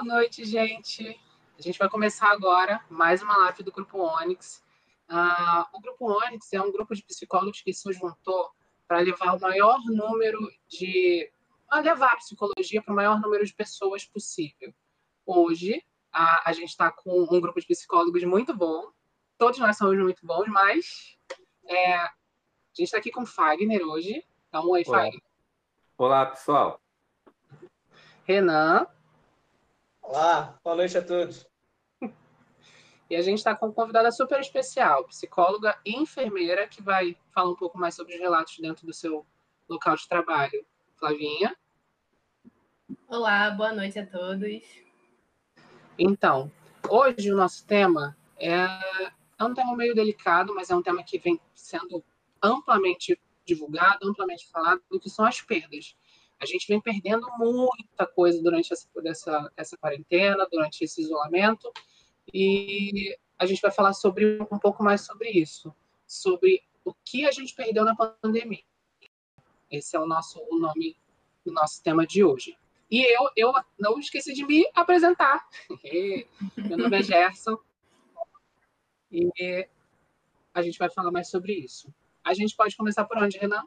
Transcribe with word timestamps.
Boa 0.00 0.14
noite, 0.14 0.44
gente. 0.44 1.20
A 1.58 1.60
gente 1.60 1.76
vai 1.76 1.88
começar 1.88 2.30
agora 2.30 2.80
mais 2.88 3.20
uma 3.20 3.36
live 3.36 3.64
do 3.64 3.72
Grupo 3.72 3.98
Onyx. 3.98 4.62
Uh, 5.10 5.66
o 5.72 5.80
Grupo 5.80 6.12
Onyx 6.12 6.52
é 6.52 6.62
um 6.62 6.70
grupo 6.70 6.94
de 6.94 7.02
psicólogos 7.02 7.62
que 7.62 7.72
se 7.72 7.92
juntou 7.92 8.48
para 8.86 9.00
levar 9.00 9.34
o 9.34 9.40
maior 9.40 9.80
número 9.86 10.38
de. 10.68 11.28
levar 11.82 12.12
a 12.12 12.16
psicologia 12.16 12.80
para 12.80 12.92
o 12.92 12.94
maior 12.94 13.20
número 13.20 13.44
de 13.44 13.52
pessoas 13.52 14.04
possível. 14.04 14.72
Hoje, 15.26 15.84
a, 16.12 16.48
a 16.48 16.52
gente 16.52 16.68
está 16.68 16.92
com 16.92 17.20
um 17.20 17.40
grupo 17.40 17.60
de 17.60 17.66
psicólogos 17.66 18.22
muito 18.22 18.56
bom. 18.56 18.92
Todos 19.36 19.58
nós 19.58 19.76
somos 19.76 19.98
muito 19.98 20.24
bons, 20.24 20.46
mas 20.46 21.18
é, 21.66 21.96
a 21.96 22.12
gente 22.72 22.86
está 22.86 22.98
aqui 22.98 23.10
com 23.10 23.22
o 23.22 23.26
Fagner 23.26 23.82
hoje. 23.82 24.24
Dá 24.52 24.60
um 24.60 24.68
oi, 24.68 24.84
Olá. 24.86 24.98
Fagner. 24.98 25.22
Olá, 25.98 26.26
pessoal. 26.26 26.80
Renan. 28.24 28.86
Olá, 30.10 30.58
boa 30.64 30.74
noite 30.74 30.96
a 30.96 31.04
todos. 31.04 31.46
E 33.10 33.14
a 33.14 33.20
gente 33.20 33.36
está 33.36 33.54
com 33.54 33.66
uma 33.66 33.74
convidada 33.74 34.10
super 34.10 34.40
especial, 34.40 35.04
psicóloga 35.04 35.78
e 35.84 35.98
enfermeira, 35.98 36.66
que 36.66 36.82
vai 36.82 37.14
falar 37.30 37.50
um 37.50 37.54
pouco 37.54 37.76
mais 37.76 37.94
sobre 37.94 38.14
os 38.14 38.18
relatos 38.18 38.56
dentro 38.58 38.86
do 38.86 38.92
seu 38.94 39.26
local 39.68 39.96
de 39.96 40.08
trabalho. 40.08 40.64
Flavinha. 40.96 41.54
Olá, 43.06 43.50
boa 43.50 43.70
noite 43.70 43.98
a 43.98 44.06
todos. 44.06 44.62
Então, 45.98 46.50
hoje 46.88 47.30
o 47.30 47.36
nosso 47.36 47.66
tema 47.66 48.16
é, 48.38 48.64
é 49.38 49.44
um 49.44 49.52
tema 49.52 49.76
meio 49.76 49.94
delicado, 49.94 50.54
mas 50.54 50.70
é 50.70 50.74
um 50.74 50.82
tema 50.82 51.04
que 51.04 51.18
vem 51.18 51.38
sendo 51.54 52.02
amplamente 52.42 53.20
divulgado, 53.44 54.08
amplamente 54.08 54.48
falado, 54.48 54.80
do 54.90 54.98
que 54.98 55.10
são 55.10 55.26
as 55.26 55.42
perdas. 55.42 55.94
A 56.40 56.46
gente 56.46 56.66
vem 56.68 56.80
perdendo 56.80 57.26
muita 57.38 58.06
coisa 58.06 58.40
durante 58.42 58.72
essa, 58.72 58.88
essa, 59.04 59.52
essa 59.56 59.76
quarentena, 59.76 60.46
durante 60.50 60.84
esse 60.84 61.00
isolamento, 61.00 61.72
e 62.32 63.16
a 63.38 63.46
gente 63.46 63.60
vai 63.60 63.70
falar 63.70 63.92
sobre 63.92 64.38
um 64.40 64.58
pouco 64.58 64.82
mais 64.82 65.02
sobre 65.02 65.30
isso, 65.30 65.74
sobre 66.06 66.62
o 66.84 66.94
que 67.04 67.26
a 67.26 67.30
gente 67.30 67.54
perdeu 67.54 67.84
na 67.84 67.94
pandemia. 67.94 68.62
Esse 69.70 69.96
é 69.96 70.00
o 70.00 70.06
nosso 70.06 70.40
o 70.50 70.58
nome 70.58 70.96
do 71.44 71.52
nosso 71.52 71.82
tema 71.82 72.06
de 72.06 72.24
hoje. 72.24 72.56
E 72.90 73.02
eu, 73.02 73.30
eu 73.36 73.52
não 73.78 73.98
esqueci 73.98 74.32
de 74.32 74.44
me 74.46 74.68
apresentar. 74.74 75.46
Meu 76.56 76.78
nome 76.78 76.98
é 76.98 77.02
Gerson. 77.02 77.58
E 79.10 79.68
a 80.54 80.62
gente 80.62 80.78
vai 80.78 80.90
falar 80.90 81.10
mais 81.10 81.28
sobre 81.28 81.52
isso. 81.52 81.92
A 82.24 82.32
gente 82.34 82.56
pode 82.56 82.76
começar 82.76 83.04
por 83.04 83.18
onde, 83.18 83.38
Renan? 83.38 83.62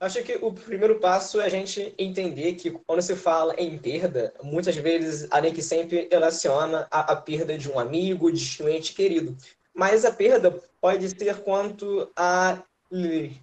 Acho 0.00 0.22
que 0.22 0.38
o 0.40 0.52
primeiro 0.52 1.00
passo 1.00 1.40
é 1.40 1.46
a 1.46 1.48
gente 1.48 1.92
entender 1.98 2.54
que 2.54 2.70
quando 2.70 3.02
se 3.02 3.16
fala 3.16 3.52
em 3.58 3.76
perda, 3.76 4.32
muitas 4.40 4.76
vezes 4.76 5.26
a 5.28 5.40
gente 5.42 5.60
sempre 5.60 6.08
relaciona 6.10 6.86
a, 6.88 7.12
a 7.12 7.16
perda 7.16 7.58
de 7.58 7.68
um 7.68 7.80
amigo, 7.80 8.30
de 8.30 8.62
um 8.62 8.68
ente 8.68 8.94
querido. 8.94 9.36
Mas 9.74 10.04
a 10.04 10.12
perda 10.12 10.62
pode 10.80 11.08
ser 11.08 11.42
quanto 11.42 12.08
a 12.14 12.62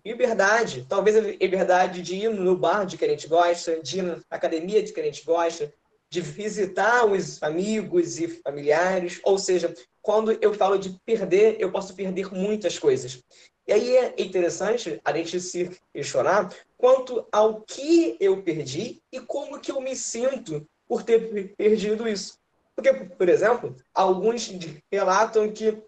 liberdade. 0.03 0.85
Talvez 0.87 1.17
a 1.17 1.21
liberdade 1.21 2.01
de 2.01 2.15
ir 2.15 2.29
no 2.29 2.55
bar 2.55 2.85
de 2.85 2.97
que 2.97 3.03
a 3.03 3.09
gente 3.09 3.27
gosta, 3.27 3.81
de 3.81 3.99
ir 3.99 4.03
na 4.03 4.19
academia 4.29 4.81
de 4.81 4.93
que 4.93 4.99
a 5.01 5.03
gente 5.03 5.25
gosta, 5.25 5.71
de 6.09 6.21
visitar 6.21 7.05
os 7.05 7.43
amigos 7.43 8.17
e 8.17 8.29
familiares. 8.29 9.19
Ou 9.25 9.37
seja, 9.37 9.73
quando 10.01 10.31
eu 10.41 10.53
falo 10.53 10.77
de 10.77 10.97
perder, 11.05 11.57
eu 11.59 11.69
posso 11.69 11.93
perder 11.93 12.33
muitas 12.33 12.79
coisas. 12.79 13.21
E 13.67 13.73
aí 13.73 13.97
é 13.97 14.13
interessante 14.17 15.01
a 15.03 15.11
gente 15.11 15.39
se 15.39 15.71
questionar 15.91 16.53
quanto 16.77 17.27
ao 17.31 17.61
que 17.61 18.15
eu 18.19 18.43
perdi 18.43 19.01
e 19.11 19.19
como 19.19 19.59
que 19.59 19.71
eu 19.71 19.81
me 19.81 19.95
sinto 19.95 20.67
por 20.87 21.03
ter 21.03 21.53
perdido 21.55 22.07
isso. 22.07 22.37
Porque, 22.75 22.93
por 22.93 23.27
exemplo, 23.27 23.75
alguns 23.93 24.51
relatam 24.91 25.51
que 25.51 25.81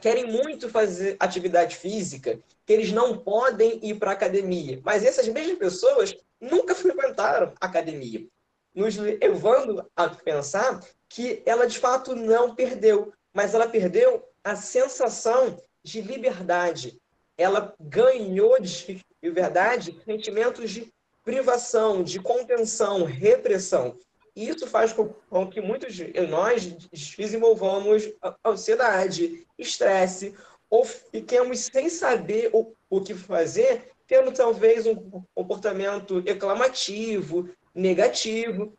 querem 0.00 0.26
muito 0.26 0.68
fazer 0.68 1.16
atividade 1.20 1.76
física, 1.76 2.40
que 2.66 2.72
eles 2.72 2.90
não 2.90 3.18
podem 3.18 3.78
ir 3.82 3.96
para 3.96 4.10
a 4.10 4.14
academia. 4.14 4.80
Mas 4.82 5.04
essas 5.04 5.28
mesmas 5.28 5.58
pessoas 5.58 6.16
nunca 6.40 6.74
frequentaram 6.76 7.52
academia, 7.60 8.26
nos 8.74 8.96
levando 8.96 9.86
a 9.94 10.08
pensar 10.08 10.80
que 11.08 11.42
ela 11.44 11.66
de 11.66 11.78
fato 11.78 12.16
não 12.16 12.54
perdeu, 12.54 13.12
mas 13.32 13.54
ela 13.54 13.68
perdeu 13.68 14.24
a 14.42 14.56
sensação 14.56 15.60
de 15.82 16.00
liberdade, 16.00 16.98
ela 17.40 17.74
ganhou 17.80 18.60
de 18.60 19.02
verdade 19.22 19.98
sentimentos 20.04 20.70
de 20.70 20.92
privação, 21.24 22.02
de 22.02 22.20
contenção, 22.20 23.04
repressão. 23.04 23.96
E 24.36 24.46
isso 24.46 24.66
faz 24.66 24.92
com 24.92 25.46
que 25.48 25.58
muitos 25.60 25.94
de 25.94 26.12
nós 26.28 26.66
desenvolvamos 27.16 28.12
ansiedade, 28.44 29.46
estresse, 29.58 30.34
ou 30.68 30.84
fiquemos 30.84 31.60
sem 31.60 31.88
saber 31.88 32.50
o, 32.52 32.74
o 32.90 33.00
que 33.00 33.14
fazer, 33.14 33.90
tendo 34.06 34.32
talvez 34.32 34.86
um 34.86 34.94
comportamento 35.34 36.20
reclamativo, 36.20 37.48
negativo. 37.74 38.74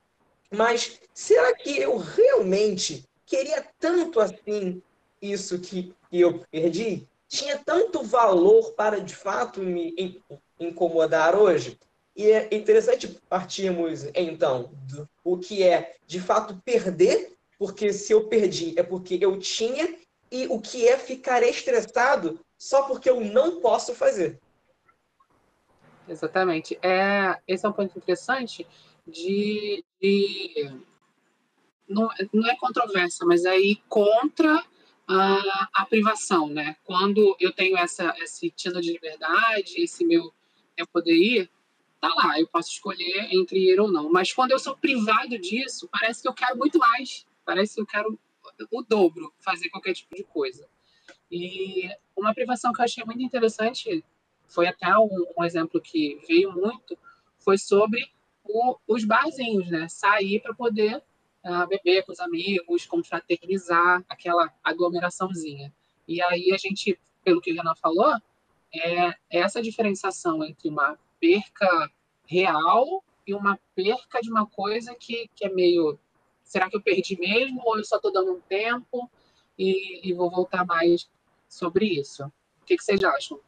Mas 0.52 1.00
será 1.16 1.56
que 1.56 1.80
eu 1.80 1.98
realmente 1.98 3.04
queria 3.26 3.66
tanto 3.80 4.20
assim 4.20 4.84
isso 5.20 5.58
que 5.60 5.96
eu 6.12 6.46
perdi? 6.52 7.08
Tinha 7.32 7.58
tanto 7.58 8.04
valor 8.04 8.74
para 8.74 9.00
de 9.00 9.16
fato 9.16 9.62
me 9.62 10.22
incomodar 10.60 11.34
hoje? 11.34 11.80
E 12.14 12.30
é 12.30 12.54
interessante 12.54 13.08
partirmos 13.30 14.04
então 14.14 14.70
do 14.84 15.10
o 15.24 15.38
que 15.38 15.64
é 15.64 15.96
de 16.06 16.20
fato 16.20 16.62
perder, 16.66 17.32
porque 17.58 17.94
se 17.94 18.12
eu 18.12 18.28
perdi 18.28 18.78
é 18.78 18.84
porque 18.84 19.18
eu 19.22 19.40
tinha, 19.40 19.98
e 20.30 20.46
o 20.48 20.60
que 20.60 20.86
é 20.88 20.98
ficar 20.98 21.42
estressado 21.42 22.38
só 22.58 22.84
porque 22.84 23.10
eu 23.10 23.22
não 23.22 23.62
posso 23.62 23.96
fazer. 23.96 24.38
Exatamente. 26.08 26.78
É, 26.82 27.40
esse 27.48 27.66
é 27.66 27.70
um 27.70 27.74
ponto 27.74 27.98
interessante 27.98 28.68
de, 29.08 29.86
de 30.02 30.70
não, 31.88 32.10
não 32.34 32.50
é 32.50 32.58
controvérsia, 32.58 33.26
mas 33.26 33.46
aí 33.46 33.82
contra 33.88 34.66
a, 35.20 35.70
a 35.74 35.86
privação, 35.86 36.48
né? 36.48 36.76
Quando 36.84 37.36
eu 37.40 37.52
tenho 37.52 37.78
essa, 37.78 38.16
esse 38.20 38.50
tino 38.52 38.82
de 38.82 38.92
liberdade, 38.92 39.82
esse 39.82 40.06
meu 40.06 40.34
eu 40.78 40.88
poder 40.88 41.14
ir, 41.14 41.50
tá 42.00 42.14
lá, 42.16 42.40
eu 42.40 42.48
posso 42.48 42.72
escolher 42.72 43.28
entre 43.32 43.60
ir 43.60 43.80
ou 43.80 43.92
não. 43.92 44.12
Mas 44.12 44.34
quando 44.34 44.52
eu 44.52 44.60
sou 44.60 44.76
privado 44.76 45.38
disso, 45.38 45.88
parece 45.92 46.22
que 46.22 46.28
eu 46.28 46.34
quero 46.34 46.58
muito 46.58 46.80
mais. 46.80 47.26
Parece 47.46 47.76
que 47.76 47.82
eu 47.82 47.86
quero 47.86 48.20
o 48.72 48.82
dobro, 48.82 49.34
fazer 49.40 49.70
qualquer 49.70 49.94
tipo 49.94 50.16
de 50.16 50.24
coisa. 50.24 50.68
E 51.32 51.90
uma 52.16 52.34
privação 52.34 52.74
que 52.74 52.82
eu 52.82 52.86
achei 52.86 53.04
muito 53.06 53.24
interessante, 53.24 54.04
foi 54.48 54.68
até 54.68 54.98
um, 54.98 55.26
um 55.38 55.44
exemplo 55.44 55.80
que 55.80 56.20
veio 56.28 56.52
muito, 56.52 56.98
foi 57.40 57.58
sobre 57.58 58.12
o, 58.44 58.78
os 58.88 59.06
barzinhos, 59.06 59.70
né? 59.70 59.88
Sair 59.88 60.42
para 60.42 60.54
poder 60.54 61.02
uh, 61.46 61.68
beber 61.68 62.04
com 62.06 62.12
os 62.12 62.20
amigos, 62.20 62.86
confraternizar, 62.86 64.04
aquela 64.08 64.54
aglomeraçãozinha. 64.64 65.74
E 66.08 66.22
aí 66.24 66.52
a 66.54 66.58
gente, 66.58 67.00
pelo 67.24 67.42
que 67.42 67.52
o 67.52 67.56
Renan 67.56 67.76
falou, 67.76 68.14
é 68.74 69.14
essa 69.30 69.62
diferenciação 69.62 70.44
entre 70.44 70.70
uma 70.70 70.98
perca 71.20 71.92
real 72.26 73.04
e 73.28 73.34
uma 73.34 73.60
perca 73.76 74.22
de 74.22 74.30
uma 74.30 74.46
coisa 74.46 74.96
que, 74.96 75.30
que 75.36 75.46
é 75.46 75.50
meio. 75.50 76.00
Será 76.44 76.70
que 76.70 76.76
eu 76.76 76.82
perdi 76.82 77.18
mesmo 77.20 77.62
ou 77.64 77.78
eu 77.78 77.84
só 77.84 77.98
estou 77.98 78.12
dando 78.12 78.34
um 78.34 78.42
tempo 78.42 79.10
e, 79.58 80.10
e, 80.10 80.14
vou 80.14 80.30
voltar 80.30 80.66
mais 80.66 81.10
sobre 81.48 81.86
isso? 81.86 82.26
O 82.26 82.66
que, 82.66 82.78
que 82.78 82.84
vocês 82.84 83.04
acham? 83.04 83.40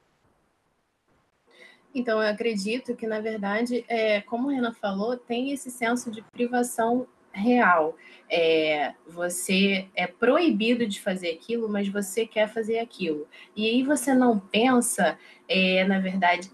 Então, 1.95 2.21
eu 2.21 2.27
acredito 2.27 2.95
que, 2.95 3.05
na 3.05 3.19
verdade, 3.19 3.85
é, 3.87 4.21
como 4.21 4.47
o 4.47 4.51
Renan 4.51 4.73
falou, 4.73 5.15
tem 5.15 5.51
esse 5.51 5.69
senso 5.69 6.09
de 6.09 6.21
privação 6.21 7.07
real. 7.33 7.97
É, 8.29 8.93
você 9.07 9.87
é 9.95 10.07
proibido 10.07 10.87
de 10.87 11.01
fazer 11.01 11.31
aquilo, 11.31 11.67
mas 11.67 11.87
você 11.87 12.25
quer 12.25 12.47
fazer 12.47 12.79
aquilo. 12.79 13.27
E 13.55 13.67
aí 13.67 13.83
você 13.83 14.13
não 14.13 14.39
pensa, 14.39 15.17
é, 15.47 15.83
na 15.83 15.99
verdade, 15.99 16.49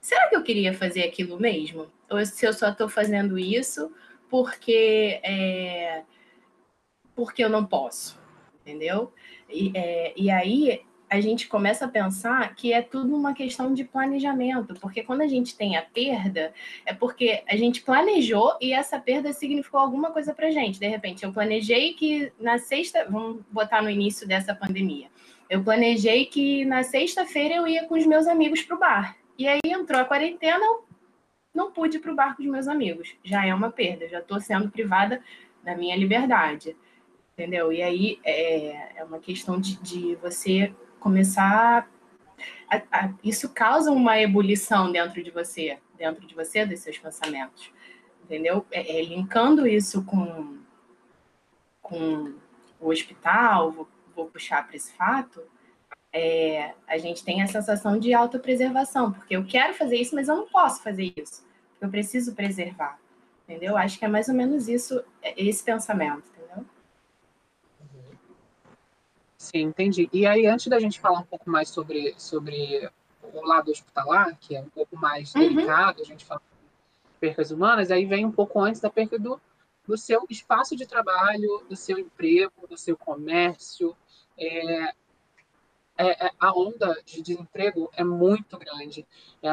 será 0.00 0.28
que 0.28 0.36
eu 0.36 0.42
queria 0.42 0.74
fazer 0.74 1.04
aquilo 1.04 1.38
mesmo? 1.38 1.86
Ou 2.10 2.24
se 2.26 2.46
eu 2.46 2.52
só 2.52 2.70
estou 2.70 2.88
fazendo 2.88 3.38
isso 3.38 3.92
porque, 4.28 5.20
é, 5.22 6.02
porque 7.14 7.44
eu 7.44 7.48
não 7.48 7.64
posso, 7.64 8.18
entendeu? 8.60 9.12
E, 9.48 9.70
é, 9.74 10.12
e 10.16 10.30
aí 10.30 10.82
a 11.14 11.20
gente 11.20 11.46
começa 11.46 11.84
a 11.84 11.88
pensar 11.88 12.54
que 12.54 12.72
é 12.72 12.82
tudo 12.82 13.14
uma 13.14 13.32
questão 13.32 13.72
de 13.72 13.84
planejamento, 13.84 14.74
porque 14.80 15.02
quando 15.02 15.20
a 15.20 15.26
gente 15.28 15.56
tem 15.56 15.76
a 15.76 15.82
perda, 15.82 16.52
é 16.84 16.92
porque 16.92 17.42
a 17.48 17.56
gente 17.56 17.82
planejou 17.82 18.56
e 18.60 18.72
essa 18.72 18.98
perda 18.98 19.32
significou 19.32 19.80
alguma 19.80 20.10
coisa 20.10 20.34
para 20.34 20.50
gente. 20.50 20.80
De 20.80 20.88
repente, 20.88 21.24
eu 21.24 21.32
planejei 21.32 21.94
que 21.94 22.32
na 22.38 22.58
sexta, 22.58 23.06
vamos 23.08 23.42
botar 23.50 23.80
no 23.80 23.88
início 23.88 24.26
dessa 24.26 24.54
pandemia, 24.54 25.08
eu 25.48 25.62
planejei 25.62 26.26
que 26.26 26.64
na 26.64 26.82
sexta-feira 26.82 27.54
eu 27.54 27.68
ia 27.68 27.84
com 27.86 27.94
os 27.94 28.06
meus 28.06 28.26
amigos 28.26 28.62
para 28.62 28.76
o 28.76 28.78
bar. 28.78 29.16
E 29.38 29.46
aí 29.46 29.60
entrou 29.64 30.00
a 30.00 30.04
quarentena, 30.04 30.64
eu 30.64 30.84
não 31.54 31.70
pude 31.70 31.98
ir 31.98 32.00
para 32.00 32.12
o 32.12 32.16
bar 32.16 32.36
com 32.36 32.42
os 32.42 32.48
meus 32.48 32.66
amigos. 32.66 33.14
Já 33.22 33.46
é 33.46 33.54
uma 33.54 33.70
perda, 33.70 34.08
já 34.08 34.18
estou 34.18 34.40
sendo 34.40 34.68
privada 34.68 35.22
na 35.62 35.76
minha 35.76 35.96
liberdade, 35.96 36.76
entendeu? 37.32 37.72
E 37.72 37.82
aí 37.82 38.18
é, 38.24 38.98
é 39.00 39.04
uma 39.04 39.18
questão 39.18 39.60
de, 39.60 39.76
de 39.80 40.16
você 40.16 40.74
começar. 41.04 41.86
A, 42.70 42.76
a, 42.90 43.14
isso 43.22 43.50
causa 43.50 43.92
uma 43.92 44.18
ebulição 44.18 44.90
dentro 44.90 45.22
de 45.22 45.30
você, 45.30 45.78
dentro 45.98 46.26
de 46.26 46.34
você, 46.34 46.64
dos 46.64 46.80
seus 46.80 46.96
pensamentos, 46.98 47.70
entendeu? 48.24 48.64
É, 48.70 48.98
é 48.98 49.04
linkando 49.04 49.66
isso 49.66 50.02
com, 50.04 50.58
com 51.82 52.34
o 52.80 52.88
hospital, 52.88 53.70
vou, 53.70 53.88
vou 54.16 54.26
puxar 54.26 54.66
para 54.66 54.76
esse 54.76 54.92
fato, 54.94 55.42
é, 56.10 56.74
a 56.86 56.96
gente 56.96 57.22
tem 57.22 57.42
a 57.42 57.46
sensação 57.46 57.98
de 57.98 58.14
autopreservação, 58.14 59.12
porque 59.12 59.36
eu 59.36 59.44
quero 59.44 59.74
fazer 59.74 59.96
isso, 59.96 60.14
mas 60.14 60.28
eu 60.28 60.36
não 60.36 60.46
posso 60.46 60.82
fazer 60.82 61.12
isso, 61.16 61.46
eu 61.80 61.90
preciso 61.90 62.34
preservar, 62.34 62.98
entendeu? 63.46 63.76
Acho 63.76 63.98
que 63.98 64.06
é 64.06 64.08
mais 64.08 64.28
ou 64.28 64.34
menos 64.34 64.68
isso, 64.68 65.04
é, 65.20 65.34
esse 65.40 65.62
pensamento, 65.62 66.24
entendeu? 66.30 66.64
Sim, 69.44 69.60
entendi. 69.60 70.08
E 70.10 70.24
aí, 70.24 70.46
antes 70.46 70.68
da 70.68 70.80
gente 70.80 70.98
falar 70.98 71.18
um 71.20 71.24
pouco 71.24 71.50
mais 71.50 71.68
sobre, 71.68 72.14
sobre 72.16 72.90
o 73.22 73.46
lado 73.46 73.70
hospitalar, 73.70 74.34
que 74.40 74.56
é 74.56 74.60
um 74.62 74.70
pouco 74.70 74.96
mais 74.96 75.34
uhum. 75.34 75.42
delicado, 75.42 76.00
a 76.00 76.04
gente 76.04 76.24
fala 76.24 76.40
percas 77.20 77.50
humanas, 77.50 77.90
aí 77.90 78.06
vem 78.06 78.24
um 78.24 78.32
pouco 78.32 78.58
antes 78.58 78.80
da 78.80 78.88
perca 78.88 79.18
do, 79.18 79.38
do 79.86 79.98
seu 79.98 80.24
espaço 80.30 80.74
de 80.74 80.86
trabalho, 80.86 81.62
do 81.68 81.76
seu 81.76 81.98
emprego, 81.98 82.66
do 82.66 82.78
seu 82.78 82.96
comércio. 82.96 83.94
É, 84.38 84.84
é, 85.96 86.26
é, 86.26 86.30
a 86.40 86.58
onda 86.58 86.98
de 87.04 87.20
desemprego 87.20 87.90
é 87.94 88.02
muito 88.02 88.58
grande. 88.58 89.06
É, 89.42 89.50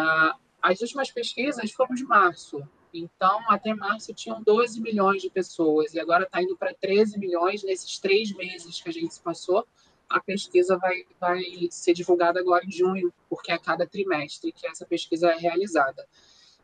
as 0.62 0.80
últimas 0.80 1.12
pesquisas 1.12 1.70
foram 1.72 1.96
de 1.96 2.06
março. 2.06 2.66
Então, 2.94 3.40
até 3.50 3.74
março 3.74 4.14
tinham 4.14 4.42
12 4.44 4.82
milhões 4.82 5.22
de 5.22 5.30
pessoas 5.30 5.94
e 5.94 6.00
agora 6.00 6.26
está 6.26 6.42
indo 6.42 6.58
para 6.58 6.74
13 6.74 7.18
milhões 7.18 7.64
nesses 7.64 7.98
três 8.00 8.34
meses 8.34 8.82
que 8.82 8.90
a 8.90 8.94
gente 8.94 9.14
se 9.14 9.22
passou. 9.22 9.66
A 10.10 10.20
pesquisa 10.20 10.78
vai, 10.78 11.06
vai 11.20 11.42
ser 11.70 11.94
divulgada 11.94 12.40
agora 12.40 12.66
em 12.66 12.72
junho, 12.72 13.14
porque 13.30 13.52
é 13.52 13.56
a 13.56 13.60
cada 13.60 13.88
trimestre 13.88 14.52
que 14.52 14.68
essa 14.68 14.86
pesquisa 14.86 15.30
é 15.30 15.38
realizada. 15.38 16.06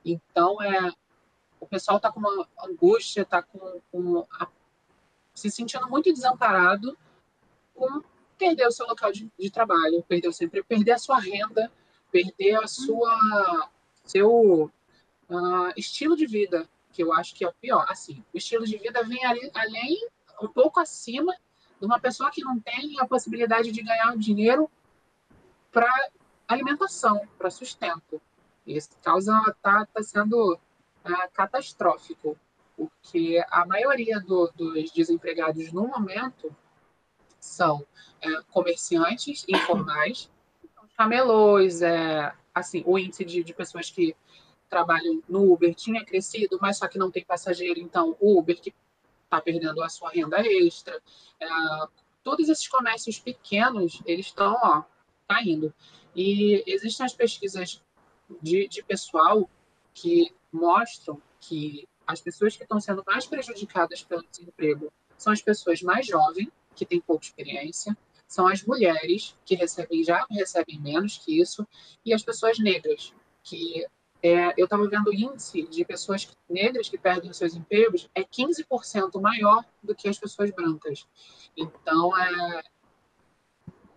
Então, 0.03 0.62
é, 0.62 0.91
o 1.59 1.65
pessoal 1.65 1.97
está 1.97 2.12
com 2.12 2.19
uma 2.19 2.47
angústia, 2.65 3.21
está 3.21 3.41
com, 3.41 3.81
com 3.89 4.25
a, 4.39 4.47
se 5.33 5.50
sentindo 5.50 5.88
muito 5.88 6.12
desamparado 6.12 6.97
com 7.73 8.01
perder 8.38 8.68
o 8.68 8.71
seu 8.71 8.85
local 8.85 9.12
de, 9.12 9.31
de 9.39 9.50
trabalho, 9.50 10.03
perder 10.03 10.33
sempre 10.33 10.62
perder 10.62 10.94
a 10.94 10.97
sua 10.97 11.19
renda, 11.19 11.71
perder 12.12 12.56
a 12.56 12.68
sua 12.68 13.69
seu 14.03 14.71
uh, 15.29 15.71
estilo 15.75 16.15
de 16.15 16.25
vida, 16.25 16.68
que 16.91 17.03
eu 17.03 17.13
acho 17.13 17.35
que 17.35 17.44
é 17.44 17.47
o 17.47 17.53
pior. 17.53 17.85
Assim, 17.89 18.24
o 18.33 18.38
estilo 18.38 18.65
de 18.65 18.77
vida 18.77 19.03
vem 19.03 19.24
ali, 19.25 19.51
além, 19.53 20.07
um 20.41 20.47
pouco 20.47 20.79
acima 20.79 21.35
de 21.79 21.85
uma 21.85 22.00
pessoa 22.00 22.31
que 22.31 22.44
não 22.44 22.59
tem 22.59 23.00
a 23.00 23.06
possibilidade 23.06 23.71
de 23.71 23.81
ganhar 23.81 24.15
dinheiro 24.18 24.69
para 25.71 25.91
alimentação, 26.47 27.27
para 27.38 27.50
sustento. 27.50 28.21
Isso 28.65 28.89
causa 29.03 29.33
tá, 29.62 29.85
tá 29.85 30.03
sendo 30.03 30.56
uh, 30.56 31.31
catastrófico, 31.33 32.38
porque 32.75 33.44
a 33.50 33.65
maioria 33.65 34.19
do, 34.19 34.51
dos 34.56 34.91
desempregados 34.91 35.71
no 35.71 35.88
momento 35.88 36.56
são 37.39 37.85
é, 38.21 38.41
comerciantes 38.51 39.45
informais, 39.47 40.30
camelôs, 40.97 41.81
é, 41.81 42.33
assim, 42.53 42.83
o 42.85 42.97
índice 42.97 43.23
de, 43.23 43.44
de 43.44 43.53
pessoas 43.53 43.89
que 43.89 44.15
trabalham 44.69 45.21
no 45.27 45.51
Uber 45.51 45.73
tinha 45.73 46.03
crescido, 46.03 46.57
mas 46.61 46.77
só 46.77 46.87
que 46.87 46.97
não 46.97 47.11
tem 47.11 47.23
passageiro, 47.23 47.79
então 47.79 48.15
o 48.19 48.37
Uber 48.37 48.59
que 48.59 48.73
está 49.23 49.41
perdendo 49.41 49.81
a 49.83 49.89
sua 49.89 50.09
renda 50.09 50.39
extra. 50.41 51.01
É, 51.39 51.47
todos 52.23 52.49
esses 52.49 52.67
comércios 52.67 53.19
pequenos, 53.19 54.01
eles 54.05 54.27
estão, 54.27 54.53
ó, 54.61 54.83
caindo. 55.27 55.73
E 56.15 56.63
existem 56.65 57.05
as 57.05 57.13
pesquisas 57.13 57.81
de, 58.41 58.67
de 58.67 58.83
pessoal 58.83 59.49
que 59.93 60.33
mostram 60.51 61.21
que 61.39 61.87
as 62.05 62.21
pessoas 62.21 62.55
que 62.55 62.63
estão 62.63 62.79
sendo 62.79 63.03
mais 63.05 63.25
prejudicadas 63.25 64.03
pelo 64.03 64.25
desemprego 64.29 64.91
são 65.17 65.33
as 65.33 65.41
pessoas 65.41 65.81
mais 65.81 66.05
jovens, 66.05 66.47
que 66.75 66.85
têm 66.85 67.01
pouca 67.01 67.25
experiência, 67.25 67.97
são 68.27 68.47
as 68.47 68.63
mulheres, 68.63 69.35
que 69.45 69.55
recebem 69.55 70.03
já 70.03 70.25
recebem 70.29 70.79
menos 70.79 71.17
que 71.17 71.41
isso, 71.41 71.67
e 72.05 72.13
as 72.13 72.23
pessoas 72.23 72.59
negras, 72.59 73.13
que 73.43 73.85
é, 74.21 74.53
eu 74.57 74.65
estava 74.65 74.87
vendo 74.87 75.09
o 75.09 75.13
índice 75.13 75.63
de 75.67 75.85
pessoas 75.85 76.27
negras 76.49 76.89
que 76.89 76.97
perdem 76.97 77.31
seus 77.33 77.55
empregos 77.55 78.09
é 78.15 78.23
15% 78.23 79.21
maior 79.21 79.63
do 79.81 79.93
que 79.93 80.07
as 80.09 80.17
pessoas 80.17 80.51
brancas. 80.51 81.07
Então, 81.55 82.17
é, 82.17 82.63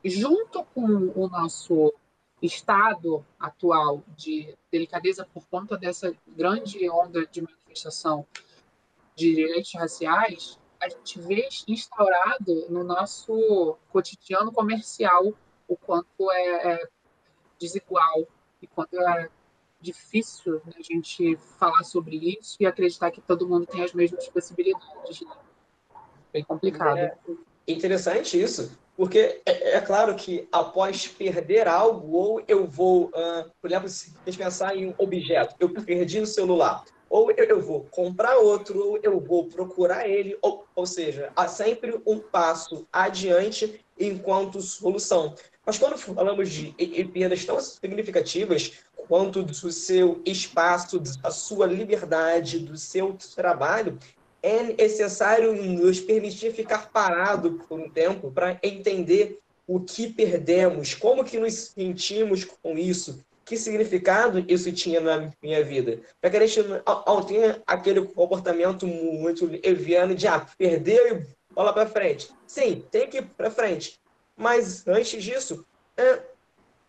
junto 0.04 0.64
com 0.64 1.12
o 1.14 1.28
nosso 1.28 1.92
estado 2.42 3.24
atual 3.38 4.02
de 4.16 4.56
delicadeza 4.70 5.26
por 5.32 5.46
conta 5.46 5.76
dessa 5.76 6.14
grande 6.26 6.88
onda 6.88 7.26
de 7.26 7.42
manifestação 7.42 8.26
de 9.14 9.34
direitos 9.34 9.72
raciais, 9.74 10.58
a 10.80 10.88
gente 10.88 11.20
vê 11.20 11.46
instaurado 11.68 12.66
no 12.70 12.82
nosso 12.82 13.76
cotidiano 13.90 14.50
comercial 14.50 15.34
o 15.68 15.76
quanto 15.76 16.30
é, 16.30 16.74
é 16.74 16.88
desigual 17.58 18.26
e 18.62 18.66
quanto 18.66 18.98
é 18.98 19.30
difícil 19.80 20.60
a 20.66 20.82
gente 20.82 21.36
falar 21.58 21.82
sobre 21.84 22.16
isso 22.16 22.56
e 22.60 22.66
acreditar 22.66 23.10
que 23.10 23.20
todo 23.20 23.48
mundo 23.48 23.66
tem 23.66 23.82
as 23.82 23.92
mesmas 23.92 24.28
possibilidades. 24.28 25.20
Né? 25.22 25.32
Bem 26.32 26.44
complicado. 26.44 26.98
É 26.98 27.16
interessante 27.66 28.40
isso, 28.40 28.78
porque 28.96 29.40
é, 29.46 29.76
é, 29.76 29.80
claro 29.80 30.14
que 30.14 30.48
após 30.52 31.08
perder 31.08 31.66
algo, 31.66 32.16
ou 32.16 32.44
eu 32.46 32.66
vou, 32.66 33.06
uh, 33.06 33.50
por 33.60 33.70
exemplo, 33.70 33.88
se 33.88 34.14
a 34.26 34.30
gente 34.30 34.38
pensar 34.42 34.76
em 34.76 34.88
um 34.88 34.94
objeto, 34.98 35.54
eu 35.58 35.68
perdi 35.70 36.20
o 36.20 36.26
celular 36.26 36.84
ou 37.10 37.32
eu 37.32 37.60
vou 37.60 37.82
comprar 37.90 38.36
outro, 38.36 38.90
ou 38.90 39.00
eu 39.02 39.18
vou 39.18 39.46
procurar 39.46 40.08
ele, 40.08 40.38
ou, 40.40 40.64
ou 40.76 40.86
seja, 40.86 41.32
há 41.34 41.48
sempre 41.48 42.00
um 42.06 42.20
passo 42.20 42.86
adiante 42.92 43.84
enquanto 43.98 44.60
solução. 44.60 45.34
Mas 45.66 45.76
quando 45.76 45.98
falamos 45.98 46.48
de 46.48 46.72
perdas 47.12 47.44
tão 47.44 47.60
significativas 47.60 48.78
quanto 49.10 49.42
do 49.42 49.72
seu 49.72 50.22
espaço, 50.24 51.00
da 51.00 51.32
sua 51.32 51.66
liberdade, 51.66 52.60
do 52.60 52.76
seu 52.76 53.18
trabalho, 53.34 53.98
é 54.40 54.62
necessário 54.62 55.52
nos 55.52 55.98
permitir 55.98 56.52
ficar 56.52 56.92
parado 56.92 57.54
por 57.66 57.80
um 57.80 57.90
tempo 57.90 58.30
para 58.30 58.56
entender 58.62 59.40
o 59.66 59.80
que 59.80 60.12
perdemos, 60.12 60.94
como 60.94 61.24
que 61.24 61.40
nos 61.40 61.54
sentimos 61.54 62.44
com 62.44 62.78
isso, 62.78 63.18
que 63.44 63.56
significado 63.56 64.44
isso 64.46 64.70
tinha 64.70 65.00
na 65.00 65.32
minha 65.42 65.64
vida. 65.64 65.98
Para 66.20 66.30
que 66.30 66.36
a 66.36 66.46
gente 66.46 66.68
não 66.68 67.22
tenha 67.24 67.60
aquele 67.66 68.02
comportamento 68.06 68.86
muito 68.86 69.44
leviano 69.44 70.14
de 70.14 70.28
ah, 70.28 70.46
perdeu 70.56 71.16
e 71.16 71.26
bola 71.52 71.72
para 71.72 71.88
frente. 71.88 72.30
Sim, 72.46 72.84
tem 72.92 73.08
que 73.08 73.18
ir 73.18 73.26
para 73.36 73.50
frente. 73.50 73.98
Mas 74.36 74.86
antes 74.86 75.20
disso, 75.20 75.66
é, 75.96 76.20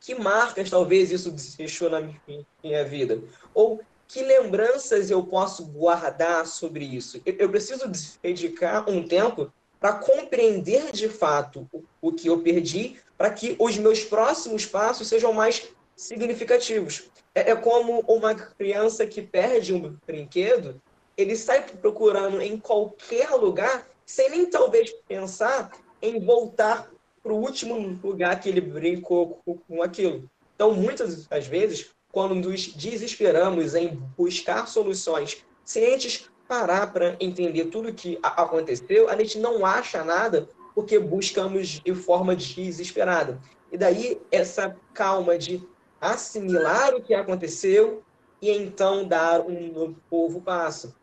que 0.01 0.15
marcas 0.15 0.70
talvez 0.70 1.12
isso 1.12 1.34
deixou 1.58 1.89
na 1.89 2.01
minha 2.01 2.84
vida? 2.84 3.22
Ou 3.53 3.79
que 4.08 4.24
lembranças 4.24 5.10
eu 5.12 5.24
posso 5.24 5.65
guardar 5.67 6.46
sobre 6.46 6.84
isso? 6.84 7.22
Eu 7.24 7.50
preciso 7.50 7.89
dedicar 8.22 8.89
um 8.89 9.08
tempo 9.08 9.53
para 9.79 9.93
compreender 9.93 10.91
de 10.91 11.08
fato 11.08 11.70
o 12.01 12.12
que 12.12 12.27
eu 12.27 12.41
perdi, 12.41 13.00
para 13.17 13.29
que 13.29 13.55
os 13.60 13.77
meus 13.77 14.03
próximos 14.03 14.65
passos 14.65 15.08
sejam 15.08 15.31
mais 15.31 15.70
significativos. 15.96 17.03
É, 17.34 17.51
é 17.51 17.55
como 17.55 18.00
uma 18.01 18.34
criança 18.36 19.05
que 19.05 19.22
perde 19.22 19.74
um 19.74 19.98
brinquedo, 20.05 20.81
ele 21.15 21.36
sai 21.36 21.63
procurando 21.63 22.41
em 22.41 22.58
qualquer 22.60 23.29
lugar, 23.31 23.88
sem 24.05 24.29
nem 24.31 24.46
talvez 24.48 24.91
pensar 25.08 25.72
em 26.01 26.20
voltar 26.20 26.89
para 27.22 27.34
o 27.34 27.40
último 27.40 28.00
lugar 28.04 28.40
que 28.40 28.50
ele 28.50 28.62
brincou 28.62 29.42
com 29.68 29.82
aquilo. 29.82 30.30
Então, 30.56 30.74
muitas 30.74 31.25
das 31.28 31.48
vezes, 31.48 31.92
quando 32.12 32.36
nos 32.36 32.68
desesperamos 32.68 33.75
em 33.75 33.96
buscar 34.18 34.68
soluções, 34.68 35.44
sem 35.63 35.94
antes 35.94 36.30
parar 36.48 36.92
para 36.92 37.16
entender 37.20 37.66
tudo 37.66 37.90
o 37.90 37.94
que 37.94 38.20
aconteceu, 38.22 39.10
a 39.10 39.16
gente 39.18 39.40
não 39.40 39.66
acha 39.66 40.04
nada 40.04 40.50
porque 40.75 41.00
buscamos 41.00 41.80
de 41.80 41.94
forma 41.94 42.36
desesperada. 42.36 43.40
E 43.72 43.78
daí 43.78 44.22
essa 44.32 44.75
calma 44.94 45.38
de 45.38 45.66
assimilar 46.00 46.94
o 46.94 47.01
que 47.01 47.13
aconteceu 47.13 48.04
e 48.42 48.50
então 48.50 49.08
dar 49.08 49.42
um 49.42 49.96
novo 50.12 50.42
passo. 50.42 50.94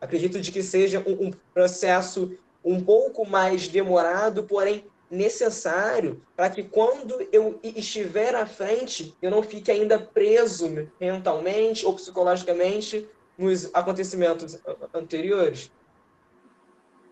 Acredito 0.00 0.40
de 0.40 0.52
que 0.52 0.62
seja 0.62 1.02
um 1.06 1.30
processo 1.52 2.36
um 2.64 2.82
pouco 2.82 3.26
mais 3.26 3.66
demorado, 3.66 4.44
porém 4.44 4.84
necessário 5.12 6.22
para 6.34 6.48
que 6.48 6.62
quando 6.62 7.28
eu 7.30 7.60
estiver 7.62 8.34
à 8.34 8.46
frente, 8.46 9.14
eu 9.20 9.30
não 9.30 9.42
fique 9.42 9.70
ainda 9.70 9.98
preso 9.98 10.66
mentalmente 10.98 11.84
ou 11.84 11.94
psicologicamente 11.94 13.06
nos 13.36 13.72
acontecimentos 13.74 14.58
anteriores. 14.94 15.70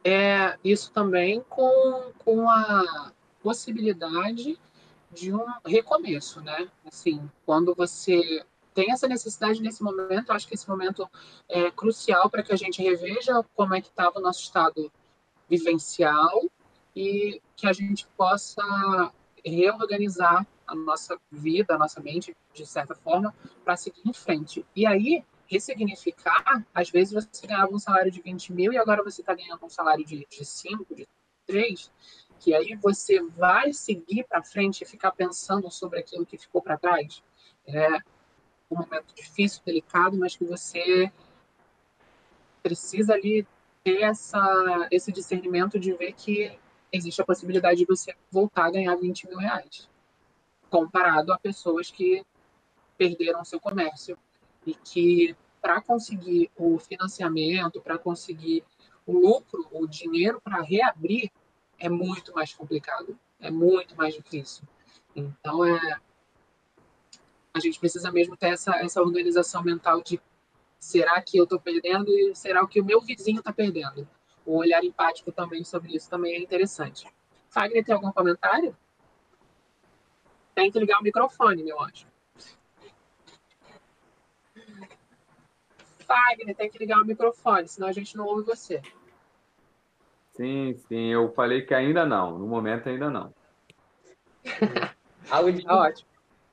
é 0.03 0.57
isso 0.65 0.91
também 0.93 1.45
com, 1.47 2.11
com 2.25 2.49
a 2.49 3.13
possibilidade 3.43 4.59
de 5.13 5.35
um 5.35 5.45
recomeço, 5.67 6.41
né? 6.41 6.69
Assim, 6.87 7.31
quando 7.45 7.75
você 7.75 8.43
tem 8.73 8.93
essa 8.93 9.07
necessidade 9.07 9.61
nesse 9.61 9.83
momento, 9.83 10.33
acho 10.33 10.49
que 10.49 10.55
esse 10.55 10.69
momento 10.69 11.07
é 11.49 11.71
crucial 11.71 12.31
para 12.31 12.43
que 12.43 12.53
a 12.53 12.57
gente 12.57 12.83
reveja 12.83 13.45
como 13.55 13.75
é 13.75 13.81
que 13.83 13.89
estava 13.89 14.19
o 14.19 14.23
nosso 14.23 14.41
estado 14.41 14.91
vivencial 15.49 16.49
e 16.95 17.41
que 17.57 17.67
a 17.67 17.73
gente 17.73 18.07
possa 18.17 19.13
reorganizar 19.45 20.47
a 20.67 20.75
nossa 20.75 21.19
vida, 21.31 21.75
a 21.75 21.79
nossa 21.79 22.01
mente, 22.01 22.37
de 22.55 22.67
certa 22.67 22.95
forma, 22.95 23.35
para 23.65 23.77
seguir 23.77 24.03
em 24.07 24.13
frente. 24.13 24.65
E 24.75 24.87
aí, 24.87 25.25
ressignificar, 25.47 26.65
às 26.73 26.91
vezes 26.91 27.13
você 27.13 27.47
ganhava 27.47 27.73
um 27.73 27.79
salário 27.79 28.11
de 28.11 28.23
20 28.23 28.53
mil 28.53 28.73
e 28.73 28.79
agora 28.79 29.03
você 29.03 29.21
está 29.21 29.35
ganhando 29.35 29.65
um 29.65 29.71
salário 29.71 30.05
de, 30.05 30.27
de 30.31 30.45
5, 30.45 30.95
de 30.95 31.09
3, 31.47 31.91
que 32.39 32.55
aí 32.55 32.77
você 32.77 33.21
vai 33.23 33.73
seguir 33.73 34.25
para 34.29 34.43
frente 34.43 34.83
e 34.83 34.87
ficar 34.87 35.11
pensando 35.11 35.71
sobre 35.71 35.99
aquilo 35.99 36.25
que 36.25 36.39
ficou 36.39 36.63
para 36.63 36.79
trás. 36.79 37.23
É 37.67 37.99
um 38.71 38.77
momento 38.77 39.13
difícil, 39.15 39.61
delicado, 39.67 40.17
mas 40.17 40.37
que 40.37 40.45
você 40.45 41.11
precisa 42.63 43.15
ali 43.15 43.47
ter 43.83 44.03
essa, 44.03 44.89
esse 44.91 45.11
discernimento 45.11 45.79
de 45.79 45.93
ver 45.93 46.13
que 46.13 46.57
existe 46.93 47.21
a 47.21 47.25
possibilidade 47.25 47.79
de 47.79 47.87
você 47.87 48.15
voltar 48.31 48.67
a 48.67 48.71
ganhar 48.71 48.95
20 48.97 49.29
mil 49.29 49.39
reais, 49.39 49.89
comparado 50.69 51.33
a 51.33 51.39
pessoas 51.39 51.91
que 51.91 52.25
perderam 52.97 53.45
seu 53.45 53.61
comércio 53.61 54.19
e 54.67 54.75
que 54.75 55.37
para 55.61 55.81
conseguir 55.81 56.51
o 56.57 56.79
financiamento, 56.79 57.81
para 57.81 57.99
conseguir 57.99 58.65
o 59.07 59.19
lucro, 59.19 59.67
o 59.73 59.87
dinheiro 59.87 60.41
para 60.41 60.63
reabrir, 60.63 61.31
é 61.79 61.89
muito 61.89 62.35
mais 62.35 62.53
complicado, 62.55 63.19
é 63.41 63.51
muito 63.51 63.97
mais 63.97 64.15
difícil. 64.15 64.65
Então, 65.15 65.65
é, 65.65 65.99
a 67.53 67.61
gente 67.61 67.81
precisa 67.81 68.11
mesmo 68.13 68.37
ter 68.37 68.49
essa, 68.49 68.77
essa 68.77 69.01
organização 69.01 69.63
mental 69.63 70.03
de 70.03 70.21
será 70.79 71.21
que 71.21 71.37
eu 71.37 71.45
estou 71.45 71.61
perdendo 71.61 72.11
e 72.11 72.35
será 72.35 72.67
que 72.67 72.81
o 72.81 72.85
meu 72.85 73.01
vizinho 73.01 73.41
está 73.41 73.53
perdendo? 73.53 74.09
O 74.45 74.57
olhar 74.57 74.83
empático 74.83 75.31
também 75.31 75.65
sobre 75.65 75.95
isso 75.95 76.09
também 76.09 76.35
é 76.35 76.39
interessante. 76.39 77.07
Fagner, 77.49 77.85
tem 77.85 77.95
algum 77.95 78.13
comentário? 78.13 78.77
Tem 80.55 80.71
que 80.71 80.79
ligar 80.79 81.01
o 81.01 81.03
microfone, 81.03 81.63
meu 81.63 81.81
anjo. 81.81 82.07
Fagner, 86.07 86.57
tem 86.57 86.71
que 86.71 86.79
ligar 86.79 87.01
o 87.01 87.07
microfone, 87.07 87.69
senão 87.69 87.89
a 87.89 87.93
gente 87.93 88.17
não 88.17 88.27
ouve 88.27 88.45
você. 88.45 88.83
Sim, 90.33 90.75
sim, 90.89 91.13
eu 91.13 91.33
falei 91.33 91.63
que 91.63 91.75
ainda 91.75 92.07
não, 92.07 92.39
no 92.39 92.47
momento 92.47 92.89
ainda 92.89 93.11
não. 93.11 93.35
tá 95.29 95.77
ótimo. 95.77 96.09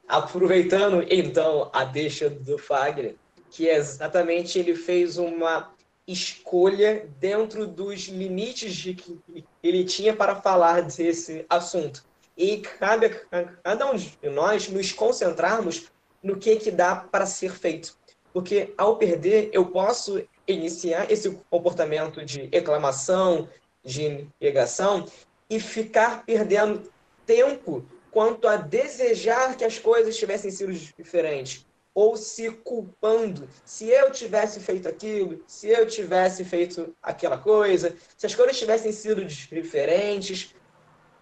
Aproveitando 0.08 1.06
então 1.10 1.70
a 1.74 1.84
deixa 1.84 2.29
do 2.29 2.58
Fagner, 2.58 3.15
que 3.50 3.67
é 3.67 3.75
exatamente 3.75 4.58
ele 4.60 4.75
fez 4.75 5.17
uma 5.17 5.74
escolha 6.08 7.08
dentro 7.20 7.68
dos 7.68 8.04
limites 8.08 8.74
de 8.74 8.94
que 8.94 9.20
ele 9.62 9.84
tinha 9.84 10.16
para 10.16 10.36
falar 10.36 10.82
desse 10.84 11.46
assunto. 11.50 12.06
E 12.36 12.60
cabe 12.60 13.08
a 13.32 13.44
cada 13.44 13.92
um 13.92 13.96
de 13.96 14.30
nós 14.30 14.70
nos 14.70 14.92
concentrarmos 14.94 15.88
no 16.24 16.38
que, 16.38 16.56
que 16.56 16.72
dá 16.72 16.96
para 16.96 17.26
ser 17.26 17.52
feito. 17.52 17.98
Porque 18.32 18.74
ao 18.78 18.98
perder, 18.98 19.50
eu 19.52 19.66
posso 19.66 20.24
iniciar 20.48 21.12
esse 21.12 21.30
comportamento 21.50 22.24
de 22.24 22.48
reclamação, 22.54 23.50
de 23.84 24.28
negação 24.40 25.06
e 25.50 25.60
ficar 25.60 26.26
perdendo 26.26 26.90
tempo 27.26 27.86
quanto 28.12 28.48
a 28.48 28.56
desejar 28.56 29.58
que 29.58 29.66
as 29.66 29.78
coisas 29.78 30.16
tivessem 30.16 30.52
sido 30.52 30.72
diferentes 30.74 31.67
ou 31.98 32.16
se 32.16 32.51
culpando. 32.51 33.50
Se 33.66 33.89
eu 33.89 34.12
tivesse 34.12 34.60
feito 34.60 34.88
aquilo, 34.88 35.44
se 35.48 35.68
eu 35.68 35.88
tivesse 35.88 36.46
feito 36.46 36.96
aquela 37.01 37.39
coisa, 37.39 37.96
se 38.16 38.27
as 38.27 38.36
coisas 38.36 38.56
tivessem 38.56 38.92
sido 38.92 39.25
diferentes, 39.25 40.54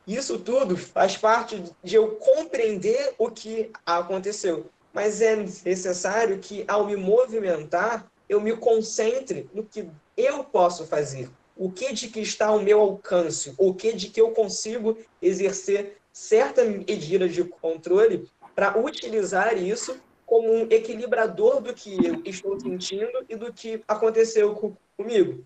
isso 0.05 0.37
tudo 0.37 0.75
faz 0.75 1.15
parte 1.15 1.63
de 1.81 1.95
eu 1.95 2.15
compreender 2.15 3.15
o 3.17 3.31
que 3.31 3.71
aconteceu. 3.85 4.69
Mas 4.91 5.21
é 5.21 5.37
necessário 5.37 6.39
que, 6.39 6.65
ao 6.67 6.85
me 6.87 6.97
movimentar, 6.97 8.11
eu 8.27 8.41
me 8.41 8.53
concentre 8.57 9.49
no 9.53 9.63
que 9.63 9.89
eu 10.17 10.43
posso 10.43 10.85
fazer, 10.85 11.29
o 11.55 11.71
que 11.71 11.93
de 11.93 12.09
que 12.09 12.19
está 12.19 12.47
ao 12.47 12.59
meu 12.59 12.81
alcance, 12.81 13.53
o 13.57 13.73
que 13.73 13.93
de 13.93 14.09
que 14.09 14.19
eu 14.19 14.31
consigo 14.31 14.97
exercer 15.21 15.99
certa 16.11 16.65
medida 16.65 17.29
de 17.29 17.45
controle 17.45 18.29
para 18.53 18.77
utilizar 18.77 19.57
isso 19.57 19.97
como 20.25 20.51
um 20.51 20.63
equilibrador 20.69 21.61
do 21.61 21.73
que 21.73 21.93
eu 22.05 22.21
estou 22.25 22.59
sentindo 22.59 23.25
e 23.29 23.35
do 23.35 23.53
que 23.53 23.81
aconteceu 23.87 24.77
comigo. 24.97 25.45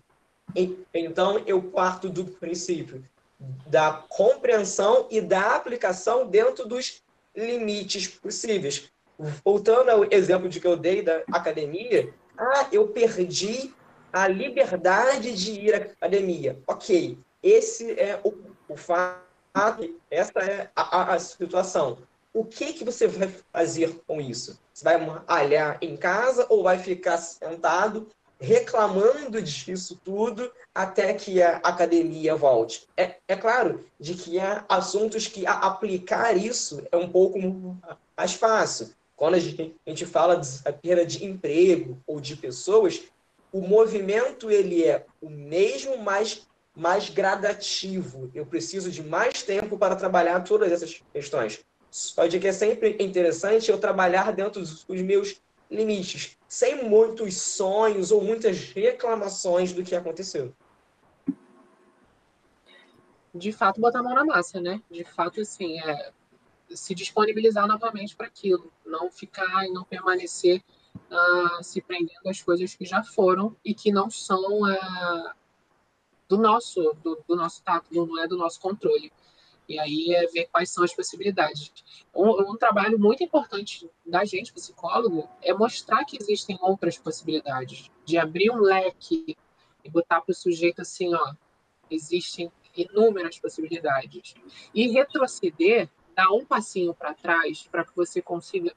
Então, 0.92 1.42
eu 1.46 1.62
parto 1.62 2.08
do 2.08 2.24
princípio 2.24 3.04
da 3.66 4.04
compreensão 4.08 5.06
e 5.10 5.20
da 5.20 5.54
aplicação 5.54 6.26
dentro 6.26 6.66
dos 6.66 7.02
limites 7.34 8.06
possíveis 8.06 8.90
voltando 9.44 9.90
ao 9.90 10.04
exemplo 10.10 10.48
de 10.48 10.60
que 10.60 10.66
eu 10.66 10.76
dei 10.76 11.02
da 11.02 11.22
academia, 11.30 12.12
ah, 12.38 12.66
eu 12.72 12.88
perdi 12.88 13.72
a 14.12 14.26
liberdade 14.26 15.32
de 15.32 15.52
ir 15.52 15.74
à 15.74 15.78
academia. 15.78 16.58
Ok, 16.66 17.18
esse 17.42 17.92
é 17.92 18.18
o, 18.24 18.34
o 18.68 18.76
fato, 18.76 19.20
essa 20.10 20.40
é 20.40 20.70
a, 20.74 21.14
a, 21.14 21.18
situação. 21.18 21.98
O 22.32 22.44
que, 22.44 22.72
que 22.72 22.84
você 22.84 23.08
vai 23.08 23.28
fazer 23.52 24.00
com 24.06 24.20
isso? 24.20 24.58
Você 24.72 24.84
vai 24.84 24.96
malhar 24.98 25.78
em 25.82 25.96
casa 25.96 26.46
ou 26.48 26.62
vai 26.62 26.78
ficar 26.78 27.18
sentado 27.18 28.08
reclamando 28.40 29.42
disso 29.42 30.00
tudo 30.02 30.50
até 30.74 31.12
que 31.12 31.42
a 31.42 31.56
academia 31.56 32.34
volte? 32.34 32.86
É, 32.96 33.16
é 33.28 33.36
claro 33.36 33.84
de 33.98 34.14
que 34.14 34.38
há 34.38 34.64
assuntos 34.68 35.26
que 35.26 35.46
aplicar 35.46 36.36
isso 36.36 36.82
é 36.90 36.96
um 36.96 37.10
pouco 37.10 37.38
mais 38.16 38.32
fácil. 38.34 38.90
Quando 39.16 39.34
a 39.34 39.38
gente 39.38 40.06
fala 40.06 40.36
da 40.36 40.72
perda 40.72 41.04
de 41.04 41.24
emprego 41.24 41.98
ou 42.06 42.20
de 42.20 42.36
pessoas, 42.36 43.02
o 43.52 43.60
movimento 43.60 44.50
ele 44.50 44.84
é 44.84 45.04
o 45.20 45.28
mesmo, 45.28 45.98
mas 45.98 46.46
mais 46.74 47.10
gradativo. 47.10 48.30
Eu 48.34 48.46
preciso 48.46 48.90
de 48.90 49.02
mais 49.02 49.42
tempo 49.42 49.76
para 49.76 49.96
trabalhar 49.96 50.40
todas 50.44 50.72
essas 50.72 51.02
questões. 51.12 51.60
Só 51.90 52.26
de 52.26 52.38
que 52.38 52.46
é 52.46 52.52
sempre 52.52 52.96
interessante 53.00 53.70
eu 53.70 53.78
trabalhar 53.78 54.32
dentro 54.32 54.60
dos 54.60 54.84
meus 54.88 55.40
limites, 55.70 56.36
sem 56.48 56.84
muitos 56.84 57.36
sonhos 57.36 58.10
ou 58.10 58.22
muitas 58.22 58.72
reclamações 58.72 59.72
do 59.72 59.82
que 59.82 59.94
aconteceu. 59.94 60.54
De 63.34 63.52
fato, 63.52 63.80
botar 63.80 64.00
a 64.00 64.02
mão 64.02 64.14
na 64.14 64.24
massa, 64.24 64.60
né? 64.60 64.82
De 64.90 65.04
fato, 65.04 65.40
assim, 65.40 65.78
é, 65.80 66.12
se 66.70 66.94
disponibilizar 66.94 67.66
novamente 67.66 68.16
para 68.16 68.26
aquilo, 68.26 68.72
não 68.84 69.10
ficar 69.10 69.66
e 69.66 69.72
não 69.72 69.84
permanecer 69.84 70.62
uh, 70.94 71.62
se 71.62 71.80
prendendo 71.80 72.28
às 72.28 72.42
coisas 72.42 72.74
que 72.74 72.84
já 72.84 73.02
foram 73.02 73.56
e 73.64 73.74
que 73.74 73.92
não 73.92 74.10
são 74.10 74.62
uh, 74.62 75.30
do 76.28 76.38
nosso 76.38 76.80
do, 77.02 77.22
do 77.26 77.36
nosso 77.36 77.62
tato, 77.62 77.86
não 77.92 78.20
é 78.20 78.26
do 78.26 78.36
nosso 78.36 78.60
controle. 78.60 79.12
E 79.70 79.78
aí 79.78 80.12
é 80.12 80.26
ver 80.26 80.46
quais 80.46 80.68
são 80.68 80.82
as 80.82 80.92
possibilidades. 80.92 81.72
Um, 82.12 82.50
um, 82.50 82.56
trabalho 82.56 82.98
muito 82.98 83.22
importante 83.22 83.88
da 84.04 84.24
gente, 84.24 84.52
psicólogo, 84.52 85.30
é 85.40 85.54
mostrar 85.54 86.04
que 86.04 86.18
existem 86.20 86.58
outras 86.60 86.98
possibilidades, 86.98 87.88
de 88.04 88.18
abrir 88.18 88.50
um 88.50 88.58
leque 88.58 89.36
e 89.84 89.88
botar 89.88 90.22
para 90.22 90.32
o 90.32 90.34
sujeito 90.34 90.82
assim, 90.82 91.14
ó, 91.14 91.34
existem 91.88 92.50
inúmeras 92.76 93.38
possibilidades. 93.38 94.34
E 94.74 94.88
retroceder 94.88 95.88
dar 96.16 96.32
um 96.32 96.44
passinho 96.44 96.92
para 96.92 97.14
trás 97.14 97.68
para 97.70 97.84
que 97.84 97.94
você 97.94 98.20
consiga 98.20 98.74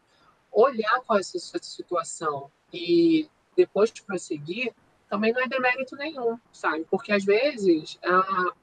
olhar 0.51 1.01
qual 1.07 1.17
é 1.17 1.21
a 1.21 1.23
sua 1.23 1.59
situação 1.59 2.51
e 2.71 3.27
depois 3.57 3.91
de 3.91 4.03
prosseguir, 4.03 4.71
também 5.09 5.33
não 5.33 5.41
é 5.41 5.47
demérito 5.47 5.95
nenhum, 5.95 6.37
sabe? 6.51 6.85
Porque 6.87 7.11
às 7.11 7.25
vezes 7.25 7.97
a, 8.03 8.53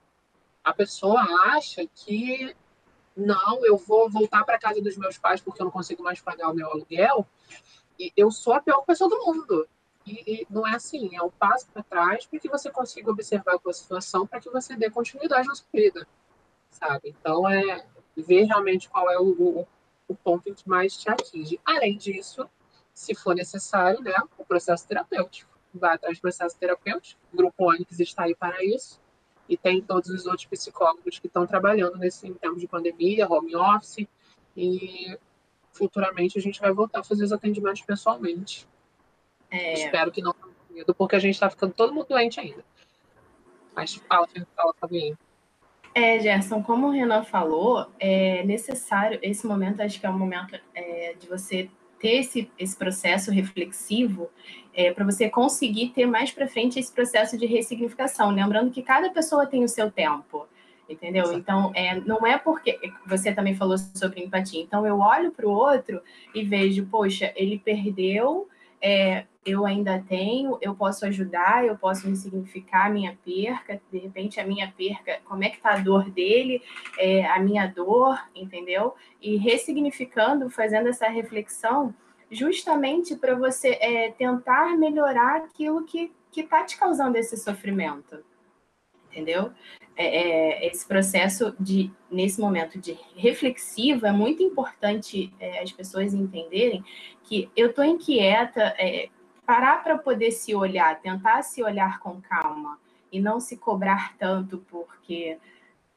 a 0.63 0.73
pessoa 0.73 1.21
acha 1.53 1.87
que 1.95 2.55
não, 3.17 3.65
eu 3.65 3.77
vou 3.77 4.09
voltar 4.09 4.45
para 4.45 4.59
casa 4.59 4.81
dos 4.81 4.97
meus 4.97 5.19
pais 5.19 5.41
porque 5.41 5.61
eu 5.61 5.65
não 5.65 5.73
consigo 5.73 6.03
mais 6.03 6.21
pagar 6.21 6.51
o 6.51 6.55
meu 6.55 6.71
aluguel 6.71 7.27
e 7.99 8.13
eu 8.17 8.31
sou 8.31 8.55
a 8.55 8.61
pior 8.61 8.83
pessoa 8.83 9.11
do 9.11 9.25
mundo. 9.25 9.69
E, 10.07 10.43
e 10.43 10.47
não 10.49 10.67
é 10.67 10.75
assim, 10.75 11.15
é 11.15 11.23
um 11.23 11.31
passo 11.31 11.67
para 11.71 11.83
trás 11.83 12.27
para 12.27 12.39
que 12.39 12.49
você 12.49 12.71
consiga 12.71 13.11
observar 13.11 13.57
a 13.57 13.59
sua 13.59 13.73
situação 13.73 14.27
para 14.27 14.41
que 14.41 14.49
você 14.49 14.77
dê 14.77 14.89
continuidade 14.91 15.47
na 15.47 15.55
sua 15.55 15.67
vida, 15.73 16.07
sabe? 16.71 17.15
Então 17.21 17.49
é 17.49 17.87
ver 18.17 18.45
realmente 18.45 18.89
qual 18.89 19.11
é 19.11 19.19
o, 19.19 19.31
o, 19.31 19.69
o 20.09 20.15
ponto 20.15 20.55
que 20.55 20.69
mais 20.69 20.97
te 20.97 21.11
atinge. 21.11 21.61
Além 21.65 21.97
disso, 21.97 22.49
se 22.93 23.15
for 23.15 23.35
necessário, 23.35 24.01
né, 24.01 24.15
o 24.39 24.45
processo 24.45 24.87
terapêutico. 24.87 25.51
Vai 25.73 25.95
atrás 25.95 26.19
do 26.19 26.21
processo 26.21 26.59
terapêutico. 26.59 27.21
O 27.33 27.37
Grupo 27.37 27.71
Onix 27.71 28.01
está 28.01 28.25
aí 28.25 28.35
para 28.35 28.63
isso. 28.65 29.00
E 29.51 29.57
tem 29.57 29.83
todos 29.83 30.09
os 30.09 30.27
outros 30.27 30.47
psicólogos 30.47 31.19
que 31.19 31.27
estão 31.27 31.45
trabalhando 31.45 31.99
nesse 31.99 32.33
tempo 32.35 32.57
de 32.57 32.69
pandemia, 32.69 33.29
home 33.29 33.57
office, 33.57 34.07
e 34.57 35.19
futuramente 35.73 36.39
a 36.39 36.41
gente 36.41 36.61
vai 36.61 36.73
voltar 36.73 37.01
a 37.01 37.05
fazer 37.05 37.25
os 37.25 37.33
atendimentos 37.33 37.83
pessoalmente. 37.83 38.67
É... 39.51 39.73
Espero 39.73 40.13
que 40.13 40.23
não 40.23 40.33
tenha 40.33 40.55
medo, 40.71 40.95
porque 40.95 41.17
a 41.17 41.19
gente 41.19 41.35
está 41.35 41.51
ficando 41.51 41.75
todo 41.75 41.93
mundo 41.93 42.07
doente 42.09 42.39
ainda. 42.39 42.65
Mas 43.75 43.97
fala, 43.97 44.29
fala, 44.55 44.73
Fabinho. 44.81 45.19
É, 45.93 46.21
Gerson, 46.21 46.63
como 46.63 46.87
o 46.87 46.91
Renan 46.91 47.25
falou, 47.25 47.91
é 47.99 48.45
necessário, 48.45 49.19
esse 49.21 49.45
momento 49.45 49.81
acho 49.81 49.99
que 49.99 50.07
é 50.07 50.11
um 50.11 50.17
momento 50.17 50.57
é, 50.73 51.15
de 51.19 51.27
você 51.27 51.69
ter 51.99 52.19
esse, 52.19 52.51
esse 52.57 52.77
processo 52.77 53.33
reflexivo 53.33 54.31
é, 54.81 54.93
para 54.93 55.05
você 55.05 55.29
conseguir 55.29 55.91
ter 55.91 56.07
mais 56.07 56.31
para 56.31 56.49
frente 56.49 56.79
esse 56.79 56.91
processo 56.91 57.37
de 57.37 57.45
ressignificação. 57.45 58.31
Lembrando 58.31 58.71
que 58.71 58.83
cada 58.83 59.11
pessoa 59.11 59.47
tem 59.47 59.63
o 59.63 59.69
seu 59.69 59.91
tempo, 59.91 60.47
entendeu? 60.89 61.33
Então, 61.33 61.71
é, 61.75 62.01
não 62.01 62.27
é 62.27 62.39
porque 62.39 62.79
você 63.07 63.33
também 63.33 63.55
falou 63.55 63.77
sobre 63.77 64.25
empatia. 64.25 64.63
Então, 64.63 64.87
eu 64.87 64.99
olho 64.99 65.33
para 65.33 65.47
o 65.47 65.51
outro 65.51 66.01
e 66.35 66.43
vejo, 66.43 66.87
poxa, 66.87 67.31
ele 67.37 67.59
perdeu 67.59 68.49
é, 68.83 69.27
eu 69.45 69.67
ainda 69.67 70.03
tenho, 70.09 70.59
eu 70.61 70.75
posso 70.75 71.05
ajudar, 71.05 71.67
eu 71.67 71.77
posso 71.77 72.09
ressignificar 72.09 72.87
a 72.87 72.91
minha 72.91 73.17
perca, 73.25 73.81
de 73.93 73.99
repente 73.99 74.41
a 74.41 74.47
minha 74.47 74.73
perca, 74.75 75.19
como 75.25 75.45
é 75.45 75.51
que 75.51 75.61
tá 75.61 75.75
a 75.75 75.79
dor 75.79 76.11
dele, 76.11 76.63
é, 76.99 77.27
a 77.27 77.39
minha 77.39 77.67
dor, 77.67 78.19
entendeu? 78.35 78.95
E 79.21 79.37
ressignificando, 79.37 80.49
fazendo 80.49 80.89
essa 80.89 81.09
reflexão, 81.09 81.95
justamente 82.31 83.17
para 83.17 83.35
você 83.35 83.77
é, 83.81 84.11
tentar 84.13 84.77
melhorar 84.79 85.37
aquilo 85.37 85.85
que 85.85 86.13
está 86.37 86.65
te 86.65 86.79
causando 86.79 87.17
esse 87.17 87.37
sofrimento, 87.37 88.23
entendeu? 89.11 89.53
É, 89.97 90.07
é, 90.07 90.67
esse 90.69 90.87
processo 90.87 91.55
de, 91.59 91.91
nesse 92.11 92.41
momento 92.41 92.79
de 92.79 92.97
reflexivo, 93.17 94.07
é 94.07 94.13
muito 94.13 94.43
importante 94.43 95.35
é, 95.41 95.61
as 95.61 95.73
pessoas 95.73 96.15
entenderem 96.15 96.85
que 97.25 97.51
eu 97.57 97.71
estou 97.71 97.85
inquieta, 97.85 98.75
é, 98.79 99.09
parar 99.45 99.83
para 99.83 99.99
poder 99.99 100.31
se 100.31 100.55
olhar, 100.55 101.01
tentar 101.01 101.43
se 101.43 101.63
olhar 101.63 101.99
com 101.99 102.21
calma 102.21 102.79
e 103.11 103.21
não 103.21 103.41
se 103.41 103.57
cobrar 103.57 104.17
tanto, 104.17 104.65
porque, 104.71 105.37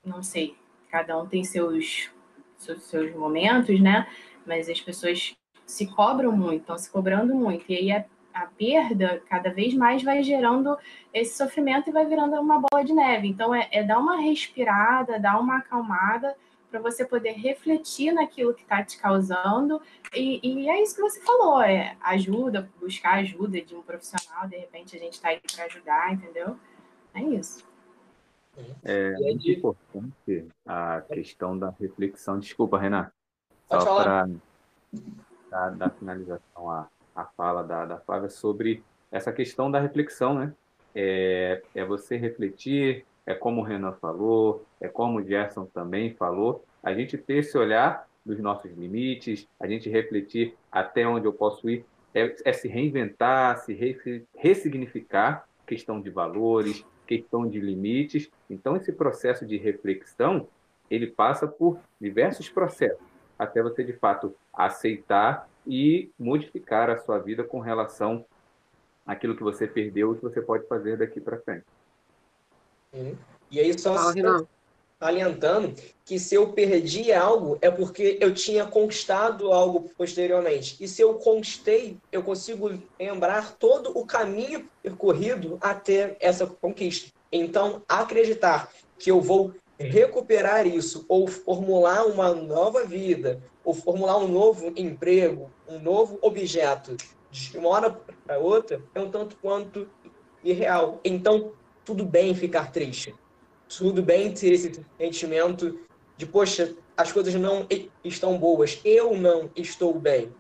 não 0.04 0.24
sei, 0.24 0.56
cada 0.90 1.18
um 1.22 1.28
tem 1.28 1.44
seus, 1.44 2.10
seus, 2.58 2.84
seus 2.84 3.16
momentos, 3.16 3.80
né? 3.80 4.08
Mas 4.46 4.68
as 4.68 4.82
pessoas 4.82 5.36
se 5.66 5.88
cobram 5.88 6.32
muito, 6.32 6.62
estão 6.62 6.78
se 6.78 6.90
cobrando 6.90 7.34
muito, 7.34 7.66
e 7.70 7.76
aí 7.76 7.92
a 7.92 8.06
a 8.34 8.48
perda 8.48 9.22
cada 9.30 9.52
vez 9.52 9.74
mais 9.76 10.02
vai 10.02 10.24
gerando 10.24 10.76
esse 11.14 11.38
sofrimento 11.38 11.90
e 11.90 11.94
vai 11.94 12.06
virando 12.06 12.36
uma 12.42 12.60
bola 12.60 12.84
de 12.84 12.92
neve. 12.92 13.28
Então, 13.28 13.54
é, 13.54 13.70
é 13.72 13.84
dar 13.84 14.00
uma 14.00 14.18
respirada, 14.18 15.20
dar 15.20 15.40
uma 15.40 15.58
acalmada 15.58 16.36
para 16.72 16.80
você 16.80 17.06
poder 17.06 17.34
refletir 17.34 18.12
naquilo 18.12 18.54
que 18.54 18.64
está 18.64 18.84
te 18.84 18.98
causando. 18.98 19.80
E, 20.16 20.40
e, 20.44 20.68
é 20.68 20.82
isso 20.82 20.96
que 20.96 21.02
você 21.02 21.22
falou: 21.22 21.62
é 21.62 21.96
ajuda, 22.02 22.68
buscar 22.80 23.20
ajuda 23.20 23.62
de 23.62 23.76
um 23.76 23.84
profissional. 23.84 24.48
De 24.48 24.58
repente, 24.58 24.96
a 24.96 25.00
gente 25.00 25.14
está 25.14 25.30
aí 25.30 25.40
para 25.56 25.66
ajudar, 25.66 26.14
entendeu? 26.14 26.58
É 27.14 27.22
isso. 27.22 27.64
É 28.84 29.12
muito 29.12 29.50
importante 29.50 30.48
a 30.66 31.02
questão 31.02 31.58
da 31.58 31.70
reflexão. 31.80 32.40
Desculpa, 32.40 32.80
Renan. 32.80 33.12
Só 33.70 34.04
para 34.04 34.28
dar 35.70 35.90
finalização 35.92 36.70
a 36.70 36.88
a 37.16 37.26
fala 37.26 37.64
da, 37.64 37.86
da 37.86 37.98
Flávia 37.98 38.30
sobre 38.30 38.84
essa 39.12 39.32
questão 39.32 39.70
da 39.70 39.80
reflexão, 39.80 40.34
né? 40.34 40.54
É, 40.96 41.62
é 41.74 41.86
você 41.86 42.18
refletir, 42.18 43.06
é 43.26 43.34
como 43.34 43.62
o 43.62 43.64
Renan 43.64 43.94
falou, 43.94 44.66
é 44.80 44.88
como 44.88 45.20
o 45.20 45.24
Gerson 45.24 45.66
também 45.66 46.14
falou, 46.14 46.64
a 46.84 46.94
gente 46.94 47.18
ter 47.18 47.38
esse 47.38 47.58
olhar 47.58 48.08
dos 48.26 48.40
nossos 48.40 48.72
limites, 48.72 49.48
a 49.60 49.68
gente 49.68 49.90
refletir 49.90 50.56
até 50.72 51.08
onde 51.08 51.26
eu 51.26 51.34
posso 51.34 51.70
ir, 51.70 51.86
é, 52.14 52.36
é 52.46 52.54
se 52.54 52.68
reinventar, 52.68 53.58
se 53.60 53.74
re, 53.74 54.26
ressignificar 54.36 55.48
questão 55.66 56.00
de 56.00 56.10
valores, 56.10 56.86
questão 57.08 57.48
de 57.48 57.60
limites. 57.60 58.30
Então, 58.50 58.76
esse 58.76 58.92
processo 58.92 59.46
de 59.46 59.58
reflexão, 59.58 60.48
ele 60.90 61.08
passa 61.08 61.48
por 61.48 61.80
diversos 62.00 62.50
processos, 62.50 63.02
até 63.38 63.62
você, 63.62 63.84
de 63.84 63.94
fato, 63.94 64.36
aceitar 64.54 65.48
e 65.66 66.12
modificar 66.20 66.90
a 66.90 67.00
sua 67.00 67.20
vida 67.20 67.44
com 67.44 67.60
relação 67.60 68.26
àquilo 69.06 69.36
que 69.36 69.44
você 69.44 69.68
perdeu 69.68 70.14
e 70.14 70.16
que 70.16 70.24
você 70.24 70.42
pode 70.42 70.68
fazer 70.68 70.98
daqui 70.98 71.20
para 71.20 71.40
frente. 71.40 71.66
Uhum. 72.94 73.16
E 73.50 73.60
aí, 73.60 73.78
só 73.78 73.96
salientando 75.00 75.74
que 76.06 76.18
se 76.18 76.36
eu 76.36 76.54
perdi 76.54 77.12
algo, 77.12 77.58
é 77.62 77.70
porque 77.70 78.18
eu 78.22 78.34
tinha 78.34 78.66
conquistado 78.66 79.52
algo 79.52 79.90
posteriormente. 79.98 80.82
E 80.82 80.88
se 80.88 81.02
eu 81.02 81.16
conquistei, 81.16 81.98
eu 82.12 82.24
consigo 82.24 82.72
lembrar 82.98 83.56
todo 83.56 83.98
o 83.98 84.06
caminho 84.06 84.70
percorrido 84.82 85.58
até 85.60 86.16
essa 86.22 86.48
conquista. 86.48 87.12
Então, 87.32 87.82
acreditar 87.88 88.70
que 88.98 89.12
eu 89.12 89.20
vou 89.20 89.54
recuperar 89.80 90.66
isso 90.68 91.06
ou 91.08 91.28
formular 91.28 92.06
uma 92.06 92.34
nova 92.34 92.86
vida, 92.86 93.42
ou 93.64 93.74
formular 93.74 94.18
um 94.18 94.28
novo 94.28 94.72
emprego, 94.76 95.52
um 95.68 95.80
novo 95.80 96.18
objeto 96.22 96.96
de 97.32 97.58
uma 97.58 97.70
hora 97.70 97.90
para 97.90 98.38
outra, 98.38 98.82
é 98.94 99.00
um 99.00 99.10
tanto 99.10 99.36
quanto 99.38 99.90
irreal. 100.44 101.00
Então, 101.04 101.54
tudo 101.84 102.06
bem 102.06 102.36
ficar 102.36 102.72
triste. 102.72 103.16
Tudo 103.68 104.04
bem 104.04 104.32
ter 104.32 104.54
esse 104.54 104.86
sentimento 105.00 105.80
de, 106.16 106.26
poxa, 106.26 106.76
as 106.96 107.12
coisas 107.12 107.34
não 107.34 107.66
estão 108.04 108.38
boas, 108.38 108.80
eu 108.86 109.16
não 109.18 109.50
estou 109.56 109.98
bem. 109.98 110.32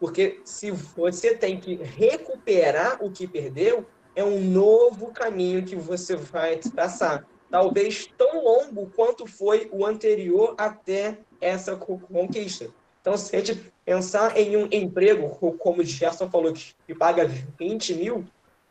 Porque 0.00 0.40
se 0.44 0.70
você 0.70 1.34
tem 1.34 1.60
que 1.60 1.74
recuperar 1.74 3.04
o 3.04 3.10
que 3.10 3.26
perdeu, 3.26 3.84
é 4.14 4.24
um 4.24 4.40
novo 4.40 5.12
caminho 5.12 5.64
que 5.64 5.76
você 5.76 6.16
vai 6.16 6.56
traçar. 6.56 7.26
Talvez 7.50 8.08
tão 8.18 8.44
longo 8.44 8.90
quanto 8.94 9.26
foi 9.26 9.68
o 9.72 9.86
anterior 9.86 10.54
até 10.58 11.18
essa 11.40 11.76
conquista. 11.76 12.70
Então, 13.00 13.16
se 13.16 13.34
a 13.34 13.38
gente 13.40 13.72
pensar 13.84 14.36
em 14.36 14.56
um 14.56 14.68
emprego, 14.70 15.30
como 15.58 15.80
o 15.80 15.84
Gerson 15.84 16.28
falou, 16.28 16.52
que 16.52 16.94
paga 16.94 17.26
20 17.58 17.94
mil, 17.94 18.26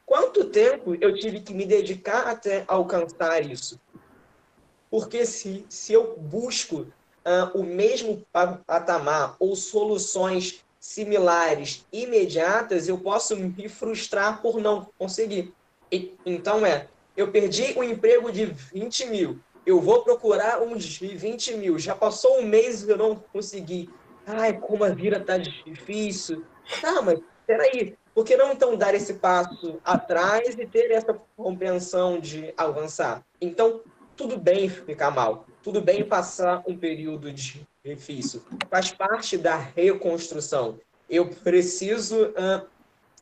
quanto 0.05 0.45
tempo 0.45 0.95
eu 1.01 1.13
tive 1.15 1.39
que 1.39 1.53
me 1.53 1.65
dedicar 1.65 2.27
até 2.27 2.63
alcançar 2.67 3.43
isso? 3.43 3.79
Porque 4.91 5.25
se, 5.25 5.65
se 5.67 5.93
eu 5.93 6.15
busco 6.17 6.81
uh, 7.25 7.57
o 7.57 7.63
mesmo 7.63 8.23
patamar 8.31 9.35
ou 9.39 9.55
soluções 9.55 10.63
similares, 10.79 11.85
imediatas, 11.91 12.87
eu 12.87 12.97
posso 12.97 13.35
me 13.35 13.67
frustrar 13.67 14.41
por 14.41 14.61
não 14.61 14.87
conseguir. 14.97 15.53
E, 15.91 16.13
então 16.25 16.65
é, 16.65 16.87
eu 17.17 17.31
perdi 17.31 17.73
um 17.75 17.83
emprego 17.83 18.31
de 18.31 18.45
20 18.45 19.07
mil, 19.07 19.39
eu 19.65 19.81
vou 19.81 20.03
procurar 20.03 20.61
um 20.61 20.77
de 20.77 21.07
20 21.07 21.55
mil. 21.55 21.79
Já 21.79 21.95
passou 21.95 22.39
um 22.39 22.45
mês 22.45 22.83
e 22.83 22.89
eu 22.91 22.97
não 22.97 23.15
consegui. 23.15 23.89
Ai, 24.25 24.57
como 24.57 24.83
a 24.83 24.89
vida 24.89 25.19
tá 25.19 25.37
difícil. 25.37 26.45
Tá, 26.79 27.01
mas 27.01 27.19
peraí, 27.45 27.97
por 28.13 28.23
que 28.23 28.37
não 28.37 28.53
então 28.53 28.77
dar 28.77 28.93
esse 28.93 29.15
passo 29.15 29.79
atrás 29.83 30.55
e 30.57 30.65
ter 30.65 30.91
essa 30.91 31.19
compreensão 31.35 32.19
de 32.19 32.53
avançar? 32.55 33.25
Então, 33.41 33.81
tudo 34.15 34.37
bem 34.37 34.69
ficar 34.69 35.11
mal, 35.11 35.45
tudo 35.61 35.81
bem 35.81 36.03
passar 36.03 36.63
um 36.67 36.77
período 36.77 37.31
difícil. 37.83 38.41
Faz 38.69 38.91
parte 38.91 39.37
da 39.37 39.55
reconstrução. 39.55 40.79
Eu 41.09 41.27
preciso 41.27 42.27
uh, 42.27 42.67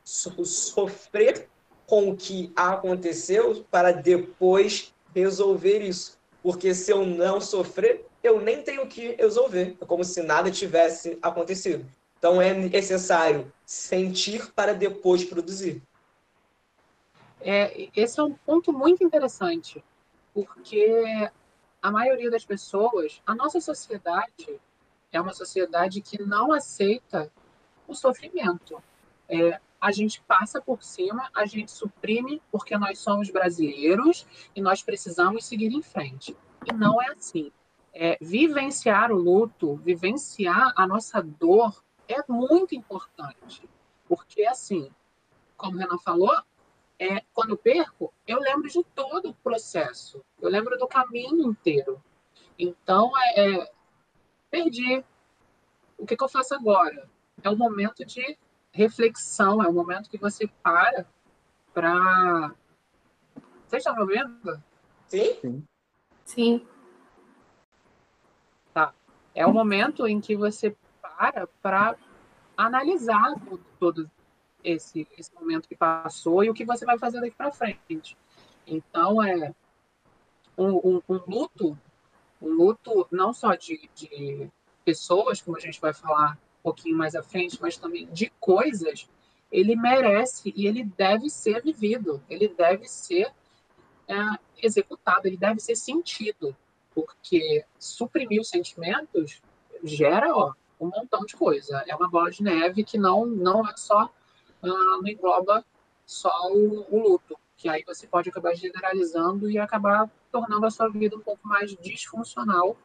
so 0.04 0.44
sofrer 0.44 1.48
com 1.86 2.10
o 2.10 2.16
que 2.16 2.52
aconteceu 2.56 3.64
para 3.70 3.92
depois 3.92 4.92
resolver 5.14 5.78
isso. 5.80 6.18
Porque 6.42 6.74
se 6.74 6.92
eu 6.92 7.06
não 7.06 7.40
sofrer, 7.40 8.06
eu 8.22 8.40
nem 8.40 8.62
tenho 8.62 8.86
que 8.86 9.14
resolver. 9.14 9.76
É 9.80 9.84
como 9.84 10.04
se 10.04 10.22
nada 10.22 10.50
tivesse 10.50 11.18
acontecido. 11.22 11.86
Então 12.18 12.40
é 12.40 12.52
necessário 12.52 13.52
sentir 13.64 14.52
para 14.52 14.74
depois 14.74 15.24
produzir. 15.24 15.82
É, 17.40 17.88
esse 17.94 18.18
é 18.18 18.22
um 18.22 18.32
ponto 18.32 18.72
muito 18.72 19.04
interessante, 19.04 19.84
porque 20.34 21.30
a 21.80 21.90
maioria 21.90 22.30
das 22.30 22.44
pessoas, 22.44 23.22
a 23.24 23.34
nossa 23.34 23.60
sociedade 23.60 24.60
é 25.12 25.20
uma 25.20 25.32
sociedade 25.32 26.00
que 26.00 26.20
não 26.20 26.52
aceita 26.52 27.30
o 27.86 27.94
sofrimento. 27.94 28.82
É, 29.28 29.60
a 29.80 29.92
gente 29.92 30.20
passa 30.22 30.60
por 30.60 30.82
cima, 30.82 31.30
a 31.34 31.46
gente 31.46 31.70
suprime 31.70 32.42
porque 32.50 32.76
nós 32.76 32.98
somos 32.98 33.30
brasileiros 33.30 34.26
e 34.54 34.60
nós 34.60 34.82
precisamos 34.82 35.44
seguir 35.44 35.72
em 35.72 35.82
frente. 35.82 36.36
E 36.64 36.72
não 36.72 37.00
é 37.00 37.12
assim. 37.12 37.52
É, 37.92 38.18
vivenciar 38.20 39.10
o 39.10 39.16
luto, 39.16 39.76
vivenciar 39.76 40.72
a 40.76 40.86
nossa 40.86 41.22
dor 41.22 41.82
é 42.08 42.22
muito 42.28 42.74
importante. 42.74 43.68
Porque, 44.08 44.44
assim, 44.44 44.90
como 45.56 45.76
o 45.76 45.78
Renan 45.78 45.98
falou, 45.98 46.36
é, 46.98 47.22
quando 47.32 47.50
eu 47.50 47.56
perco, 47.56 48.12
eu 48.26 48.38
lembro 48.38 48.68
de 48.68 48.82
todo 48.94 49.30
o 49.30 49.34
processo, 49.34 50.24
eu 50.40 50.48
lembro 50.48 50.78
do 50.78 50.86
caminho 50.86 51.48
inteiro. 51.50 52.02
Então, 52.58 53.12
é, 53.16 53.60
é 53.60 53.72
perdi. 54.50 55.04
O 55.98 56.06
que, 56.06 56.16
que 56.16 56.24
eu 56.24 56.28
faço 56.28 56.54
agora? 56.54 57.08
É 57.42 57.50
o 57.50 57.56
momento 57.56 58.04
de 58.04 58.38
reflexão, 58.76 59.62
é 59.62 59.68
o 59.68 59.72
momento 59.72 60.10
que 60.10 60.18
você 60.18 60.46
para 60.62 61.06
para. 61.72 62.54
Vocês 63.66 63.80
estão 63.80 63.94
me 63.94 64.00
ouvindo? 64.00 64.62
Sim. 65.08 65.66
Sim. 66.24 66.66
Tá. 68.72 68.92
É 69.34 69.46
o 69.46 69.52
momento 69.52 70.06
em 70.06 70.20
que 70.20 70.36
você 70.36 70.76
para 71.00 71.46
para 71.62 71.96
analisar 72.56 73.34
todo, 73.78 74.10
esse, 74.64 75.06
esse 75.16 75.34
momento 75.34 75.68
que 75.68 75.76
passou 75.76 76.42
e 76.42 76.50
o 76.50 76.54
que 76.54 76.64
você 76.64 76.84
vai 76.84 76.98
fazer 76.98 77.20
daqui 77.20 77.36
para 77.36 77.52
frente. 77.52 78.16
Então, 78.66 79.22
é 79.22 79.54
um, 80.56 80.74
um, 80.76 81.02
um, 81.08 81.20
luto, 81.26 81.78
um 82.40 82.48
luto 82.48 83.06
não 83.10 83.32
só 83.32 83.54
de, 83.54 83.88
de 83.94 84.50
pessoas, 84.84 85.40
como 85.40 85.56
a 85.56 85.60
gente 85.60 85.80
vai 85.80 85.92
falar 85.92 86.38
pouquinho 86.66 86.96
mais 86.96 87.14
à 87.14 87.22
frente, 87.22 87.58
mas 87.60 87.76
também 87.76 88.06
de 88.06 88.28
coisas, 88.40 89.08
ele 89.52 89.76
merece 89.76 90.52
e 90.56 90.66
ele 90.66 90.82
deve 90.82 91.30
ser 91.30 91.62
vivido, 91.62 92.20
ele 92.28 92.48
deve 92.48 92.88
ser 92.88 93.32
é, 94.08 94.16
executado, 94.60 95.28
ele 95.28 95.36
deve 95.36 95.60
ser 95.60 95.76
sentido, 95.76 96.56
porque 96.92 97.64
suprimir 97.78 98.40
os 98.40 98.48
sentimentos 98.48 99.40
gera 99.84 100.36
ó, 100.36 100.54
um 100.80 100.88
montão 100.88 101.24
de 101.24 101.36
coisa. 101.36 101.84
É 101.86 101.94
uma 101.94 102.10
bola 102.10 102.32
de 102.32 102.42
neve 102.42 102.82
que 102.82 102.98
não, 102.98 103.24
não 103.24 103.64
é 103.68 103.76
só 103.76 104.10
uh, 104.62 104.66
não 104.66 105.06
engloba 105.06 105.64
só 106.04 106.32
o, 106.50 106.84
o, 106.90 107.08
luto, 107.08 107.38
que 107.56 107.68
aí 107.68 107.84
você 107.86 108.08
pode 108.08 108.28
acabar 108.28 108.56
generalizando 108.56 109.48
e 109.48 109.56
acabar 109.56 110.10
tornando 110.32 110.66
a 110.66 110.70
sua 110.70 110.88
vida 110.88 111.16
um 111.16 111.20
pouco 111.20 111.46
mais 111.46 111.76
disfuncional, 111.76 112.76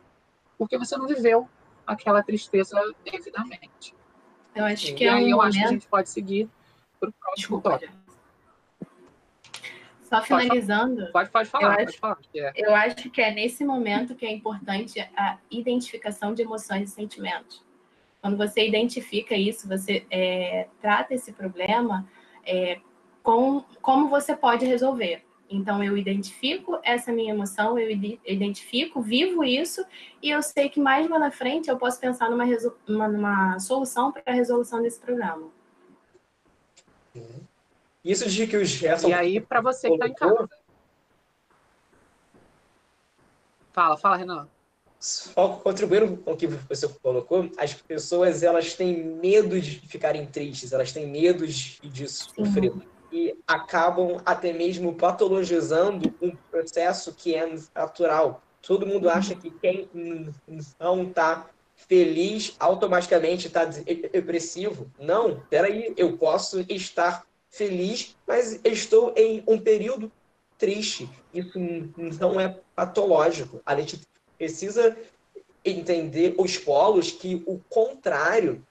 porque 0.55 0.77
você 0.77 0.95
não 0.97 1.07
viveu 1.07 1.49
aquela 1.85 2.23
tristeza 2.23 2.79
devidamente. 3.03 3.95
Eu 4.55 4.65
acho 4.65 4.93
que 4.95 5.03
e 5.03 5.07
é 5.07 5.11
aí 5.11 5.25
um 5.25 5.29
eu 5.29 5.37
momento... 5.37 5.47
acho 5.47 5.59
que 5.59 5.65
a 5.65 5.71
gente 5.71 5.87
pode 5.87 6.09
seguir 6.09 6.49
para 6.99 7.09
o 7.09 7.13
próximo 7.13 7.61
tópico. 7.61 7.93
Só 10.03 10.21
finalizando. 10.21 11.09
Pode, 11.13 11.29
pode 11.29 11.49
falar, 11.49 11.79
eu 11.79 11.85
pode 11.85 11.97
falar. 11.97 12.17
É. 12.35 12.51
Eu 12.55 12.75
acho 12.75 13.09
que 13.09 13.21
é 13.21 13.31
nesse 13.31 13.63
momento 13.63 14.13
que 14.13 14.25
é 14.25 14.31
importante 14.31 14.99
a 15.15 15.37
identificação 15.49 16.33
de 16.33 16.41
emoções 16.41 16.89
e 16.89 16.93
sentimentos. 16.93 17.63
Quando 18.21 18.35
você 18.35 18.67
identifica 18.67 19.35
isso, 19.35 19.67
você 19.69 20.05
é, 20.11 20.67
trata 20.81 21.13
esse 21.13 21.31
problema 21.31 22.05
é, 22.45 22.79
com 23.23 23.63
como 23.81 24.09
você 24.09 24.35
pode 24.35 24.65
resolver. 24.65 25.23
Então, 25.51 25.83
eu 25.83 25.97
identifico 25.97 26.79
essa 26.83 27.11
minha 27.11 27.33
emoção, 27.33 27.77
eu 27.77 27.91
identifico, 28.25 29.01
vivo 29.01 29.43
isso, 29.43 29.85
e 30.21 30.29
eu 30.29 30.41
sei 30.41 30.69
que 30.69 30.79
mais 30.79 31.09
lá 31.09 31.19
na 31.19 31.29
frente 31.29 31.69
eu 31.69 31.77
posso 31.77 31.99
pensar 31.99 32.29
numa, 32.29 32.45
uma, 32.87 33.07
numa 33.07 33.59
solução 33.59 34.11
para 34.11 34.23
a 34.25 34.31
resolução 34.31 34.81
desse 34.81 34.99
problema. 34.99 35.49
Isso 38.03 38.29
de 38.29 38.47
que 38.47 38.55
o 38.55 38.63
Gerson. 38.63 39.09
E 39.09 39.13
aí, 39.13 39.41
para 39.41 39.61
você 39.61 39.89
que 39.89 39.95
está 39.95 40.07
em 40.07 40.13
casa. 40.13 40.49
Fala, 43.73 43.97
fala, 43.97 44.17
Renan 44.17 44.47
só 45.01 45.49
contribuindo 45.49 46.15
com 46.17 46.33
o 46.33 46.37
que 46.37 46.45
você 46.45 46.87
colocou, 47.01 47.49
as 47.57 47.73
pessoas 47.73 48.43
elas 48.43 48.75
têm 48.75 49.03
medo 49.03 49.59
de 49.59 49.79
ficarem 49.79 50.27
tristes, 50.27 50.71
elas 50.71 50.91
têm 50.91 51.07
medo 51.07 51.47
de 51.47 52.07
sofrer 52.07 52.71
e 53.11 53.35
acabam 53.47 54.21
até 54.25 54.53
mesmo 54.53 54.93
patologizando 54.93 56.13
um 56.21 56.35
processo 56.49 57.13
que 57.13 57.35
é 57.35 57.53
natural. 57.75 58.41
Todo 58.61 58.85
mundo 58.85 59.05
uhum. 59.05 59.13
acha 59.13 59.35
que 59.35 59.49
quem 59.49 59.89
não 60.79 61.03
está 61.03 61.49
feliz 61.75 62.55
automaticamente 62.59 63.47
está 63.47 63.65
depressivo. 63.65 64.89
Não, 64.99 65.41
peraí, 65.49 65.93
eu 65.97 66.17
posso 66.17 66.61
estar 66.69 67.25
feliz, 67.49 68.15
mas 68.25 68.59
estou 68.63 69.13
em 69.17 69.43
um 69.47 69.59
período 69.59 70.11
triste. 70.57 71.09
Isso 71.33 71.59
não 72.19 72.39
é 72.39 72.57
patológico. 72.75 73.61
A 73.65 73.75
gente 73.79 73.99
precisa 74.37 74.95
entender 75.65 76.35
os 76.37 76.57
polos 76.57 77.11
que 77.11 77.43
o 77.45 77.59
contrário 77.69 78.65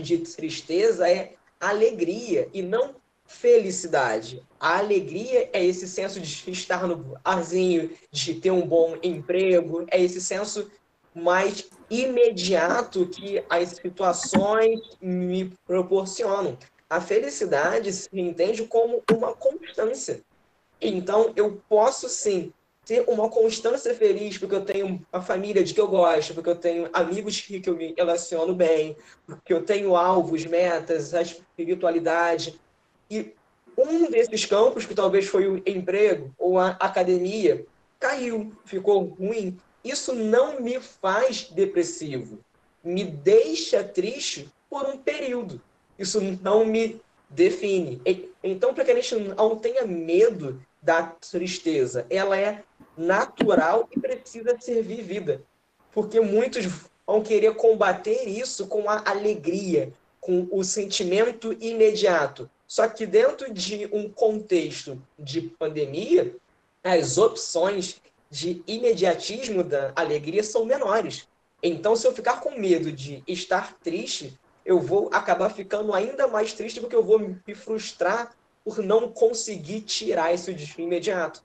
de 0.00 0.18
tristeza 0.18 1.08
é 1.08 1.34
alegria 1.60 2.48
e 2.52 2.62
não 2.62 2.94
felicidade. 3.26 4.42
A 4.58 4.78
alegria 4.78 5.48
é 5.52 5.64
esse 5.64 5.88
senso 5.88 6.20
de 6.20 6.50
estar 6.50 6.86
no 6.86 7.18
arzinho, 7.24 7.90
de 8.10 8.34
ter 8.34 8.50
um 8.50 8.66
bom 8.66 8.96
emprego, 9.02 9.86
é 9.90 10.00
esse 10.00 10.20
senso 10.20 10.70
mais 11.14 11.68
imediato 11.90 13.06
que 13.06 13.44
as 13.48 13.70
situações 13.70 14.80
me 15.00 15.52
proporcionam. 15.66 16.56
A 16.88 17.00
felicidade 17.00 17.92
se 17.92 18.08
entende 18.12 18.64
como 18.64 19.02
uma 19.10 19.34
constância. 19.34 20.20
Então, 20.80 21.32
eu 21.36 21.60
posso 21.68 22.08
sim 22.08 22.52
ter 22.84 23.04
uma 23.06 23.28
constância 23.28 23.94
feliz, 23.94 24.36
porque 24.36 24.54
eu 24.54 24.64
tenho 24.64 25.06
a 25.12 25.20
família 25.20 25.62
de 25.62 25.72
que 25.72 25.80
eu 25.80 25.86
gosto, 25.86 26.34
porque 26.34 26.50
eu 26.50 26.56
tenho 26.56 26.90
amigos 26.92 27.40
que, 27.40 27.62
eu 27.64 27.76
me 27.76 27.94
relaciono 27.96 28.54
bem, 28.54 28.96
porque 29.24 29.52
eu 29.52 29.62
tenho 29.62 29.94
alvos, 29.94 30.44
metas, 30.44 31.14
a 31.14 31.22
espiritualidade. 31.22 32.60
E 33.12 33.34
um 33.76 34.10
desses 34.10 34.46
campos, 34.46 34.86
que 34.86 34.94
talvez 34.94 35.26
foi 35.26 35.46
o 35.46 35.62
emprego 35.66 36.32
ou 36.38 36.58
a 36.58 36.70
academia, 36.80 37.66
caiu, 38.00 38.50
ficou 38.64 39.04
ruim. 39.04 39.58
Isso 39.84 40.14
não 40.14 40.62
me 40.62 40.80
faz 40.80 41.50
depressivo. 41.50 42.38
Me 42.82 43.04
deixa 43.04 43.84
triste 43.84 44.48
por 44.70 44.86
um 44.86 44.96
período. 44.96 45.60
Isso 45.98 46.22
não 46.40 46.64
me 46.64 47.02
define. 47.28 48.00
Então, 48.42 48.72
para 48.72 48.82
que 48.82 48.92
a 48.92 48.94
gente 48.94 49.14
não 49.14 49.56
tenha 49.56 49.84
medo 49.84 50.62
da 50.80 51.02
tristeza, 51.02 52.06
ela 52.08 52.38
é 52.38 52.62
natural 52.96 53.90
e 53.94 54.00
precisa 54.00 54.56
ser 54.58 54.82
vivida. 54.82 55.42
Porque 55.92 56.18
muitos 56.18 56.64
vão 57.06 57.22
querer 57.22 57.54
combater 57.56 58.26
isso 58.26 58.66
com 58.68 58.88
a 58.88 59.02
alegria, 59.06 59.92
com 60.18 60.48
o 60.50 60.64
sentimento 60.64 61.52
imediato. 61.60 62.48
Só 62.72 62.88
que 62.88 63.04
dentro 63.04 63.52
de 63.52 63.86
um 63.92 64.08
contexto 64.08 64.98
de 65.18 65.42
pandemia, 65.42 66.34
as 66.82 67.18
opções 67.18 68.00
de 68.30 68.62
imediatismo 68.66 69.62
da 69.62 69.92
alegria 69.94 70.42
são 70.42 70.64
menores. 70.64 71.28
Então, 71.62 71.94
se 71.94 72.06
eu 72.06 72.14
ficar 72.14 72.40
com 72.40 72.58
medo 72.58 72.90
de 72.90 73.22
estar 73.28 73.74
triste, 73.80 74.40
eu 74.64 74.80
vou 74.80 75.10
acabar 75.12 75.50
ficando 75.50 75.92
ainda 75.92 76.26
mais 76.26 76.54
triste 76.54 76.80
porque 76.80 76.96
eu 76.96 77.04
vou 77.04 77.18
me 77.18 77.54
frustrar 77.54 78.34
por 78.64 78.78
não 78.78 79.06
conseguir 79.06 79.82
tirar 79.82 80.32
isso 80.32 80.54
de 80.54 80.80
imediato. 80.80 81.42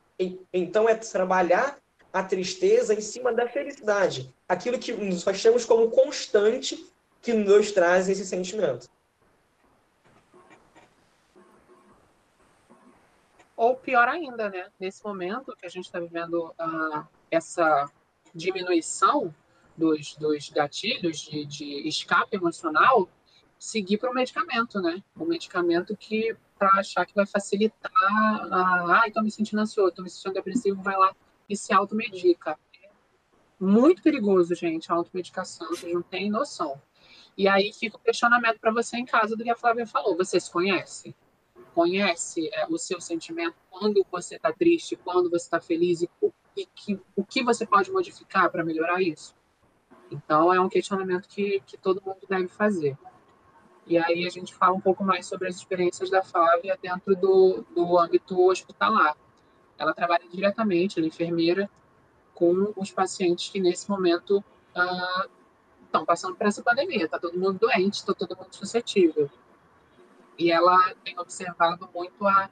Então 0.53 0.87
é 0.87 0.95
trabalhar 0.95 1.77
a 2.13 2.23
tristeza 2.23 2.93
em 2.93 3.01
cima 3.01 3.33
da 3.33 3.49
felicidade, 3.49 4.33
aquilo 4.47 4.79
que 4.79 4.93
nós 4.93 5.43
temos 5.43 5.65
como 5.65 5.91
constante 5.91 6.87
que 7.21 7.33
nos 7.33 7.73
traz 7.73 8.07
esse 8.07 8.25
sentimento. 8.25 8.87
Ou 13.57 13.75
pior 13.75 14.07
ainda, 14.07 14.49
né? 14.51 14.69
Nesse 14.79 15.03
momento 15.03 15.55
que 15.57 15.65
a 15.65 15.69
gente 15.69 15.85
está 15.85 15.99
vivendo 15.99 16.53
uh, 16.59 17.07
essa 17.31 17.91
diminuição 18.33 19.33
dos, 19.75 20.15
dos 20.15 20.49
gatilhos 20.49 21.21
de, 21.21 21.43
de 21.45 21.87
escape 21.87 22.37
emocional, 22.37 23.09
seguir 23.57 23.97
para 23.97 24.11
o 24.11 24.13
medicamento, 24.13 24.79
né? 24.79 25.03
O 25.15 25.25
medicamento 25.25 25.97
que 25.97 26.37
para 26.57 26.69
achar 26.79 27.05
que 27.05 27.15
vai 27.15 27.25
facilitar. 27.25 27.91
Ah, 28.51 29.03
estou 29.07 29.23
me 29.23 29.31
sentindo 29.31 29.59
ansioso, 29.59 29.89
estou 29.89 30.03
me 30.03 30.09
sentindo 30.09 30.33
depressivo, 30.33 30.81
vai 30.81 30.95
lá 30.95 31.15
e 31.49 31.57
se 31.57 31.73
automedica. 31.73 32.59
Muito 33.59 34.03
perigoso, 34.03 34.53
gente, 34.53 34.91
a 34.91 34.95
automedicação, 34.95 35.69
vocês 35.69 35.91
não 35.91 36.03
têm 36.03 36.29
noção. 36.29 36.79
E 37.35 37.47
aí 37.47 37.71
fica 37.73 37.97
o 37.97 37.99
questionamento 37.99 38.59
para 38.59 38.71
você 38.71 38.97
em 38.97 39.05
casa 39.05 39.35
do 39.35 39.43
que 39.43 39.49
a 39.49 39.55
Flávia 39.55 39.85
falou. 39.87 40.15
Você 40.15 40.39
se 40.39 40.51
conhece? 40.51 41.15
Conhece 41.77 42.49
é, 42.53 42.65
o 42.67 42.77
seu 42.79 42.99
sentimento 42.99 43.53
quando 43.69 44.03
você 44.11 44.37
está 44.37 44.51
triste, 44.51 44.95
quando 44.95 45.29
você 45.29 45.45
está 45.45 45.61
feliz 45.61 46.01
e, 46.01 46.09
e 46.55 46.65
que, 46.65 46.99
o 47.15 47.23
que 47.23 47.43
você 47.43 47.67
pode 47.67 47.91
modificar 47.91 48.49
para 48.49 48.65
melhorar 48.65 48.99
isso? 48.99 49.35
Então, 50.09 50.51
é 50.51 50.59
um 50.59 50.69
questionamento 50.69 51.27
que, 51.27 51.61
que 51.67 51.77
todo 51.77 52.01
mundo 52.03 52.17
deve 52.27 52.47
fazer. 52.47 52.97
E 53.85 53.95
aí 53.95 54.25
a 54.25 54.29
gente 54.31 54.55
fala 54.55 54.73
um 54.73 54.81
pouco 54.81 55.03
mais 55.03 55.27
sobre 55.27 55.49
as 55.49 55.55
experiências 55.55 56.09
da 56.09 56.23
Flávia 56.23 56.75
dentro 56.81 57.15
do, 57.15 57.63
do 57.75 57.99
âmbito 57.99 58.43
hospitalar. 58.43 59.15
Ela 59.77 59.93
trabalha 59.93 60.27
diretamente, 60.33 60.97
ela 60.97 61.05
é 61.05 61.09
enfermeira, 61.09 61.69
com 62.33 62.73
os 62.75 62.89
pacientes 62.89 63.49
que 63.49 63.59
nesse 63.59 63.87
momento 63.87 64.43
estão 65.85 66.01
uh, 66.01 66.05
passando 66.07 66.35
por 66.35 66.47
essa 66.47 66.63
pandemia. 66.63 67.05
Está 67.05 67.19
todo 67.19 67.37
mundo 67.37 67.59
doente, 67.59 67.99
está 67.99 68.15
todo 68.15 68.35
mundo 68.35 68.49
suscetível. 68.49 69.29
E 70.37 70.51
ela 70.51 70.93
tem 71.03 71.17
observado 71.19 71.89
muito 71.93 72.25
a 72.25 72.49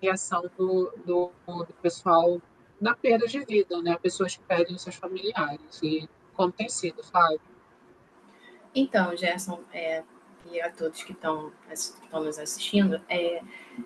reação 0.00 0.42
do, 0.56 0.92
do, 1.04 1.30
do, 1.46 1.74
pessoal 1.82 2.40
na 2.80 2.94
perda 2.94 3.26
de 3.26 3.40
vida, 3.44 3.80
né? 3.82 3.96
Pessoas 4.00 4.36
que 4.36 4.42
perdem 4.44 4.78
seus 4.78 4.94
familiares. 4.94 5.80
E 5.82 6.08
como 6.34 6.52
tem 6.52 6.68
sido, 6.68 7.02
Flávio? 7.02 7.40
Então, 8.74 9.16
Gerson, 9.16 9.62
é, 9.72 10.02
e 10.50 10.60
a 10.60 10.70
todos 10.70 11.02
que 11.02 11.12
estão 11.12 11.52
nos 12.12 12.38
assistindo, 12.38 13.00
é, 13.08 13.40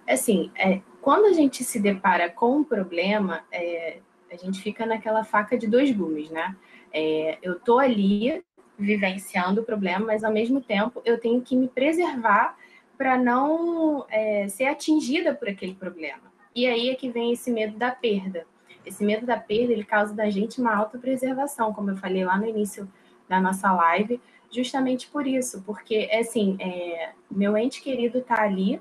é 0.07 0.13
assim, 0.13 0.51
é, 0.57 0.81
quando 1.01 1.27
a 1.27 1.33
gente 1.33 1.63
se 1.63 1.79
depara 1.79 2.29
com 2.31 2.57
um 2.57 2.65
problema, 2.65 3.45
é, 3.53 4.01
a 4.31 4.37
gente 4.37 4.61
fica 4.61 4.85
naquela 4.85 5.25
faca 5.25 5.57
de 5.57 5.67
dois 5.67 5.91
gumes, 5.91 6.31
né? 6.31 6.57
É, 6.93 7.39
eu 7.43 7.61
tô 7.61 7.79
ali 7.79 8.43
vivenciando 8.79 9.61
o 9.61 9.65
problema, 9.65 10.07
mas 10.07 10.25
ao 10.25 10.33
mesmo 10.33 10.61
tempo 10.61 11.03
eu 11.05 11.19
tenho 11.19 11.41
que 11.43 11.57
me 11.57 11.69
preservar 11.69 12.57
para 12.99 13.17
não 13.17 14.05
é, 14.11 14.49
ser 14.49 14.65
atingida 14.65 15.33
por 15.33 15.49
aquele 15.49 15.75
problema. 15.75 16.33
E 16.55 16.67
aí 16.67 16.91
é 16.91 16.95
que 16.97 17.09
vem 17.09 17.33
esse 17.33 17.51
medo 17.51 17.79
da 17.79 17.93
perda. 17.93 18.45
Esse 18.85 19.05
medo 19.05 19.25
da 19.25 19.39
perda 19.39 19.73
ele 19.73 19.85
causa 19.85 20.13
da 20.13 20.29
gente 20.29 20.61
uma 20.61 20.75
autopreservação, 20.75 21.73
como 21.73 21.91
eu 21.91 21.97
falei 21.97 22.25
lá 22.25 22.37
no 22.37 22.47
início 22.47 22.91
da 23.29 23.41
nossa 23.41 23.73
live, 23.73 24.21
justamente 24.51 25.07
por 25.09 25.27
isso, 25.27 25.63
porque 25.63 26.11
assim, 26.13 26.57
é, 26.59 27.13
meu 27.31 27.57
ente 27.57 27.81
querido 27.81 28.19
está 28.19 28.43
ali, 28.43 28.81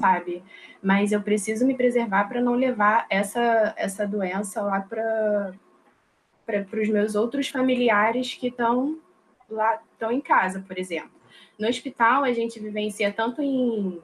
sabe? 0.00 0.42
Mas 0.82 1.12
eu 1.12 1.22
preciso 1.22 1.66
me 1.66 1.74
preservar 1.74 2.24
para 2.24 2.40
não 2.40 2.54
levar 2.54 3.06
essa, 3.08 3.74
essa 3.76 4.06
doença 4.06 4.60
lá 4.62 4.80
para 4.80 5.54
para 6.44 6.80
os 6.80 6.88
meus 6.88 7.14
outros 7.14 7.48
familiares 7.48 8.34
que 8.34 8.48
estão 8.48 8.98
lá, 9.48 9.80
estão 9.92 10.10
em 10.10 10.20
casa, 10.20 10.60
por 10.66 10.76
exemplo. 10.76 11.21
No 11.62 11.68
hospital, 11.68 12.24
a 12.24 12.32
gente 12.32 12.58
vivencia 12.58 13.12
tanto 13.12 13.40
em, 13.40 14.02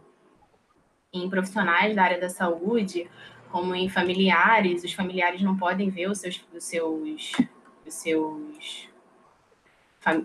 em 1.13 1.29
profissionais 1.29 1.93
da 1.93 2.05
área 2.05 2.21
da 2.21 2.29
saúde, 2.29 3.11
como 3.51 3.75
em 3.75 3.89
familiares. 3.89 4.85
Os 4.85 4.93
familiares 4.93 5.43
não 5.43 5.57
podem 5.57 5.91
ver 5.91 6.09
os 6.09 6.19
seus, 6.19 6.41
os 6.55 6.63
seus, 6.63 7.33
os 7.85 7.95
seus 7.95 8.89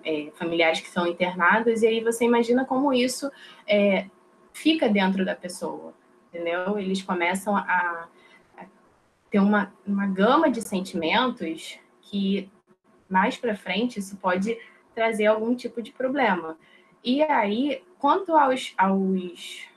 é, 0.06 0.30
familiares 0.36 0.80
que 0.80 0.88
são 0.92 1.08
internados, 1.08 1.82
e 1.82 1.88
aí 1.88 2.04
você 2.04 2.24
imagina 2.24 2.66
como 2.66 2.94
isso 2.94 3.32
é, 3.66 4.06
fica 4.54 4.88
dentro 4.88 5.26
da 5.26 5.34
pessoa, 5.34 5.92
entendeu? 6.30 6.78
Eles 6.78 7.02
começam 7.02 7.58
a, 7.58 8.08
a 8.60 8.66
ter 9.32 9.40
uma, 9.40 9.74
uma 9.88 10.06
gama 10.06 10.52
de 10.52 10.62
sentimentos 10.62 11.80
que 12.00 12.48
mais 13.10 13.38
para 13.38 13.56
frente 13.56 13.98
isso 13.98 14.18
pode 14.18 14.56
trazer 14.94 15.26
algum 15.26 15.56
tipo 15.56 15.82
de 15.82 15.92
problema. 15.92 16.56
E 17.04 17.22
aí, 17.24 17.84
quanto 18.00 18.36
aos, 18.36 18.74
aos 18.78 19.68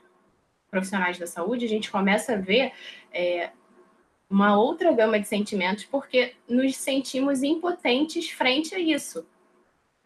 profissionais 0.69 1.17
da 1.17 1.27
saúde, 1.27 1.65
a 1.65 1.69
gente 1.69 1.91
começa 1.91 2.33
a 2.33 2.37
ver 2.37 2.71
é, 3.11 3.51
uma 4.29 4.57
outra 4.57 4.93
gama 4.93 5.19
de 5.19 5.27
sentimentos, 5.27 5.85
porque 5.85 6.35
nos 6.47 6.75
sentimos 6.77 7.43
impotentes 7.43 8.29
frente 8.29 8.75
a 8.75 8.79
isso. 8.79 9.25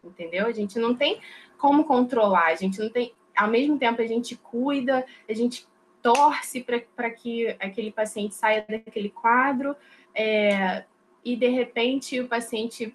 Entendeu? 0.02 0.46
A 0.46 0.52
gente 0.52 0.78
não 0.78 0.94
tem 0.94 1.20
como 1.58 1.84
controlar, 1.84 2.48
a 2.48 2.54
gente 2.56 2.78
não 2.78 2.90
tem. 2.90 3.12
Ao 3.36 3.48
mesmo 3.48 3.78
tempo, 3.78 4.02
a 4.02 4.06
gente 4.06 4.36
cuida, 4.36 5.06
a 5.28 5.32
gente 5.32 5.66
torce 6.02 6.60
para 6.96 7.10
que 7.10 7.48
aquele 7.60 7.92
paciente 7.92 8.34
saia 8.34 8.66
daquele 8.68 9.08
quadro, 9.08 9.76
é, 10.14 10.84
e 11.24 11.36
de 11.36 11.48
repente 11.48 12.18
o 12.20 12.26
paciente 12.26 12.94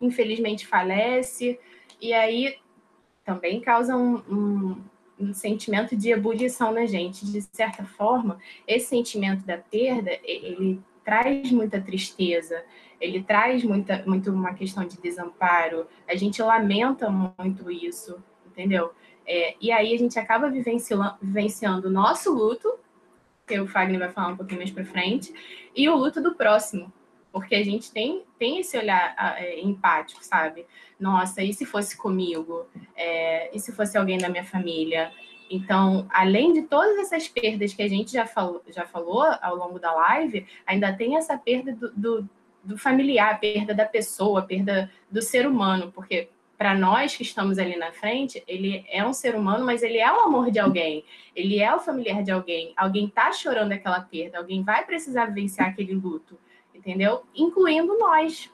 infelizmente 0.00 0.66
falece, 0.66 1.60
e 2.00 2.12
aí 2.12 2.58
também 3.26 3.60
causa 3.60 3.96
um, 3.96 4.22
um, 4.30 4.76
um, 5.18 5.34
sentimento 5.34 5.96
de 5.96 6.12
ebulição 6.12 6.72
na 6.72 6.86
gente. 6.86 7.26
De 7.26 7.42
certa 7.42 7.84
forma, 7.84 8.38
esse 8.66 8.86
sentimento 8.86 9.44
da 9.44 9.58
perda, 9.58 10.12
ele 10.22 10.80
traz 11.04 11.50
muita 11.50 11.80
tristeza, 11.80 12.64
ele 13.00 13.22
traz 13.22 13.64
muita, 13.64 14.02
muito 14.06 14.30
uma 14.32 14.54
questão 14.54 14.86
de 14.86 14.96
desamparo, 14.98 15.86
a 16.08 16.14
gente 16.14 16.40
lamenta 16.40 17.10
muito 17.10 17.70
isso, 17.70 18.22
entendeu? 18.46 18.92
É, 19.26 19.56
e 19.60 19.72
aí 19.72 19.92
a 19.92 19.98
gente 19.98 20.18
acaba 20.18 20.48
vivenciando, 20.48 21.88
o 21.88 21.90
nosso 21.90 22.32
luto, 22.32 22.78
que 23.46 23.58
o 23.58 23.66
Fagner 23.66 23.98
vai 23.98 24.10
falar 24.10 24.28
um 24.28 24.36
pouquinho 24.36 24.60
mais 24.60 24.70
para 24.70 24.84
frente, 24.84 25.32
e 25.74 25.88
o 25.88 25.96
luto 25.96 26.22
do 26.22 26.34
próximo, 26.34 26.92
porque 27.36 27.54
a 27.54 27.62
gente 27.62 27.92
tem, 27.92 28.24
tem 28.38 28.60
esse 28.60 28.78
olhar 28.78 29.14
é, 29.36 29.60
empático, 29.60 30.24
sabe? 30.24 30.64
Nossa, 30.98 31.42
e 31.42 31.52
se 31.52 31.66
fosse 31.66 31.94
comigo? 31.94 32.66
É, 32.96 33.54
e 33.54 33.60
se 33.60 33.72
fosse 33.72 33.98
alguém 33.98 34.16
da 34.16 34.30
minha 34.30 34.42
família? 34.42 35.12
Então, 35.50 36.06
além 36.08 36.54
de 36.54 36.62
todas 36.62 36.96
essas 36.96 37.28
perdas 37.28 37.74
que 37.74 37.82
a 37.82 37.88
gente 37.88 38.10
já 38.10 38.24
falou, 38.24 38.62
já 38.68 38.86
falou 38.86 39.22
ao 39.42 39.54
longo 39.54 39.78
da 39.78 39.92
live, 39.92 40.46
ainda 40.66 40.90
tem 40.94 41.18
essa 41.18 41.36
perda 41.36 41.74
do, 41.74 41.92
do, 41.92 42.30
do 42.64 42.78
familiar, 42.78 43.38
perda 43.38 43.74
da 43.74 43.84
pessoa, 43.84 44.40
perda 44.40 44.90
do 45.10 45.20
ser 45.20 45.46
humano, 45.46 45.92
porque 45.94 46.30
para 46.56 46.74
nós 46.74 47.14
que 47.14 47.22
estamos 47.22 47.58
ali 47.58 47.76
na 47.76 47.92
frente, 47.92 48.42
ele 48.48 48.82
é 48.88 49.06
um 49.06 49.12
ser 49.12 49.34
humano, 49.34 49.62
mas 49.62 49.82
ele 49.82 49.98
é 49.98 50.10
o 50.10 50.20
amor 50.20 50.50
de 50.50 50.58
alguém, 50.58 51.04
ele 51.34 51.60
é 51.60 51.74
o 51.74 51.80
familiar 51.80 52.22
de 52.22 52.30
alguém, 52.30 52.72
alguém 52.78 53.04
está 53.04 53.30
chorando 53.30 53.72
aquela 53.72 54.00
perda, 54.00 54.38
alguém 54.38 54.62
vai 54.62 54.86
precisar 54.86 55.26
vivenciar 55.26 55.68
aquele 55.68 55.92
luto 55.92 56.38
entendeu? 56.86 57.24
Incluindo 57.34 57.98
nós. 57.98 58.48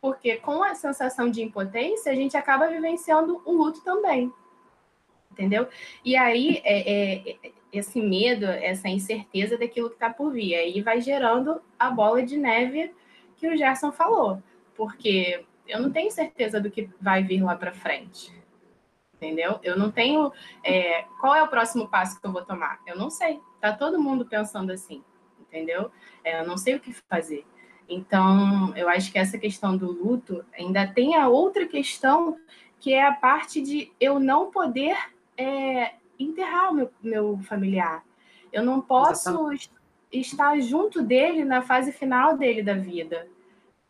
Porque 0.00 0.36
com 0.36 0.62
a 0.62 0.74
sensação 0.74 1.30
de 1.30 1.42
impotência, 1.42 2.10
a 2.10 2.14
gente 2.14 2.36
acaba 2.36 2.68
vivenciando 2.68 3.42
um 3.46 3.52
luto 3.52 3.82
também. 3.82 4.32
Entendeu? 5.30 5.68
E 6.02 6.16
aí, 6.16 6.62
é, 6.64 7.26
é, 7.26 7.52
esse 7.70 8.00
medo, 8.00 8.46
essa 8.46 8.88
incerteza 8.88 9.58
daquilo 9.58 9.90
que 9.90 9.96
está 9.96 10.08
por 10.08 10.32
vir, 10.32 10.54
aí 10.54 10.80
vai 10.80 11.02
gerando 11.02 11.60
a 11.78 11.90
bola 11.90 12.22
de 12.22 12.38
neve 12.38 12.94
que 13.36 13.46
o 13.46 13.56
Gerson 13.56 13.92
falou. 13.92 14.42
Porque 14.74 15.44
eu 15.68 15.80
não 15.80 15.90
tenho 15.92 16.10
certeza 16.10 16.58
do 16.58 16.70
que 16.70 16.88
vai 16.98 17.22
vir 17.22 17.42
lá 17.42 17.54
para 17.56 17.72
frente. 17.72 18.32
Entendeu? 19.14 19.58
Eu 19.62 19.78
não 19.78 19.90
tenho. 19.90 20.32
É, 20.62 21.02
qual 21.20 21.34
é 21.34 21.42
o 21.42 21.48
próximo 21.48 21.88
passo 21.88 22.20
que 22.20 22.26
eu 22.26 22.32
vou 22.32 22.44
tomar? 22.44 22.80
Eu 22.86 22.96
não 22.96 23.10
sei. 23.10 23.40
Tá 23.60 23.72
todo 23.72 24.00
mundo 24.00 24.24
pensando 24.24 24.70
assim. 24.72 25.02
Entendeu? 25.40 25.90
É, 26.22 26.40
eu 26.40 26.46
não 26.46 26.56
sei 26.56 26.74
o 26.74 26.80
que 26.80 26.92
fazer. 27.08 27.44
Então, 27.88 28.76
eu 28.76 28.88
acho 28.88 29.12
que 29.12 29.18
essa 29.18 29.38
questão 29.38 29.76
do 29.76 29.90
luto 29.90 30.44
ainda 30.58 30.86
tem 30.86 31.14
a 31.16 31.28
outra 31.28 31.66
questão, 31.66 32.36
que 32.80 32.92
é 32.92 33.06
a 33.06 33.12
parte 33.12 33.60
de 33.62 33.92
eu 34.00 34.18
não 34.18 34.50
poder 34.50 34.96
é, 35.36 35.94
enterrar 36.18 36.70
o 36.70 36.74
meu, 36.74 36.90
meu 37.00 37.38
familiar. 37.44 38.04
Eu 38.52 38.64
não 38.64 38.80
posso 38.80 39.30
Exatamente. 39.30 39.70
estar 40.10 40.58
junto 40.60 41.02
dele 41.02 41.44
na 41.44 41.62
fase 41.62 41.92
final 41.92 42.36
dele 42.36 42.62
da 42.62 42.74
vida. 42.74 43.28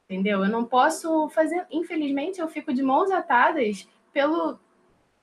Entendeu? 0.05 0.45
Eu 0.45 0.51
não 0.51 0.65
posso 0.65 1.29
fazer. 1.31 1.67
Infelizmente, 1.71 2.41
eu 2.41 2.49
fico 2.49 2.73
de 2.73 2.83
mãos 2.83 3.11
atadas 3.11 3.89
pelo, 4.13 4.59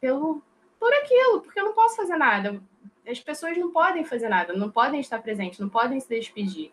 pelo, 0.02 0.42
por 0.80 0.92
aquilo, 0.94 1.42
porque 1.42 1.60
eu 1.60 1.66
não 1.66 1.74
posso 1.74 1.96
fazer 1.96 2.18
nada. 2.18 2.62
As 3.08 3.20
pessoas 3.20 3.58
não 3.58 3.72
podem 3.72 4.04
fazer 4.04 4.30
nada, 4.30 4.54
não 4.54 4.70
podem 4.70 5.00
estar 5.00 5.22
presentes, 5.22 5.60
não 5.60 5.70
podem 5.70 6.00
se 6.00 6.10
despedir 6.10 6.72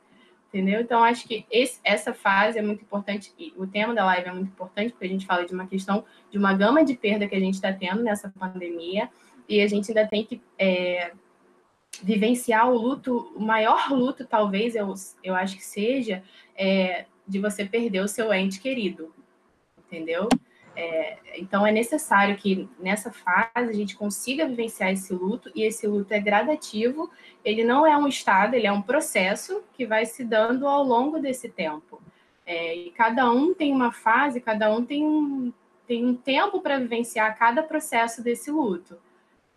entendeu? 0.53 0.81
Então, 0.81 1.03
acho 1.03 1.27
que 1.27 1.47
esse, 1.51 1.81
essa 1.85 2.13
fase 2.13 2.59
é 2.59 2.63
muito 2.63 2.83
importante, 2.83 3.33
e 3.39 3.55
o 3.57 3.67
tema 3.67 3.95
da 3.95 4.05
live 4.05 4.29
é 4.29 4.33
muito 4.33 4.49
importante, 4.49 4.91
porque 4.91 5.07
a 5.07 5.09
gente 5.09 5.25
fala 5.25 5.47
de 5.47 5.55
uma 5.55 5.67
questão, 5.67 6.05
de 6.31 6.37
uma 6.37 6.53
gama 6.53 6.85
de 6.85 6.95
perda 6.95 7.27
que 7.27 7.37
a 7.37 7.41
gente 7.41 7.55
está 7.55 7.73
tendo 7.73 8.03
nessa 8.03 8.29
pandemia, 8.29 9.09
e 9.49 9.61
a 9.61 9.69
gente 9.69 9.91
ainda 9.91 10.07
tem 10.07 10.25
que 10.25 10.43
é, 10.59 11.13
vivenciar 12.03 12.69
o 12.69 12.77
luto, 12.77 13.33
o 13.35 13.41
maior 13.41 13.91
luto, 13.91 14.27
talvez, 14.27 14.75
eu, 14.75 14.93
eu 15.23 15.35
acho 15.35 15.57
que 15.57 15.65
seja, 15.65 16.23
é, 16.57 17.07
de 17.27 17.39
você 17.39 17.65
perder 17.65 18.01
o 18.01 18.09
seu 18.09 18.33
ente 18.33 18.61
querido, 18.61 19.15
entendeu? 19.79 20.29
É, 20.77 21.19
então 21.37 21.67
é 21.67 21.73
necessário 21.73 22.37
que 22.37 22.69
nessa 22.79 23.11
fase 23.11 23.51
a 23.57 23.73
gente 23.73 23.97
consiga 23.97 24.47
vivenciar 24.47 24.93
esse 24.93 25.13
luto, 25.13 25.51
e 25.55 25.63
esse 25.63 25.87
luto 25.87 26.13
é 26.13 26.21
gradativo, 26.21 27.11
ele 27.45 27.65
não 27.65 27.87
é 27.87 27.97
um 27.97 28.07
estado, 28.07 28.55
ele 28.55 28.67
é 28.67 28.73
um 28.73 28.83
processo 28.83 29.63
que 29.75 29.87
vai 29.87 30.07
se 30.07 30.25
dando 30.25 30.67
ao 30.67 30.83
longo 30.83 31.19
desse 31.19 31.49
tempo. 31.49 32.01
É, 32.47 32.75
e 32.75 32.91
cada 32.93 33.31
um 33.31 33.55
tem 33.55 33.73
uma 33.73 33.93
fase, 33.93 34.41
cada 34.41 34.71
um 34.75 34.85
tem 34.85 35.05
um, 35.05 35.53
tem 35.87 36.05
um 36.05 36.15
tempo 36.15 36.61
para 36.61 36.79
vivenciar 36.79 37.37
cada 37.39 37.63
processo 37.63 38.23
desse 38.23 38.51
luto. 38.51 38.99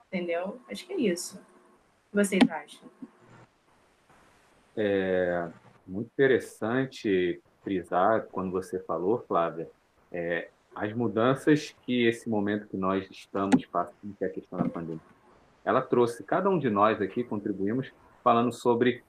Entendeu? 0.08 0.60
Acho 0.69 0.86
que 0.86 0.93
é 0.93 0.97
isso. 0.97 1.38
O 1.38 1.39
que 2.12 2.26
vocês 2.26 2.41
acham? 2.49 2.89
É 4.76 5.47
muito 5.88 6.08
interessante 6.08 7.41
frisar 7.63 8.28
quando 8.32 8.52
você 8.52 8.80
falou, 8.80 9.23
Flávia, 9.28 9.69
é, 10.12 10.49
as 10.76 10.94
mudanças 10.94 11.76
que 11.86 12.06
esse 12.06 12.30
momento 12.30 12.68
que 12.68 12.78
nós 12.78 13.08
estamos 13.10 13.66
passando, 13.66 14.16
que 14.18 14.24
é 14.24 14.28
a 14.28 14.32
questão 14.32 14.60
da 14.60 14.70
pandemia, 14.70 15.00
ela 15.64 15.82
trouxe, 15.82 16.24
cada 16.24 16.50
um 16.50 16.60
de 16.60 16.70
nós 16.70 17.02
aqui 17.02 17.24
contribuímos 17.24 17.92
falando 18.24 18.52
sobre 18.52 19.04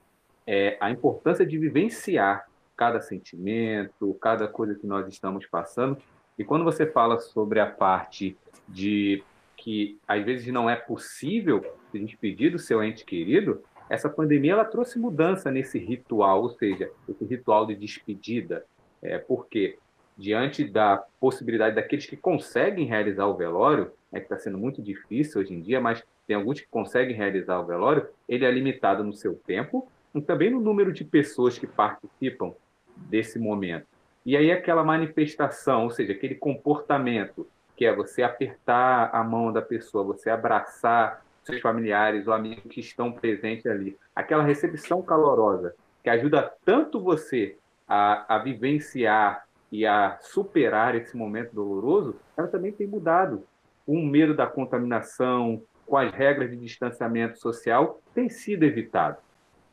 é, 0.47 0.77
a 0.79 0.91
importância 0.91 1.45
de 1.45 1.57
vivenciar 1.57 2.47
cada 2.75 3.01
sentimento, 3.01 4.13
cada 4.21 4.47
coisa 4.47 4.75
que 4.75 4.85
nós 4.85 5.07
estamos 5.07 5.45
passando. 5.45 5.97
E 6.37 6.43
quando 6.43 6.63
você 6.63 6.85
fala 6.85 7.19
sobre 7.19 7.59
a 7.59 7.65
parte 7.65 8.37
de 8.67 9.23
que 9.55 9.97
às 10.07 10.23
vezes 10.23 10.47
não 10.47 10.69
é 10.69 10.75
possível 10.75 11.65
se 11.91 11.99
despedir 11.99 12.51
do 12.51 12.59
seu 12.59 12.83
ente 12.83 13.05
querido, 13.05 13.63
essa 13.89 14.09
pandemia 14.09 14.53
ela 14.53 14.65
trouxe 14.65 14.99
mudança 14.99 15.49
nesse 15.49 15.79
ritual, 15.79 16.41
ou 16.41 16.49
seja, 16.49 16.91
esse 17.07 17.23
ritual 17.23 17.65
de 17.65 17.75
despedida, 17.75 18.65
é, 19.01 19.17
porque 19.17 19.77
diante 20.17 20.63
da 20.63 21.03
possibilidade 21.19 21.75
daqueles 21.75 22.05
que 22.05 22.15
conseguem 22.15 22.85
realizar 22.85 23.25
o 23.25 23.35
velório, 23.35 23.91
é 24.11 24.19
que 24.19 24.25
está 24.25 24.37
sendo 24.37 24.57
muito 24.57 24.81
difícil 24.81 25.41
hoje 25.41 25.53
em 25.53 25.61
dia, 25.61 25.81
mas 25.81 26.03
tem 26.25 26.35
alguns 26.35 26.61
que 26.61 26.67
conseguem 26.67 27.15
realizar 27.15 27.59
o 27.59 27.65
velório, 27.65 28.07
ele 28.27 28.45
é 28.45 28.51
limitado 28.51 29.03
no 29.03 29.13
seu 29.13 29.35
tempo 29.35 29.87
e 30.13 30.21
também 30.21 30.49
no 30.49 30.61
número 30.61 30.93
de 30.93 31.03
pessoas 31.03 31.59
que 31.59 31.67
participam 31.67 32.53
desse 32.95 33.37
momento. 33.37 33.85
E 34.25 34.35
aí 34.35 34.51
aquela 34.51 34.83
manifestação, 34.83 35.83
ou 35.83 35.89
seja, 35.89 36.13
aquele 36.13 36.35
comportamento 36.35 37.47
que 37.75 37.85
é 37.85 37.93
você 37.93 38.23
apertar 38.23 39.09
a 39.13 39.23
mão 39.23 39.51
da 39.51 39.61
pessoa, 39.61 40.03
você 40.03 40.29
abraçar 40.29 41.23
seus 41.43 41.61
familiares 41.61 42.25
ou 42.25 42.33
amigos 42.33 42.63
que 42.71 42.79
estão 42.79 43.11
presentes 43.11 43.65
ali, 43.65 43.97
aquela 44.15 44.43
recepção 44.43 45.01
calorosa 45.01 45.75
que 46.01 46.09
ajuda 46.09 46.53
tanto 46.63 47.01
você 47.01 47.57
a, 47.87 48.35
a 48.35 48.39
vivenciar 48.39 49.44
e 49.75 49.85
a 49.85 50.17
superar 50.21 50.95
esse 50.95 51.17
momento 51.17 51.53
doloroso, 51.53 52.15
ela 52.37 52.47
também 52.47 52.71
tem 52.71 52.87
mudado. 52.87 53.43
O 53.85 54.01
medo 54.01 54.33
da 54.33 54.47
contaminação, 54.47 55.61
com 55.85 55.97
as 55.97 56.13
regras 56.13 56.49
de 56.49 56.55
distanciamento 56.55 57.37
social, 57.37 58.01
tem 58.13 58.29
sido 58.29 58.63
evitado. 58.63 59.17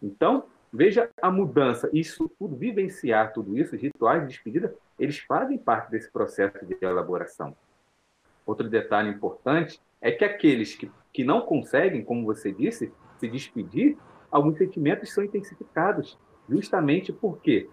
Então, 0.02 0.44
veja 0.72 1.08
a 1.20 1.30
mudança. 1.30 1.88
Isso 1.92 2.28
tudo, 2.36 2.56
vivenciar 2.56 3.32
tudo 3.32 3.56
isso, 3.56 3.76
os 3.76 3.80
rituais 3.80 4.22
de 4.22 4.28
despedida, 4.28 4.74
eles 4.98 5.18
fazem 5.20 5.56
parte 5.56 5.92
desse 5.92 6.10
processo 6.10 6.66
de 6.66 6.76
elaboração. 6.80 7.56
Outro 8.44 8.68
detalhe 8.68 9.08
importante 9.08 9.80
é 10.00 10.10
que 10.10 10.24
aqueles 10.24 10.74
que, 10.74 10.90
que 11.12 11.22
não 11.22 11.42
conseguem, 11.42 12.04
como 12.04 12.26
você 12.26 12.50
disse, 12.50 12.92
se 13.18 13.28
despedir, 13.28 13.96
alguns 14.32 14.58
sentimentos 14.58 15.14
são 15.14 15.22
intensificados, 15.22 16.18
justamente 16.48 17.12
porque 17.12 17.70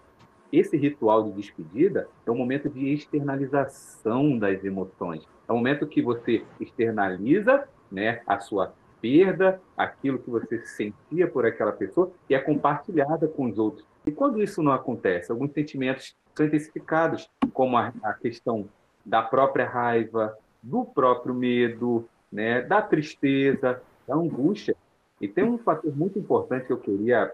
esse 0.51 0.75
ritual 0.75 1.23
de 1.23 1.31
despedida 1.33 2.07
é 2.25 2.31
um 2.31 2.37
momento 2.37 2.69
de 2.69 2.93
externalização 2.93 4.37
das 4.37 4.63
emoções. 4.63 5.27
É 5.47 5.53
um 5.53 5.57
momento 5.57 5.87
que 5.87 6.01
você 6.01 6.43
externaliza 6.59 7.67
né, 7.91 8.21
a 8.25 8.39
sua 8.39 8.73
perda, 9.01 9.61
aquilo 9.77 10.19
que 10.19 10.29
você 10.29 10.59
sentia 10.59 11.27
por 11.27 11.45
aquela 11.45 11.71
pessoa 11.71 12.11
e 12.29 12.35
é 12.35 12.39
compartilhada 12.39 13.27
com 13.27 13.45
os 13.45 13.57
outros. 13.57 13.85
E 14.05 14.11
quando 14.11 14.41
isso 14.41 14.61
não 14.61 14.71
acontece, 14.71 15.31
alguns 15.31 15.51
sentimentos 15.53 16.15
são 16.35 16.45
intensificados, 16.45 17.29
como 17.53 17.77
a, 17.77 17.93
a 18.03 18.13
questão 18.13 18.67
da 19.05 19.21
própria 19.21 19.67
raiva, 19.67 20.37
do 20.61 20.83
próprio 20.83 21.33
medo, 21.33 22.07
né, 22.31 22.61
da 22.61 22.81
tristeza, 22.81 23.81
da 24.07 24.15
angústia. 24.15 24.75
E 25.21 25.27
tem 25.27 25.43
um 25.43 25.57
fator 25.57 25.95
muito 25.95 26.17
importante 26.17 26.67
que 26.67 26.73
eu 26.73 26.77
queria 26.77 27.31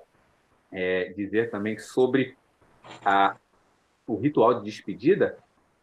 é, 0.72 1.14
dizer 1.16 1.50
também 1.50 1.78
sobre 1.78 2.36
a, 3.04 3.36
o 4.08 4.16
ritual 4.16 4.56
de 4.56 4.66
despedida, 4.66 5.38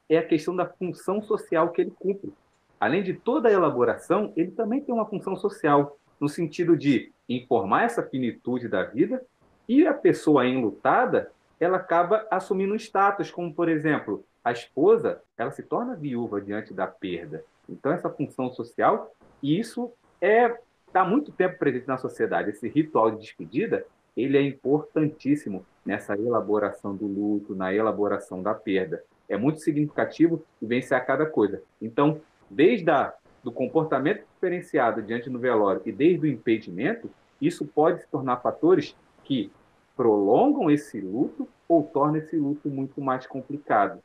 é 0.09 0.19
a 0.19 0.27
questão 0.27 0.55
da 0.55 0.67
função 0.67 1.23
social 1.23 1.71
que 1.71 1.81
ele 1.81 1.93
cumpre. 1.99 2.33
Além 2.79 3.03
de 3.03 3.15
toda 3.15 3.49
a 3.49 3.53
elaboração, 3.53 4.33
ele 4.37 4.51
também 4.51 4.81
tem 4.81 4.95
uma 4.95 5.07
função 5.07 5.37
social, 5.37 5.97
no 6.21 6.29
sentido 6.29 6.77
de 6.77 7.13
informar 7.29 7.85
essa 7.85 8.03
finitude 8.03 8.69
da 8.69 8.83
vida 8.85 9.25
e 9.69 9.87
a 9.87 9.95
pessoa 9.95 10.47
enlutada, 10.47 11.31
ela 11.59 11.77
acaba 11.77 12.27
assumindo 12.31 12.75
um 12.75 12.77
status, 12.77 13.31
como, 13.31 13.55
por 13.55 13.69
exemplo, 13.69 14.25
a 14.45 14.53
esposa, 14.53 15.23
ela 15.37 15.51
se 15.51 15.63
torna 15.63 15.95
viúva 15.95 16.41
diante 16.41 16.75
da 16.75 16.87
perda. 16.87 17.45
Então, 17.69 17.93
essa 17.93 18.11
função 18.11 18.53
social, 18.53 19.13
e 19.43 19.59
isso 19.59 19.93
é 20.21 20.57
está 20.93 21.05
muito 21.05 21.33
tempo 21.33 21.59
presente 21.59 21.89
na 21.89 21.97
sociedade. 21.97 22.51
Esse 22.51 22.69
ritual 22.69 23.11
de 23.11 23.21
despedida, 23.21 23.87
ele 24.17 24.37
é 24.37 24.43
importantíssimo 24.43 25.65
nessa 25.85 26.15
elaboração 26.15 26.95
do 26.95 27.07
luto, 27.07 27.55
na 27.55 27.75
elaboração 27.75 28.43
da 28.43 28.55
perda. 28.55 29.03
É 29.29 29.37
muito 29.37 29.61
significativo 29.61 30.45
e 30.61 30.67
vence 30.67 30.95
a 30.95 31.01
cada 31.01 31.27
coisa. 31.27 31.63
Então, 31.81 32.21
desde 32.51 32.91
a, 32.91 33.15
do 33.43 33.51
comportamento 33.51 34.25
diferenciado 34.35 35.03
diante 35.03 35.31
do 35.31 35.39
velório 35.39 35.83
e 35.85 35.93
desde 35.93 36.27
o 36.27 36.31
impedimento, 36.31 37.11
isso 37.41 37.67
pode 37.67 38.03
se 38.03 38.09
tornar 38.09 38.37
fatores 38.39 38.95
que 39.25 39.51
prolongam 39.97 40.71
esse 40.71 41.01
luto 41.01 41.49
ou 41.69 41.83
tornam 41.83 42.17
esse 42.17 42.37
luto 42.37 42.69
muito 42.69 43.01
mais 43.01 43.27
complicado. 43.27 44.01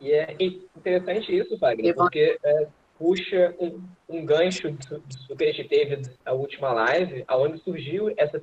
E 0.00 0.12
é 0.12 0.36
interessante 0.40 1.36
isso, 1.36 1.58
Wagner, 1.58 1.94
porque 1.94 2.38
é, 2.42 2.68
puxa 2.98 3.54
um, 3.60 3.80
um 4.08 4.24
gancho 4.24 4.70
do, 4.70 5.02
do, 5.28 5.36
que 5.36 5.44
a 5.44 5.52
gente 5.52 5.68
teve 5.68 6.02
na 6.24 6.32
última 6.32 6.72
live, 6.72 7.24
aonde 7.28 7.58
surgiu 7.58 8.12
essa 8.16 8.42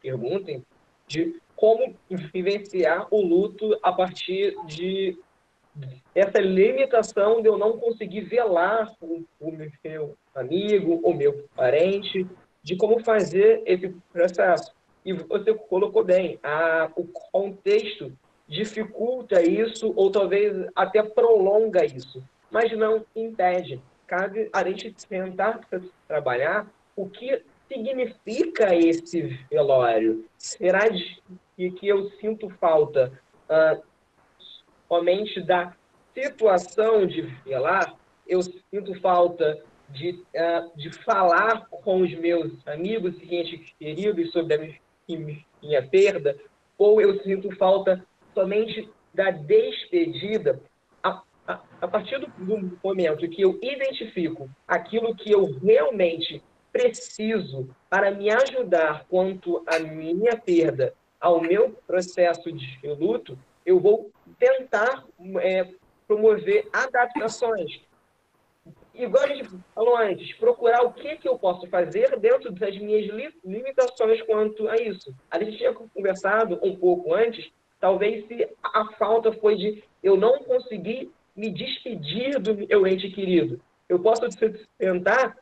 pergunta 0.00 0.60
de 1.06 1.40
como 1.54 1.94
vivenciar 2.32 3.06
o 3.10 3.20
luto 3.20 3.78
a 3.82 3.92
partir 3.92 4.54
de 4.66 5.18
essa 6.14 6.38
limitação 6.38 7.42
de 7.42 7.48
eu 7.48 7.58
não 7.58 7.78
conseguir 7.78 8.22
velar 8.22 8.94
o, 9.00 9.24
o 9.40 9.52
meu 9.52 10.16
amigo, 10.34 11.00
o 11.02 11.12
meu 11.12 11.46
parente, 11.54 12.26
de 12.62 12.76
como 12.76 13.02
fazer 13.04 13.62
esse 13.66 13.94
processo. 14.12 14.74
E 15.04 15.12
você 15.12 15.54
colocou 15.54 16.02
bem, 16.02 16.38
a, 16.42 16.90
o 16.96 17.06
contexto 17.06 18.12
dificulta 18.48 19.42
isso 19.42 19.92
ou 19.96 20.10
talvez 20.10 20.68
até 20.74 21.02
prolonga 21.02 21.84
isso, 21.84 22.22
mas 22.50 22.76
não 22.76 23.04
impede. 23.14 23.80
Cabe 24.06 24.48
a 24.52 24.62
gente 24.64 24.94
tentar 25.08 25.60
trabalhar 26.06 26.66
o 26.94 27.08
que 27.08 27.42
significa 27.68 28.74
esse 28.74 29.38
velório. 29.50 30.24
Será 30.38 30.88
de 30.88 31.70
que 31.72 31.88
eu 31.88 32.08
sinto 32.20 32.48
falta 32.60 33.12
uh, 33.50 33.82
somente 34.88 35.40
da 35.42 35.74
situação 36.14 37.06
de 37.06 37.22
velar? 37.44 37.94
Eu 38.26 38.42
sinto 38.42 38.98
falta 39.00 39.60
de, 39.88 40.10
uh, 40.10 40.76
de 40.76 40.92
falar 40.92 41.66
com 41.68 42.00
os 42.00 42.14
meus 42.14 42.52
amigos 42.66 43.14
e 43.20 43.58
queridos 43.78 44.30
sobre 44.30 44.54
a 44.54 44.58
minha 45.08 45.86
perda? 45.88 46.36
Ou 46.78 47.00
eu 47.00 47.20
sinto 47.22 47.54
falta 47.56 48.04
somente 48.34 48.88
da 49.12 49.30
despedida, 49.30 50.60
a, 51.80 51.88
partir 51.88 52.18
do, 52.18 52.26
do 52.26 52.78
momento 52.82 53.28
que 53.28 53.42
eu 53.42 53.58
identifico 53.62 54.48
aquilo 54.66 55.14
que 55.14 55.30
eu 55.30 55.58
realmente 55.58 56.42
preciso 56.72 57.68
para 57.88 58.10
me 58.10 58.30
ajudar 58.30 59.06
quanto 59.08 59.62
à 59.66 59.78
minha 59.78 60.36
perda, 60.36 60.94
ao 61.20 61.40
meu 61.40 61.70
processo 61.86 62.52
de 62.52 62.78
luto, 62.98 63.38
eu 63.64 63.80
vou 63.80 64.10
tentar 64.38 65.04
é, 65.40 65.68
promover 66.06 66.68
adaptações. 66.72 67.80
Igual 68.94 69.24
a 69.24 69.28
gente 69.28 69.50
falou 69.74 69.96
antes, 69.96 70.34
procurar 70.36 70.82
o 70.82 70.92
que, 70.92 71.16
que 71.16 71.28
eu 71.28 71.38
posso 71.38 71.66
fazer 71.68 72.18
dentro 72.18 72.50
das 72.52 72.76
minhas 72.78 73.06
limitações 73.44 74.22
quanto 74.22 74.68
a 74.68 74.76
isso. 74.76 75.14
A 75.30 75.38
gente 75.42 75.58
tinha 75.58 75.72
conversado 75.72 76.58
um 76.62 76.74
pouco 76.76 77.14
antes 77.14 77.50
Talvez 77.80 78.26
se 78.26 78.48
a 78.62 78.92
falta 78.98 79.32
foi 79.32 79.56
de 79.56 79.84
eu 80.02 80.16
não 80.16 80.38
conseguir 80.40 81.12
me 81.36 81.50
despedir 81.50 82.40
do 82.40 82.54
meu 82.54 82.86
ente 82.86 83.10
querido. 83.10 83.60
Eu 83.88 84.00
posso 84.00 84.22
tentar 84.78 85.36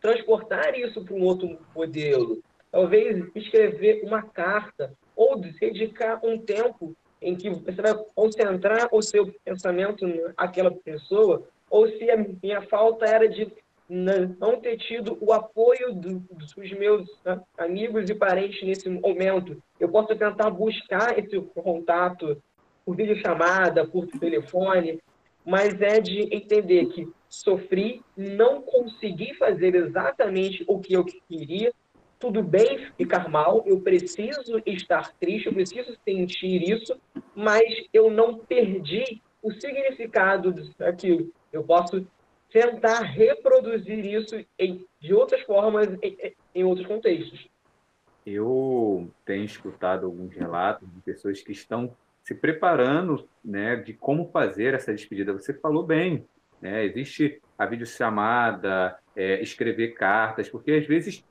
transportar 0.00 0.78
isso 0.78 1.04
para 1.04 1.14
um 1.14 1.22
outro 1.22 1.58
modelo. 1.74 2.42
Talvez 2.70 3.26
escrever 3.34 4.02
uma 4.04 4.22
carta 4.22 4.92
ou 5.16 5.38
dedicar 5.38 6.20
um 6.22 6.38
tempo 6.38 6.94
em 7.20 7.34
que 7.34 7.50
você 7.50 7.82
vai 7.82 7.94
concentrar 8.14 8.88
o 8.92 9.02
seu 9.02 9.32
pensamento 9.44 10.06
naquela 10.38 10.70
pessoa, 10.70 11.42
ou 11.68 11.88
se 11.88 12.10
a 12.10 12.16
minha 12.16 12.62
falta 12.62 13.04
era 13.04 13.28
de 13.28 13.50
não 13.88 14.60
ter 14.60 14.76
tido 14.76 15.16
o 15.20 15.32
apoio 15.32 15.94
do, 15.94 16.20
dos 16.30 16.54
meus 16.72 17.08
né, 17.24 17.40
amigos 17.56 18.08
e 18.08 18.14
parentes 18.14 18.62
nesse 18.62 18.88
momento. 18.88 19.60
Eu 19.80 19.88
posso 19.88 20.14
tentar 20.14 20.50
buscar 20.50 21.18
esse 21.18 21.40
contato 21.40 22.40
por 22.88 22.96
videochamada, 22.96 23.86
por 23.86 24.06
telefone, 24.06 24.98
mas 25.44 25.78
é 25.82 26.00
de 26.00 26.34
entender 26.34 26.86
que 26.86 27.06
sofri, 27.28 28.02
não 28.16 28.62
consegui 28.62 29.34
fazer 29.34 29.74
exatamente 29.74 30.64
o 30.66 30.78
que 30.80 30.94
eu 30.94 31.04
queria, 31.04 31.70
tudo 32.18 32.42
bem 32.42 32.90
ficar 32.96 33.28
mal, 33.28 33.62
eu 33.66 33.78
preciso 33.82 34.62
estar 34.64 35.12
triste, 35.20 35.48
eu 35.48 35.52
preciso 35.52 35.94
sentir 36.02 36.62
isso, 36.62 36.98
mas 37.36 37.62
eu 37.92 38.10
não 38.10 38.38
perdi 38.38 39.20
o 39.42 39.52
significado 39.52 40.54
daquilo. 40.78 41.30
Eu 41.52 41.64
posso 41.64 42.06
tentar 42.50 43.02
reproduzir 43.02 44.02
isso 44.06 44.42
em, 44.58 44.82
de 44.98 45.12
outras 45.12 45.42
formas, 45.42 45.88
em, 46.02 46.34
em 46.54 46.64
outros 46.64 46.86
contextos. 46.86 47.46
Eu 48.24 49.10
tenho 49.26 49.44
escutado 49.44 50.06
alguns 50.06 50.34
relatos 50.34 50.88
de 50.90 51.02
pessoas 51.02 51.42
que 51.42 51.52
estão 51.52 51.94
se 52.28 52.34
preparando 52.34 53.26
né, 53.42 53.76
de 53.76 53.94
como 53.94 54.30
fazer 54.30 54.74
essa 54.74 54.92
despedida. 54.92 55.32
Você 55.32 55.54
falou 55.54 55.82
bem, 55.82 56.26
né? 56.60 56.84
existe 56.84 57.40
a 57.56 57.64
videochamada, 57.64 58.98
é, 59.16 59.40
escrever 59.40 59.94
cartas, 59.94 60.46
porque 60.46 60.72
às 60.72 60.86
vezes 60.86 61.24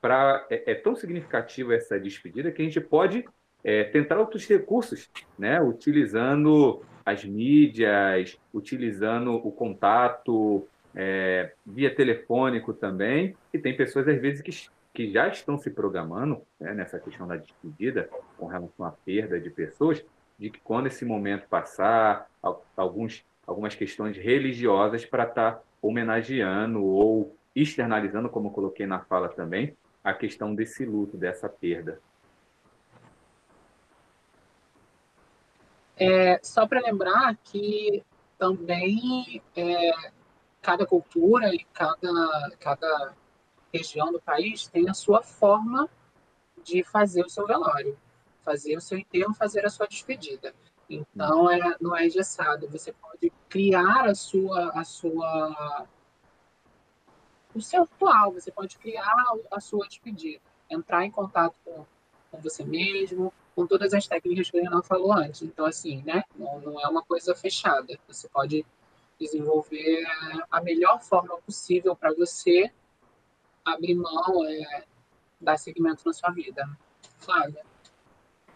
pra, 0.00 0.44
é, 0.50 0.72
é, 0.72 0.74
tão 0.74 0.96
significativa 0.96 1.72
essa 1.72 2.00
despedida 2.00 2.50
que 2.50 2.60
a 2.60 2.64
gente 2.64 2.80
pode 2.80 3.24
é, 3.62 3.84
tentar 3.84 4.18
outros 4.18 4.44
recursos, 4.44 5.08
né? 5.38 5.60
utilizando 5.62 6.82
as 7.06 7.24
mídias, 7.24 8.36
utilizando 8.52 9.34
o 9.34 9.52
contato 9.52 10.66
é, 10.96 11.52
via 11.64 11.94
telefônico 11.94 12.74
também, 12.74 13.36
e 13.54 13.58
tem 13.58 13.76
pessoas 13.76 14.08
às 14.08 14.20
vezes 14.20 14.42
que, 14.42 14.50
que 14.92 15.12
já 15.12 15.28
estão 15.28 15.56
se 15.56 15.70
programando 15.70 16.42
né, 16.58 16.74
nessa 16.74 16.98
questão 16.98 17.28
da 17.28 17.36
despedida 17.36 18.10
com 18.36 18.48
relação 18.48 18.84
à 18.84 18.90
perda 18.90 19.38
de 19.38 19.48
pessoas, 19.48 20.04
de 20.40 20.48
que 20.48 20.58
quando 20.58 20.86
esse 20.86 21.04
momento 21.04 21.46
passar, 21.48 22.26
alguns, 22.74 23.22
algumas 23.46 23.74
questões 23.74 24.16
religiosas 24.16 25.04
para 25.04 25.24
estar 25.24 25.56
tá 25.56 25.62
homenageando 25.82 26.82
ou 26.82 27.36
externalizando, 27.54 28.30
como 28.30 28.48
eu 28.48 28.52
coloquei 28.52 28.86
na 28.86 29.00
fala 29.00 29.28
também, 29.28 29.76
a 30.02 30.14
questão 30.14 30.54
desse 30.54 30.86
luto, 30.86 31.18
dessa 31.18 31.46
perda. 31.46 32.00
É, 35.94 36.40
só 36.42 36.66
para 36.66 36.80
lembrar 36.80 37.36
que 37.44 38.02
também 38.38 39.42
é, 39.54 39.90
cada 40.62 40.86
cultura 40.86 41.54
e 41.54 41.66
cada, 41.74 42.50
cada 42.58 43.14
região 43.70 44.10
do 44.10 44.22
país 44.22 44.66
tem 44.68 44.88
a 44.88 44.94
sua 44.94 45.22
forma 45.22 45.86
de 46.64 46.82
fazer 46.82 47.26
o 47.26 47.28
seu 47.28 47.46
velório, 47.46 47.94
fazer 48.50 48.76
o 48.76 48.80
seu 48.80 48.98
enterro, 48.98 49.32
fazer 49.32 49.64
a 49.64 49.70
sua 49.70 49.86
despedida. 49.86 50.52
Então, 50.88 51.48
é, 51.48 51.76
não 51.80 51.96
é 51.96 52.06
engessado. 52.06 52.68
Você 52.68 52.92
pode 52.92 53.32
criar 53.48 54.06
a 54.06 54.14
sua, 54.14 54.70
a 54.70 54.82
sua, 54.82 55.86
o 57.54 57.60
seu 57.60 57.84
ritual. 57.84 58.32
Você 58.32 58.50
pode 58.50 58.76
criar 58.76 59.14
a 59.52 59.60
sua 59.60 59.86
despedida, 59.86 60.42
entrar 60.68 61.04
em 61.04 61.12
contato 61.12 61.54
com, 61.64 61.86
com 62.32 62.40
você 62.40 62.64
mesmo, 62.64 63.32
com 63.54 63.68
todas 63.68 63.94
as 63.94 64.08
técnicas 64.08 64.50
que 64.50 64.58
o 64.58 64.62
Renan 64.62 64.82
falou 64.82 65.12
antes. 65.12 65.42
Então, 65.42 65.64
assim, 65.64 66.02
né? 66.02 66.24
Não, 66.34 66.60
não 66.60 66.80
é 66.80 66.88
uma 66.88 67.04
coisa 67.04 67.36
fechada. 67.36 67.96
Você 68.08 68.28
pode 68.28 68.66
desenvolver 69.18 70.04
a 70.50 70.60
melhor 70.60 71.00
forma 71.00 71.38
possível 71.42 71.94
para 71.94 72.12
você 72.14 72.72
abrir 73.64 73.94
mão, 73.94 74.44
é, 74.44 74.84
dar 75.40 75.56
seguimento 75.56 76.02
na 76.04 76.12
sua 76.12 76.30
vida. 76.30 76.68
Flávia. 77.18 77.69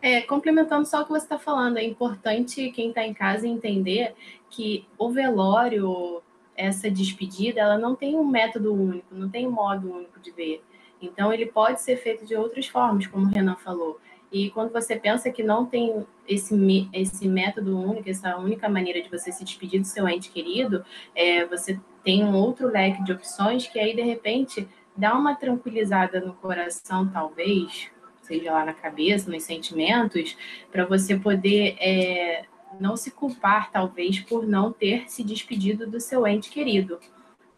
É, 0.05 0.21
complementando 0.21 0.85
só 0.85 1.01
o 1.01 1.05
que 1.07 1.13
você 1.13 1.25
está 1.25 1.39
falando, 1.39 1.79
é 1.79 1.83
importante 1.83 2.71
quem 2.73 2.91
está 2.91 3.07
em 3.07 3.15
casa 3.15 3.49
entender 3.49 4.15
que 4.51 4.87
o 4.99 5.09
velório, 5.09 6.23
essa 6.55 6.91
despedida, 6.91 7.61
ela 7.61 7.79
não 7.79 7.97
tem 7.97 8.15
um 8.15 8.23
método 8.23 8.75
único, 8.75 9.15
não 9.15 9.31
tem 9.31 9.47
um 9.47 9.51
modo 9.51 9.91
único 9.91 10.21
de 10.21 10.31
ver. 10.31 10.63
Então, 11.01 11.33
ele 11.33 11.47
pode 11.47 11.81
ser 11.81 11.97
feito 11.97 12.27
de 12.27 12.37
outras 12.37 12.67
formas, 12.67 13.07
como 13.07 13.25
o 13.25 13.31
Renan 13.31 13.57
falou. 13.57 13.99
E 14.31 14.51
quando 14.51 14.75
você 14.75 14.95
pensa 14.95 15.31
que 15.31 15.43
não 15.43 15.65
tem 15.65 16.07
esse, 16.29 16.55
esse 16.93 17.27
método 17.27 17.75
único, 17.75 18.11
essa 18.11 18.37
única 18.37 18.69
maneira 18.69 19.01
de 19.01 19.09
você 19.09 19.33
se 19.33 19.43
despedir 19.43 19.81
do 19.81 19.87
seu 19.87 20.07
ente 20.07 20.31
querido, 20.31 20.85
é, 21.15 21.47
você 21.47 21.81
tem 22.05 22.23
um 22.23 22.35
outro 22.35 22.69
leque 22.69 23.03
de 23.05 23.13
opções 23.13 23.67
que 23.67 23.79
aí, 23.79 23.97
de 23.97 24.03
repente, 24.03 24.69
dá 24.95 25.15
uma 25.15 25.35
tranquilizada 25.35 26.21
no 26.21 26.35
coração, 26.35 27.09
talvez, 27.09 27.91
seja 28.25 28.53
lá 28.53 28.65
na 28.65 28.75
cabeça, 28.75 29.31
nos 29.31 29.43
sentimentos, 29.43 30.37
para 30.71 30.85
você 30.85 31.17
poder 31.17 31.77
é, 31.79 32.45
não 32.81 32.97
se 32.97 33.11
culpar, 33.11 33.71
talvez, 33.71 34.21
por 34.21 34.47
não 34.47 34.73
ter 34.73 35.09
se 35.11 35.23
despedido 35.23 35.87
do 35.87 36.01
seu 36.01 36.27
ente 36.27 36.51
querido. 36.51 36.99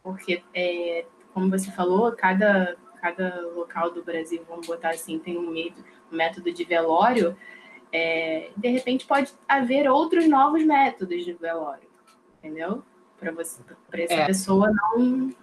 Porque, 0.03 0.43
é, 0.55 1.07
como 1.33 1.51
você 1.51 1.71
falou, 1.71 2.13
cada, 2.13 2.77
cada 3.01 3.41
local 3.55 3.91
do 3.93 4.03
Brasil, 4.03 4.45
vamos 4.49 4.67
botar 4.67 4.91
assim, 4.91 5.19
tem 5.19 5.39
um 5.39 5.53
método 6.11 6.53
de 6.53 6.65
velório, 6.65 7.37
é, 7.93 8.51
de 8.57 8.69
repente 8.69 9.07
pode 9.07 9.33
haver 9.49 9.89
outros 9.89 10.29
novos 10.29 10.65
métodos 10.65 11.25
de 11.25 11.33
velório, 11.33 11.89
entendeu? 12.39 12.83
Para 13.19 13.33
você, 13.33 13.63
para 13.91 14.03
essa 14.03 14.15
é. 14.15 14.27
pessoa 14.27 14.71
não 14.71 15.35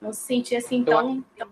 não 0.00 0.12
se 0.14 0.22
sentir 0.22 0.56
assim 0.56 0.82
tão, 0.82 1.22
tão 1.36 1.48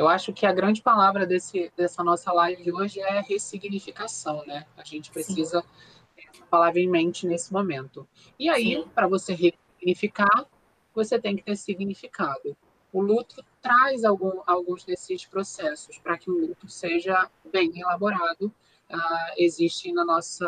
eu 0.00 0.08
acho 0.08 0.32
que 0.32 0.46
a 0.46 0.52
grande 0.52 0.82
palavra 0.82 1.26
desse, 1.26 1.72
dessa 1.76 2.02
nossa 2.02 2.32
live 2.32 2.62
de 2.62 2.72
hoje 2.72 3.00
é 3.00 3.20
ressignificação, 3.20 4.44
né? 4.46 4.66
A 4.76 4.84
gente 4.84 5.10
precisa 5.10 5.60
Sim. 5.60 5.68
ter 6.16 6.28
essa 6.32 6.46
palavra 6.46 6.80
em 6.80 6.88
mente 6.88 7.26
nesse 7.26 7.52
momento. 7.52 8.06
E 8.38 8.48
aí, 8.48 8.84
para 8.94 9.06
você 9.06 9.34
ressignificar, 9.34 10.46
você 10.94 11.20
tem 11.20 11.36
que 11.36 11.42
ter 11.42 11.56
significado 11.56 12.56
o 12.92 13.00
luto 13.00 13.44
traz 13.62 14.04
algum, 14.04 14.42
alguns 14.46 14.84
desses 14.84 15.24
processos 15.24 15.98
para 15.98 16.18
que 16.18 16.30
o 16.30 16.48
luto 16.48 16.68
seja 16.68 17.30
bem 17.52 17.78
elaborado. 17.78 18.52
Uh, 18.90 19.32
existe 19.36 19.92
na 19.92 20.04
nossa 20.04 20.46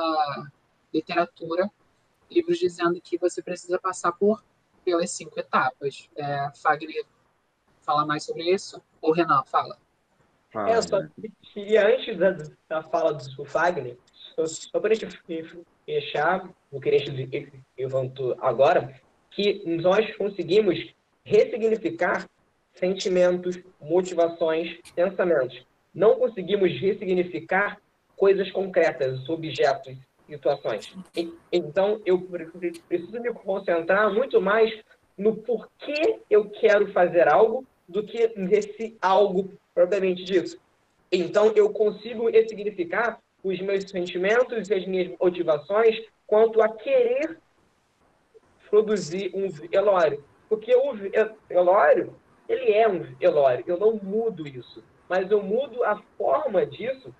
literatura 0.92 1.70
livros 2.30 2.58
dizendo 2.58 3.00
que 3.00 3.16
você 3.16 3.42
precisa 3.42 3.78
passar 3.78 4.12
por 4.12 4.42
pelas 4.84 5.10
cinco 5.12 5.38
etapas. 5.38 6.10
É, 6.16 6.50
Fagner 6.60 7.04
fala 7.84 8.06
mais 8.06 8.24
sobre 8.24 8.44
isso? 8.44 8.82
Ou 9.00 9.12
Renan, 9.12 9.42
fala. 9.44 9.76
É, 10.68 10.82
só 10.82 11.00
queria, 11.54 11.88
antes 11.88 12.18
da, 12.18 12.36
da 12.68 12.82
fala 12.82 13.14
do 13.14 13.44
Fagner, 13.44 13.96
só 14.46 14.80
para 14.80 14.92
a 14.92 14.94
gente 14.94 15.18
fechar 15.86 16.48
o 16.70 16.80
que 16.80 16.90
a 16.90 16.98
gente 16.98 17.64
levantou 17.78 18.36
agora, 18.40 18.94
que 19.30 19.62
nós 19.66 20.14
conseguimos 20.16 20.92
ressignificar 21.24 22.28
sentimentos, 22.74 23.58
motivações, 23.80 24.78
pensamentos. 24.94 25.64
Não 25.94 26.16
conseguimos 26.16 26.70
ressignificar 26.78 27.78
coisas 28.16 28.50
concretas, 28.50 29.28
objetos, 29.28 29.96
situações. 30.26 30.94
Então, 31.50 32.00
eu 32.04 32.20
preciso 32.88 33.20
me 33.20 33.32
concentrar 33.32 34.12
muito 34.12 34.40
mais 34.40 34.72
no 35.16 35.36
porquê 35.36 36.20
eu 36.30 36.48
quero 36.48 36.90
fazer 36.92 37.28
algo 37.28 37.66
do 37.88 38.02
que 38.02 38.32
nesse 38.36 38.96
algo 39.00 39.52
propriamente 39.74 40.24
dito. 40.24 40.60
Então, 41.10 41.52
eu 41.54 41.70
consigo 41.70 42.28
ressignificar 42.28 43.20
os 43.42 43.60
meus 43.60 43.84
sentimentos 43.90 44.68
e 44.68 44.74
as 44.74 44.86
minhas 44.86 45.16
motivações 45.20 46.00
quanto 46.26 46.62
a 46.62 46.68
querer 46.68 47.38
produzir 48.70 49.30
um 49.34 49.48
velório. 49.50 50.24
Porque 50.48 50.74
o 50.74 50.94
velório 51.48 52.14
ele 52.48 52.72
é 52.72 52.88
um 52.88 53.00
velório. 53.00 53.64
Eu 53.66 53.78
não 53.78 53.98
mudo 54.02 54.46
isso. 54.46 54.82
Mas 55.08 55.30
eu 55.30 55.42
mudo 55.42 55.82
a 55.84 56.00
forma 56.16 56.64
disso 56.66 57.14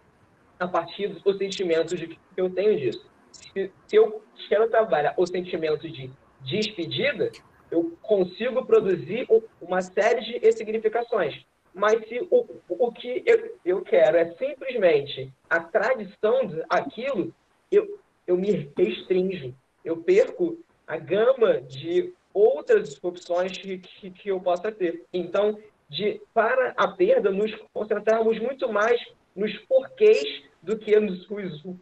a 0.58 0.68
partir 0.68 1.08
dos 1.08 1.38
sentimentos 1.38 1.98
que 1.98 2.18
eu 2.36 2.50
tenho 2.50 2.78
disso. 2.78 3.04
Se, 3.30 3.72
se 3.86 3.96
eu 3.96 4.22
quero 4.48 4.68
trabalhar 4.68 5.14
o 5.16 5.26
sentimento 5.26 5.88
de 5.88 6.10
despedida, 6.40 7.30
eu 7.72 7.96
consigo 8.02 8.64
produzir 8.66 9.26
uma 9.60 9.80
série 9.80 10.38
de 10.38 10.52
significações. 10.52 11.42
Mas 11.74 12.06
se 12.06 12.20
o, 12.30 12.46
o 12.68 12.92
que 12.92 13.22
eu, 13.24 13.58
eu 13.64 13.80
quero 13.80 14.18
é 14.18 14.30
simplesmente 14.34 15.32
a 15.48 15.58
tradição 15.58 16.46
daquilo, 16.70 17.34
eu, 17.70 17.98
eu 18.26 18.36
me 18.36 18.70
restringo. 18.76 19.54
Eu 19.82 19.96
perco 19.96 20.58
a 20.86 20.98
gama 20.98 21.62
de 21.62 22.12
outras 22.34 23.02
opções 23.02 23.56
que, 23.56 23.78
que, 23.78 24.10
que 24.10 24.28
eu 24.28 24.38
possa 24.38 24.70
ter. 24.70 25.06
Então, 25.10 25.58
de, 25.88 26.20
para 26.34 26.74
a 26.76 26.88
perda, 26.88 27.30
nos 27.30 27.54
concentrarmos 27.72 28.38
muito 28.38 28.70
mais 28.70 29.00
nos 29.34 29.56
porquês 29.60 30.42
do 30.62 30.76
que 30.76 31.00
nos 31.00 31.26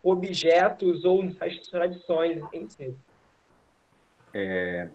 objetos 0.05 1.05
ou 1.05 1.25
nas 1.25 1.59
tradições 1.69 2.41
em 2.53 2.69
si. 2.69 2.95
É, 4.33 4.89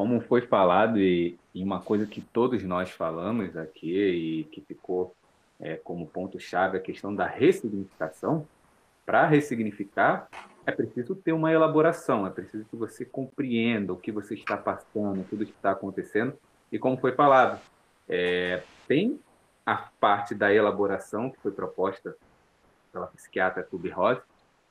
como 0.00 0.18
foi 0.18 0.40
falado, 0.40 0.98
e, 0.98 1.38
e, 1.54 1.62
uma 1.62 1.78
coisa 1.78 2.06
que 2.06 2.22
todos 2.22 2.64
nós 2.64 2.88
falamos 2.88 3.54
aqui 3.54 3.94
e 3.94 4.44
que 4.44 4.62
ficou 4.62 5.14
é, 5.60 5.76
como 5.76 6.06
ponto-chave 6.06 6.78
a 6.78 6.80
questão 6.80 7.14
da 7.14 7.26
ressignificação, 7.26 8.48
para 9.04 9.26
ressignificar, 9.26 10.26
é 10.64 10.72
preciso 10.72 11.14
ter 11.14 11.34
uma 11.34 11.52
elaboração, 11.52 12.26
é 12.26 12.30
preciso 12.30 12.64
que 12.64 12.76
você 12.76 13.04
compreenda 13.04 13.92
o 13.92 13.96
que 13.96 14.10
você 14.10 14.32
está 14.32 14.56
passando, 14.56 15.22
tudo 15.28 15.44
que 15.44 15.52
está 15.52 15.72
acontecendo. 15.72 16.32
E 16.72 16.78
como 16.78 16.96
foi 16.96 17.12
falado, 17.12 17.60
é, 18.08 18.62
tem 18.88 19.20
a 19.66 19.90
parte 20.00 20.34
da 20.34 20.50
elaboração 20.50 21.28
que 21.28 21.38
foi 21.40 21.52
proposta 21.52 22.16
pela 22.90 23.08
psiquiatra 23.08 23.62
Tube 23.62 23.90
Rose, 23.90 24.22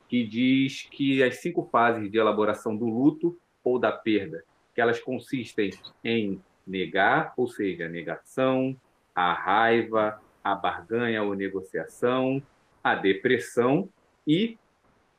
que 0.07 0.25
diz 0.25 0.88
que 0.89 1.21
as 1.21 1.36
cinco 1.38 1.69
fases 1.71 2.09
de 2.09 2.17
elaboração 2.17 2.75
do 2.75 2.88
luto 2.88 3.38
ou 3.63 3.77
da 3.77 3.91
perda, 3.91 4.43
que 4.80 4.82
elas 4.82 5.01
consistem 5.01 5.71
em 6.01 6.41
negar, 6.65 7.34
ou 7.36 7.49
seja, 7.49 7.88
a 7.88 7.89
negação, 7.89 8.73
a 9.13 9.34
raiva, 9.34 10.21
a 10.41 10.55
barganha 10.55 11.21
ou 11.21 11.36
negociação, 11.36 12.41
a 12.82 12.95
depressão 12.95 13.89
e 14.25 14.57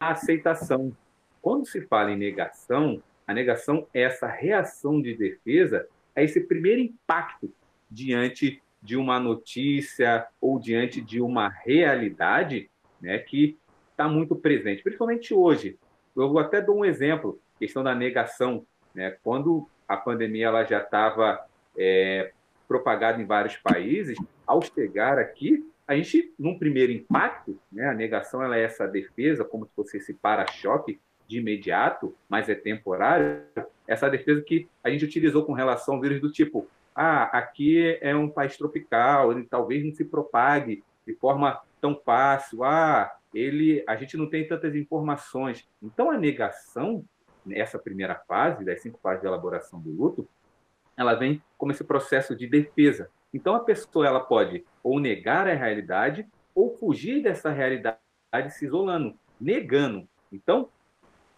a 0.00 0.12
aceitação. 0.12 0.96
Quando 1.42 1.66
se 1.66 1.82
fala 1.82 2.11
em 2.11 2.16
negação, 2.16 3.02
a 3.26 3.34
negação 3.34 3.86
é 3.92 4.00
essa 4.00 4.26
reação 4.26 5.02
de 5.02 5.14
defesa, 5.14 5.86
é 6.16 6.24
esse 6.24 6.40
primeiro 6.40 6.80
impacto 6.80 7.52
diante 7.90 8.62
de 8.80 8.96
uma 8.96 9.20
notícia 9.20 10.26
ou 10.40 10.58
diante 10.58 11.02
de 11.02 11.20
uma 11.20 11.50
realidade 11.50 12.70
né, 12.98 13.18
que 13.18 13.58
está 13.90 14.08
muito 14.08 14.34
presente, 14.34 14.82
principalmente 14.82 15.34
hoje. 15.34 15.78
Eu 16.16 16.38
até 16.38 16.62
dou 16.62 16.78
um 16.78 16.84
exemplo, 16.86 17.38
questão 17.58 17.84
da 17.84 17.94
negação. 17.94 18.64
Né? 18.95 19.16
Quando 19.22 19.68
a 19.88 19.97
pandemia 19.97 20.47
ela 20.47 20.64
já 20.64 20.78
estava 20.80 21.45
é, 21.76 22.32
propagada 22.68 23.20
em 23.20 23.26
vários 23.26 23.57
países, 23.57 24.16
ao 24.47 24.62
chegar 24.62 25.18
aqui, 25.18 25.66
a 25.86 25.97
gente, 25.97 26.32
num 26.38 26.57
primeiro 26.57 26.93
impacto, 26.93 27.59
né, 27.72 27.88
a 27.88 27.95
negação 27.95 28.43
ela 28.43 28.57
é 28.57 28.62
essa 28.62 28.86
defesa, 28.86 29.45
como 29.45 29.66
se 29.66 29.74
fosse 29.74 29.97
esse 29.97 30.14
para-choque 30.14 31.01
de 31.26 31.38
imediato, 31.38 32.14
mas 32.28 32.49
é 32.49 32.55
temporário, 32.55 33.43
essa 33.88 34.09
defesa 34.09 34.41
que 34.41 34.68
a 34.84 34.91
gente 34.91 35.05
utilizou 35.05 35.45
com 35.45 35.53
relação 35.53 35.95
ao 35.97 36.01
vírus 36.01 36.20
do 36.20 36.30
tipo, 36.30 36.68
ah, 36.95 37.24
aqui 37.36 37.99
é 38.01 38.14
um 38.14 38.28
país 38.28 38.57
tropical, 38.57 39.32
ele 39.32 39.45
talvez 39.45 39.84
não 39.84 39.93
se 39.93 40.05
propague 40.05 40.84
de 41.07 41.14
forma 41.14 41.61
tão 41.80 42.01
fácil, 42.05 42.62
ah, 42.62 43.12
ele, 43.34 43.82
a 43.86 43.97
gente 43.97 44.16
não 44.16 44.28
tem 44.28 44.47
tantas 44.47 44.74
informações. 44.74 45.68
Então, 45.82 46.11
a 46.11 46.18
negação, 46.18 47.05
nessa 47.45 47.78
primeira 47.78 48.14
fase, 48.14 48.64
das 48.64 48.80
cinco 48.80 48.99
fases 49.03 49.20
de 49.20 49.26
elaboração 49.26 49.80
do 49.80 49.91
luto, 49.91 50.28
ela 50.97 51.14
vem 51.14 51.43
como 51.57 51.72
esse 51.72 51.84
processo 51.84 52.36
de 52.36 52.47
defesa. 52.47 53.11
Então, 53.32 53.55
a 53.55 53.61
pessoa 53.61 54.07
ela 54.07 54.20
pode 54.20 54.64
ou 54.82 54.99
negar 54.99 55.49
a 55.49 55.55
realidade 55.55 56.26
ou 56.55 56.76
fugir 56.76 57.22
dessa 57.22 57.51
realidade 57.51 57.99
se 58.51 58.66
isolando, 58.66 59.16
negando. 59.41 60.09
Então, 60.32 60.68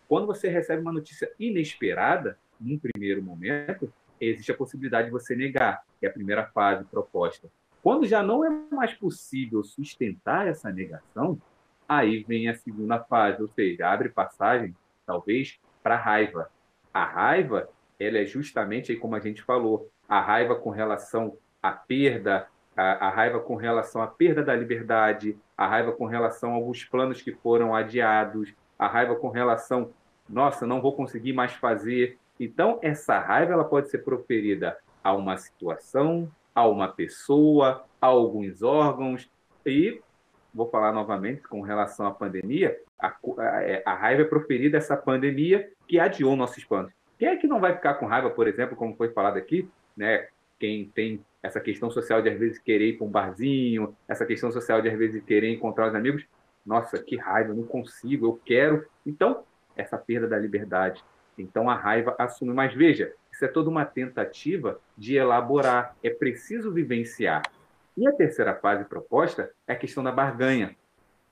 quando 0.09 0.27
você 0.27 0.49
recebe 0.49 0.83
uma 0.83 0.93
notícia 0.93 1.31
inesperada, 1.39 2.39
num 2.61 2.79
primeiro 2.79 3.23
momento, 3.23 3.93
existe 4.21 4.53
a 4.53 4.57
possibilidade 4.57 5.07
de 5.07 5.13
você 5.13 5.35
negar, 5.35 5.85
que 5.99 6.07
é 6.07 6.09
a 6.09 6.13
primeira 6.13 6.47
fase 6.47 6.85
proposta. 6.85 7.51
Quando 7.83 8.07
já 8.07 8.23
não 8.23 8.45
é 8.45 8.51
mais 8.71 8.95
possível 8.95 9.65
sustentar 9.65 10.47
essa 10.47 10.71
negação, 10.71 11.41
aí 11.89 12.23
vem 12.23 12.49
a 12.49 12.55
segunda 12.55 13.01
fase, 13.01 13.43
ou 13.43 13.49
seja, 13.49 13.89
abre 13.89 14.09
passagem, 14.09 14.75
talvez, 15.05 15.59
para 15.83 15.95
a 15.95 15.99
raiva. 15.99 16.51
A 16.93 17.05
raiva, 17.05 17.69
ela 17.99 18.19
é 18.19 18.25
justamente, 18.25 18.93
aí 18.93 18.99
como 18.99 19.15
a 19.15 19.21
gente 19.21 19.43
falou, 19.43 19.91
a 20.09 20.21
raiva 20.21 20.55
com 20.55 20.71
relação 20.71 21.37
à 21.63 21.73
perda, 21.73 22.47
a, 22.77 23.09
a 23.09 23.11
raiva 23.11 23.41
com 23.41 23.57
relação 23.57 24.03
à 24.03 24.07
perda 24.07 24.43
da 24.43 24.55
liberdade, 24.55 25.39
a 25.57 25.67
raiva 25.67 25.93
com 25.93 26.07
relação 26.07 26.53
a 26.53 26.55
alguns 26.55 26.85
planos 26.85 27.23
que 27.23 27.33
foram 27.33 27.75
adiados, 27.75 28.55
a 28.79 28.87
raiva 28.87 29.15
com 29.17 29.29
relação, 29.29 29.91
nossa, 30.29 30.67
não 30.67 30.81
vou 30.81 30.95
conseguir 30.95 31.33
mais 31.33 31.53
fazer, 31.53 32.19
então, 32.43 32.81
essa 32.83 33.21
raiva 33.21 33.53
ela 33.53 33.65
pode 33.65 33.89
ser 33.89 33.99
proferida 33.99 34.77
a 35.03 35.15
uma 35.15 35.37
situação, 35.37 36.29
a 36.53 36.67
uma 36.67 36.89
pessoa, 36.89 37.85
a 38.01 38.07
alguns 38.07 38.65
órgãos. 38.65 39.31
E, 39.65 40.03
vou 40.53 40.69
falar 40.69 40.93
novamente 40.93 41.43
com 41.43 41.61
relação 41.61 42.05
à 42.05 42.11
pandemia, 42.11 42.77
a, 43.03 43.63
é, 43.63 43.83
a 43.85 43.95
raiva 43.95 44.23
é 44.23 44.25
proferida 44.25 44.79
essa 44.79 44.97
pandemia 44.97 45.69
que 45.89 45.99
adiou 45.99 46.37
nossos 46.37 46.65
planos. 46.65 46.93
Quem 47.19 47.29
é 47.29 47.37
que 47.37 47.47
não 47.47 47.61
vai 47.61 47.75
ficar 47.75 47.95
com 47.95 48.07
raiva, 48.07 48.31
por 48.31 48.47
exemplo, 48.47 48.77
como 48.77 48.97
foi 48.97 49.11
falado 49.11 49.37
aqui, 49.37 49.69
né? 49.97 50.29
Quem 50.59 50.91
tem 50.95 51.25
essa 51.43 51.61
questão 51.61 51.91
social 51.91 52.23
de 52.23 52.29
às 52.29 52.39
vezes 52.39 52.59
querer 52.59 52.91
ir 52.91 52.99
para 52.99 53.07
um 53.07 53.11
barzinho, 53.11 53.97
essa 54.09 54.25
questão 54.25 54.51
social 54.53 54.81
de 54.81 54.89
às 54.89 54.97
vezes 54.97 55.23
querer 55.25 55.53
encontrar 55.53 55.89
os 55.89 55.95
amigos, 55.95 56.25
nossa, 56.65 57.03
que 57.03 57.17
raiva, 57.17 57.53
não 57.53 57.65
consigo, 57.65 58.27
eu 58.27 58.41
quero. 58.45 58.87
Então, 59.05 59.45
essa 59.77 59.99
perda 59.99 60.29
da 60.29 60.39
liberdade, 60.39 61.03
então 61.37 61.69
a 61.69 61.75
raiva 61.75 62.15
assume. 62.19 62.53
Mas 62.53 62.73
veja, 62.75 63.13
isso 63.33 63.45
é 63.45 63.49
toda 63.49 63.69
uma 63.69 63.85
tentativa 63.85 64.81
de 64.97 65.17
elaborar, 65.17 65.97
é 66.03 66.11
preciso 66.11 66.73
vivenciar. 66.73 67.43
E 67.97 68.07
a 68.07 68.13
terceira 68.13 68.55
fase 68.55 68.85
proposta 68.85 69.51
é 69.67 69.73
a 69.73 69.77
questão 69.77 70.03
da 70.03 70.13
barganha. 70.13 70.77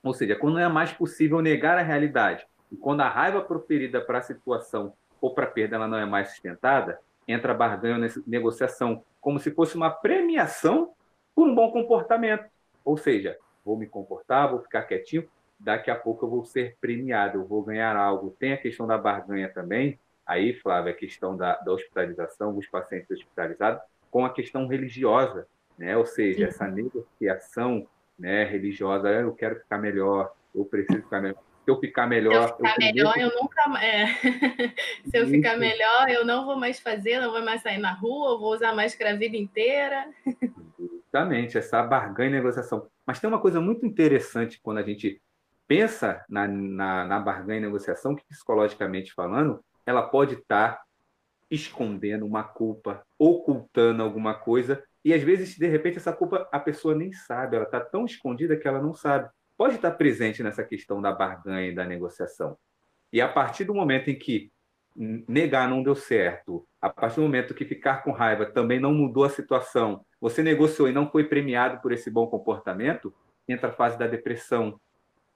Ou 0.03 0.13
seja, 0.13 0.35
quando 0.35 0.55
não 0.55 0.61
é 0.61 0.67
mais 0.67 0.91
possível 0.91 1.41
negar 1.41 1.77
a 1.77 1.83
realidade 1.83 2.45
e 2.71 2.75
quando 2.75 3.01
a 3.01 3.09
raiva 3.09 3.41
proferida 3.41 4.01
para 4.01 4.19
a 4.19 4.21
situação 4.21 4.93
ou 5.19 5.33
para 5.33 5.45
a 5.45 5.49
perda 5.49 5.75
ela 5.75 5.87
não 5.87 5.97
é 5.97 6.05
mais 6.05 6.29
sustentada, 6.29 6.99
entra 7.27 7.51
a 7.51 7.55
barganha 7.55 7.97
nessa 7.97 8.21
negociação, 8.25 9.03
como 9.19 9.39
se 9.39 9.51
fosse 9.51 9.75
uma 9.75 9.91
premiação 9.91 10.93
por 11.35 11.47
um 11.47 11.53
bom 11.53 11.71
comportamento. 11.71 12.45
Ou 12.83 12.97
seja, 12.97 13.37
vou 13.63 13.77
me 13.77 13.85
comportar, 13.85 14.49
vou 14.49 14.59
ficar 14.59 14.83
quietinho, 14.83 15.27
daqui 15.59 15.91
a 15.91 15.95
pouco 15.95 16.25
eu 16.25 16.29
vou 16.29 16.43
ser 16.43 16.75
premiado, 16.81 17.37
eu 17.37 17.45
vou 17.45 17.61
ganhar 17.61 17.95
algo. 17.95 18.35
Tem 18.39 18.53
a 18.53 18.57
questão 18.57 18.87
da 18.87 18.97
barganha 18.97 19.49
também, 19.49 19.99
aí, 20.25 20.53
Flávia, 20.53 20.91
a 20.91 20.95
questão 20.95 21.37
da, 21.37 21.57
da 21.57 21.71
hospitalização, 21.71 22.57
os 22.57 22.67
pacientes 22.67 23.11
hospitalizados, 23.11 23.81
com 24.09 24.25
a 24.25 24.33
questão 24.33 24.67
religiosa, 24.67 25.47
né? 25.77 25.95
ou 25.95 26.05
seja, 26.05 26.39
Sim. 26.39 26.43
essa 26.45 26.67
negociação 26.67 27.87
né, 28.17 28.43
religiosa, 28.43 29.09
ah, 29.09 29.21
eu 29.21 29.33
quero 29.33 29.55
ficar 29.59 29.77
melhor, 29.77 30.31
eu 30.53 30.65
preciso 30.65 31.01
ficar 31.01 31.21
melhor. 31.21 31.41
Se 31.63 31.69
eu 31.69 31.79
ficar 31.79 32.07
melhor. 32.07 32.33
Se 32.33 32.37
eu 32.39 32.57
ficar 32.57 32.73
eu 32.73 32.79
melhor, 32.79 33.17
eu 33.17 33.31
nunca. 33.39 33.83
É. 33.83 34.07
Se 35.09 35.17
eu 35.17 35.27
ficar 35.27 35.57
melhor, 35.57 36.09
eu 36.09 36.25
não 36.25 36.45
vou 36.45 36.55
mais 36.55 36.79
fazer, 36.79 37.19
não 37.19 37.31
vou 37.31 37.43
mais 37.43 37.61
sair 37.61 37.77
na 37.77 37.93
rua, 37.93 38.31
eu 38.31 38.39
vou 38.39 38.53
usar 38.53 38.73
máscara 38.73 39.11
a 39.11 39.15
vida 39.15 39.37
inteira. 39.37 40.07
Justamente, 40.79 41.57
essa 41.57 41.83
barganha 41.83 42.29
e 42.29 42.33
negociação. 42.33 42.87
Mas 43.05 43.19
tem 43.19 43.27
uma 43.27 43.39
coisa 43.39 43.61
muito 43.61 43.85
interessante 43.85 44.59
quando 44.61 44.79
a 44.79 44.83
gente 44.83 45.21
pensa 45.67 46.25
na, 46.27 46.47
na, 46.47 47.05
na 47.05 47.19
barganha 47.19 47.59
e 47.59 47.63
negociação, 47.63 48.15
que 48.15 48.25
psicologicamente 48.25 49.13
falando, 49.13 49.63
ela 49.85 50.01
pode 50.01 50.35
estar 50.35 50.77
tá 50.77 50.83
escondendo 51.49 52.25
uma 52.25 52.43
culpa, 52.43 53.05
ocultando 53.19 54.01
alguma 54.01 54.33
coisa, 54.33 54.83
e 55.03 55.13
às 55.13 55.23
vezes, 55.23 55.57
de 55.57 55.67
repente, 55.67 55.97
essa 55.97 56.13
culpa 56.13 56.47
a 56.51 56.59
pessoa 56.59 56.93
nem 56.93 57.11
sabe, 57.11 57.55
ela 57.55 57.65
está 57.65 57.79
tão 57.79 58.05
escondida 58.05 58.55
que 58.55 58.67
ela 58.67 58.81
não 58.81 58.93
sabe. 58.93 59.29
Pode 59.57 59.75
estar 59.75 59.91
presente 59.91 60.43
nessa 60.43 60.63
questão 60.63 61.01
da 61.01 61.11
barganha 61.11 61.67
e 61.67 61.75
da 61.75 61.85
negociação. 61.85 62.57
E 63.11 63.19
a 63.19 63.27
partir 63.27 63.63
do 63.63 63.73
momento 63.73 64.09
em 64.09 64.17
que 64.17 64.51
negar 64.95 65.69
não 65.69 65.81
deu 65.81 65.95
certo, 65.95 66.67
a 66.81 66.89
partir 66.89 67.15
do 67.15 67.23
momento 67.23 67.53
que 67.53 67.65
ficar 67.65 68.03
com 68.03 68.11
raiva 68.11 68.45
também 68.45 68.79
não 68.79 68.93
mudou 68.93 69.23
a 69.23 69.29
situação, 69.29 70.05
você 70.19 70.43
negociou 70.43 70.87
e 70.87 70.93
não 70.93 71.09
foi 71.09 71.23
premiado 71.23 71.81
por 71.81 71.91
esse 71.91 72.09
bom 72.11 72.27
comportamento, 72.27 73.13
entra 73.47 73.69
a 73.69 73.73
fase 73.73 73.97
da 73.97 74.07
depressão, 74.07 74.79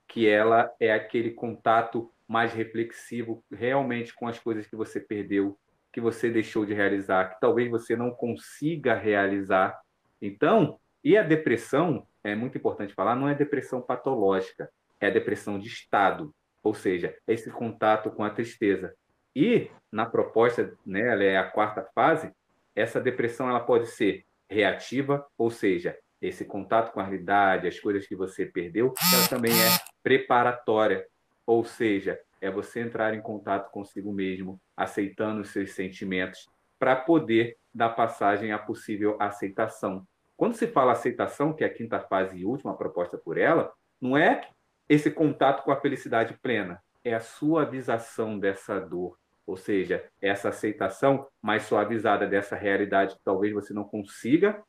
que 0.07 0.27
ela 0.27 0.71
é 0.79 0.93
aquele 0.93 1.31
contato 1.31 2.11
mais 2.27 2.53
reflexivo 2.53 3.43
realmente 3.51 4.13
com 4.13 4.27
as 4.27 4.39
coisas 4.39 4.67
que 4.67 4.75
você 4.75 4.99
perdeu, 4.99 5.57
que 5.95 6.01
você 6.01 6.29
deixou 6.29 6.65
de 6.65 6.73
realizar, 6.73 7.29
que 7.29 7.39
talvez 7.39 7.71
você 7.71 7.95
não 7.95 8.11
consiga 8.11 8.93
realizar. 8.93 9.79
Então, 10.21 10.77
e 11.01 11.17
a 11.17 11.23
depressão, 11.23 12.05
é 12.21 12.35
muito 12.35 12.57
importante 12.57 12.93
falar, 12.93 13.15
não 13.15 13.29
é 13.29 13.33
depressão 13.33 13.81
patológica, 13.81 14.69
é 14.99 15.07
a 15.07 15.09
depressão 15.09 15.57
de 15.57 15.69
estado, 15.69 16.35
ou 16.61 16.73
seja, 16.73 17.15
é 17.25 17.33
esse 17.33 17.49
contato 17.49 18.11
com 18.11 18.25
a 18.25 18.29
tristeza. 18.29 18.93
E 19.33 19.71
na 19.89 20.05
proposta, 20.05 20.73
né, 20.85 20.99
ela 20.99 21.23
é 21.23 21.37
a 21.37 21.49
quarta 21.49 21.87
fase, 21.95 22.29
essa 22.75 22.99
depressão 22.99 23.49
ela 23.49 23.61
pode 23.61 23.87
ser 23.87 24.25
reativa, 24.49 25.25
ou 25.37 25.49
seja, 25.49 25.97
esse 26.21 26.43
contato 26.43 26.91
com 26.91 26.99
a 26.99 27.05
realidade, 27.05 27.69
as 27.69 27.79
coisas 27.79 28.05
que 28.05 28.17
você 28.17 28.45
perdeu, 28.45 28.93
ela 29.13 29.29
também 29.29 29.53
é 29.53 29.77
preparatória, 30.03 31.07
ou 31.47 31.63
seja, 31.63 32.19
é 32.45 32.51
você 32.51 32.81
entrar 32.81 33.13
em 33.13 33.21
contato 33.21 33.71
consigo 33.71 34.13
mesmo, 34.13 34.59
aceitando 34.75 35.41
os 35.41 35.49
seus 35.49 35.73
sentimentos, 35.73 36.47
para 36.77 36.95
poder 36.95 37.57
dar 37.73 37.89
passagem 37.89 38.51
à 38.51 38.59
possível 38.59 39.17
aceitação. 39.19 40.05
Quando 40.37 40.55
se 40.55 40.67
fala 40.67 40.91
aceitação, 40.91 41.53
que 41.53 41.63
é 41.63 41.67
a 41.67 41.73
quinta 41.73 41.99
fase 41.99 42.37
e 42.37 42.45
última 42.45 42.75
proposta 42.75 43.17
por 43.17 43.37
ela, 43.37 43.71
não 43.99 44.17
é 44.17 44.47
esse 44.87 45.09
contato 45.09 45.63
com 45.63 45.71
a 45.71 45.79
felicidade 45.79 46.37
plena, 46.41 46.81
é 47.03 47.13
a 47.13 47.19
suavização 47.19 48.37
dessa 48.37 48.79
dor, 48.79 49.17
ou 49.47 49.55
seja, 49.55 50.03
essa 50.21 50.49
aceitação 50.49 51.27
mais 51.41 51.63
suavizada 51.63 52.27
dessa 52.27 52.55
realidade 52.55 53.15
que 53.15 53.23
talvez 53.23 53.53
você 53.53 53.73
não 53.73 53.83
consiga 53.83 54.61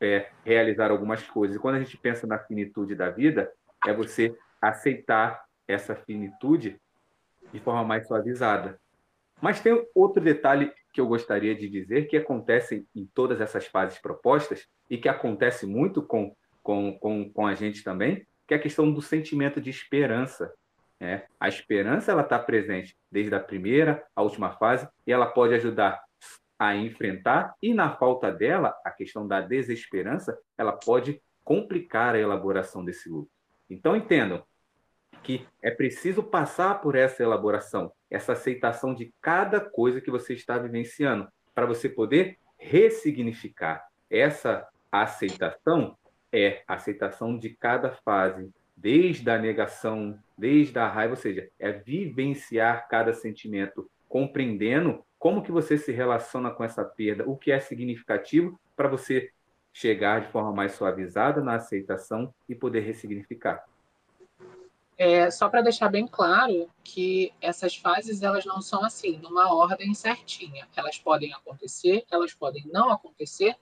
é, 0.00 0.30
realizar 0.44 0.90
algumas 0.90 1.22
coisas. 1.22 1.56
E 1.56 1.60
quando 1.60 1.76
a 1.76 1.80
gente 1.80 1.96
pensa 1.96 2.26
na 2.26 2.38
finitude 2.38 2.94
da 2.94 3.10
vida, 3.10 3.50
é 3.86 3.92
você 3.92 4.36
aceitar 4.60 5.44
essa 5.66 5.94
finitude 5.94 6.80
de 7.52 7.60
forma 7.60 7.84
mais 7.84 8.06
suavizada. 8.06 8.80
Mas 9.40 9.60
tem 9.60 9.86
outro 9.94 10.22
detalhe 10.22 10.72
que 10.92 11.00
eu 11.00 11.06
gostaria 11.06 11.54
de 11.54 11.68
dizer 11.68 12.08
que 12.08 12.16
acontece 12.16 12.86
em 12.94 13.06
todas 13.14 13.40
essas 13.40 13.66
fases 13.66 13.98
propostas 13.98 14.66
e 14.90 14.98
que 14.98 15.08
acontece 15.08 15.66
muito 15.66 16.02
com, 16.02 16.34
com, 16.62 16.98
com, 16.98 17.30
com 17.30 17.46
a 17.46 17.54
gente 17.54 17.84
também, 17.84 18.26
que 18.46 18.54
é 18.54 18.56
a 18.56 18.60
questão 18.60 18.90
do 18.92 19.00
sentimento 19.00 19.60
de 19.60 19.70
esperança. 19.70 20.52
Né? 20.98 21.24
A 21.38 21.48
esperança 21.48 22.10
ela 22.10 22.22
está 22.22 22.38
presente 22.38 22.96
desde 23.10 23.34
a 23.34 23.40
primeira 23.40 24.04
à 24.16 24.22
última 24.22 24.52
fase 24.52 24.88
e 25.06 25.12
ela 25.12 25.26
pode 25.26 25.54
ajudar 25.54 26.02
a 26.58 26.74
enfrentar 26.74 27.54
e 27.62 27.72
na 27.72 27.94
falta 27.94 28.32
dela, 28.32 28.74
a 28.84 28.90
questão 28.90 29.28
da 29.28 29.40
desesperança, 29.40 30.36
ela 30.56 30.72
pode 30.72 31.22
complicar 31.44 32.16
a 32.16 32.18
elaboração 32.18 32.84
desse 32.84 33.08
luto. 33.08 33.30
Então 33.70 33.94
entendam 33.94 34.42
que 35.22 35.46
é 35.62 35.70
preciso 35.70 36.22
passar 36.22 36.80
por 36.80 36.94
essa 36.94 37.22
elaboração, 37.22 37.92
essa 38.10 38.32
aceitação 38.32 38.94
de 38.94 39.12
cada 39.20 39.60
coisa 39.60 40.00
que 40.00 40.10
você 40.10 40.34
está 40.34 40.58
vivenciando, 40.58 41.28
para 41.54 41.66
você 41.66 41.88
poder 41.88 42.38
ressignificar 42.56 43.88
essa 44.10 44.66
aceitação 44.90 45.96
é 46.32 46.62
a 46.66 46.74
aceitação 46.74 47.38
de 47.38 47.50
cada 47.50 47.90
fase, 47.90 48.50
desde 48.76 49.28
a 49.30 49.38
negação, 49.38 50.18
desde 50.36 50.78
a 50.78 50.88
raiva, 50.88 51.14
ou 51.14 51.16
seja, 51.16 51.48
é 51.58 51.72
vivenciar 51.72 52.88
cada 52.88 53.12
sentimento, 53.12 53.90
compreendendo 54.08 55.04
como 55.18 55.42
que 55.42 55.50
você 55.50 55.76
se 55.76 55.90
relaciona 55.92 56.50
com 56.50 56.62
essa 56.62 56.84
perda, 56.84 57.28
o 57.28 57.36
que 57.36 57.50
é 57.50 57.58
significativo 57.58 58.58
para 58.76 58.88
você 58.88 59.30
chegar 59.72 60.20
de 60.20 60.28
forma 60.28 60.52
mais 60.52 60.72
suavizada 60.72 61.42
na 61.42 61.56
aceitação 61.56 62.32
e 62.48 62.54
poder 62.54 62.80
ressignificar. 62.80 63.64
É, 64.98 65.30
só 65.30 65.48
para 65.48 65.62
deixar 65.62 65.88
bem 65.88 66.08
claro 66.08 66.68
que 66.82 67.32
essas 67.40 67.76
fases 67.76 68.20
elas 68.20 68.44
não 68.44 68.60
são 68.60 68.84
assim, 68.84 69.16
numa 69.18 69.54
ordem 69.54 69.94
certinha. 69.94 70.68
Elas 70.74 70.98
podem 70.98 71.32
acontecer, 71.32 72.04
elas 72.10 72.34
podem 72.34 72.66
não 72.66 72.90
acontecer, 72.90 73.56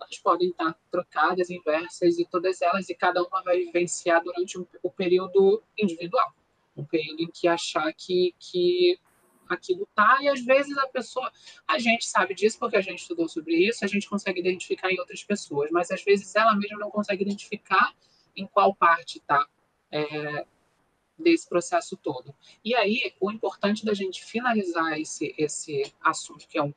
elas 0.00 0.18
podem 0.18 0.48
estar 0.48 0.74
trocadas, 0.90 1.50
inversas 1.50 2.18
e 2.18 2.24
todas 2.24 2.62
elas, 2.62 2.88
e 2.88 2.94
cada 2.94 3.22
uma 3.22 3.42
vai 3.42 3.58
vivenciar 3.58 4.24
durante 4.24 4.58
um, 4.58 4.66
o 4.82 4.90
período 4.90 5.62
individual. 5.76 6.32
Um 6.74 6.86
período 6.86 7.20
em 7.20 7.30
que 7.30 7.46
achar 7.46 7.92
que, 7.92 8.34
que 8.38 8.98
aquilo 9.46 9.86
tá, 9.94 10.18
e 10.22 10.28
às 10.28 10.40
vezes 10.42 10.78
a 10.78 10.86
pessoa, 10.86 11.30
a 11.66 11.78
gente 11.78 12.06
sabe 12.06 12.34
disso 12.34 12.58
porque 12.58 12.76
a 12.78 12.80
gente 12.80 13.00
estudou 13.00 13.28
sobre 13.28 13.56
isso, 13.56 13.84
a 13.84 13.88
gente 13.88 14.08
consegue 14.08 14.40
identificar 14.40 14.90
em 14.90 14.98
outras 14.98 15.22
pessoas, 15.22 15.70
mas 15.70 15.90
às 15.90 16.02
vezes 16.02 16.34
ela 16.34 16.54
mesma 16.54 16.78
não 16.78 16.90
consegue 16.90 17.24
identificar 17.24 17.92
em 18.34 18.46
qual 18.46 18.74
parte 18.74 19.18
está 19.18 19.46
é, 19.90 20.46
desse 21.18 21.48
processo 21.48 21.96
todo. 21.96 22.34
E 22.64 22.74
aí, 22.74 23.14
o 23.20 23.30
importante 23.30 23.84
da 23.84 23.92
gente 23.92 24.24
finalizar 24.24 24.98
esse, 24.98 25.34
esse 25.36 25.92
assunto, 26.00 26.46
que 26.46 26.58
é 26.58 26.62
um, 26.62 26.72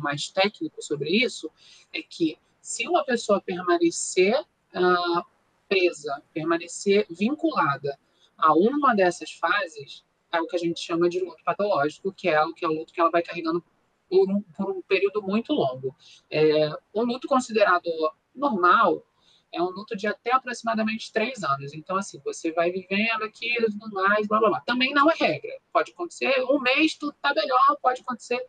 mais 0.00 0.28
técnico 0.28 0.82
sobre 0.82 1.10
isso, 1.10 1.50
é 1.92 2.02
que 2.02 2.38
se 2.60 2.86
uma 2.86 3.04
pessoa 3.04 3.40
permanecer 3.40 4.38
uh, 4.40 5.24
presa, 5.68 6.22
permanecer 6.32 7.06
vinculada 7.10 7.98
a 8.36 8.54
uma 8.54 8.94
dessas 8.94 9.32
fases, 9.32 10.04
é 10.32 10.40
o 10.40 10.46
que 10.46 10.56
a 10.56 10.58
gente 10.58 10.80
chama 10.80 11.08
de 11.08 11.20
luto 11.20 11.42
patológico, 11.44 12.12
que 12.12 12.28
é 12.28 12.40
o 12.42 12.54
que 12.54 12.64
é 12.64 12.68
o 12.68 12.72
luto 12.72 12.92
que 12.92 13.00
ela 13.00 13.10
vai 13.10 13.22
carregando 13.22 13.62
por 14.08 14.28
um, 14.30 14.42
por 14.42 14.70
um 14.70 14.82
período 14.82 15.22
muito 15.22 15.52
longo. 15.52 15.94
É, 16.30 16.70
um 16.94 17.02
luto 17.02 17.26
considerado 17.28 17.88
normal 18.34 19.04
é 19.52 19.60
um 19.60 19.70
luto 19.70 19.96
de 19.96 20.06
até 20.06 20.32
aproximadamente 20.32 21.12
três 21.12 21.42
anos. 21.42 21.74
Então, 21.74 21.96
assim, 21.96 22.20
você 22.24 22.52
vai 22.52 22.70
vivendo 22.70 23.22
aquilo 23.22 23.66
e 23.68 23.78
tudo 23.78 23.92
mais, 23.92 24.26
blá, 24.26 24.38
blá, 24.38 24.48
blá. 24.48 24.60
Também 24.60 24.92
não 24.92 25.10
é 25.10 25.14
regra. 25.14 25.50
Pode 25.72 25.92
acontecer 25.92 26.32
um 26.48 26.60
mês, 26.60 26.94
tudo 26.94 27.14
tá 27.20 27.34
melhor, 27.34 27.76
pode 27.82 28.00
acontecer. 28.02 28.40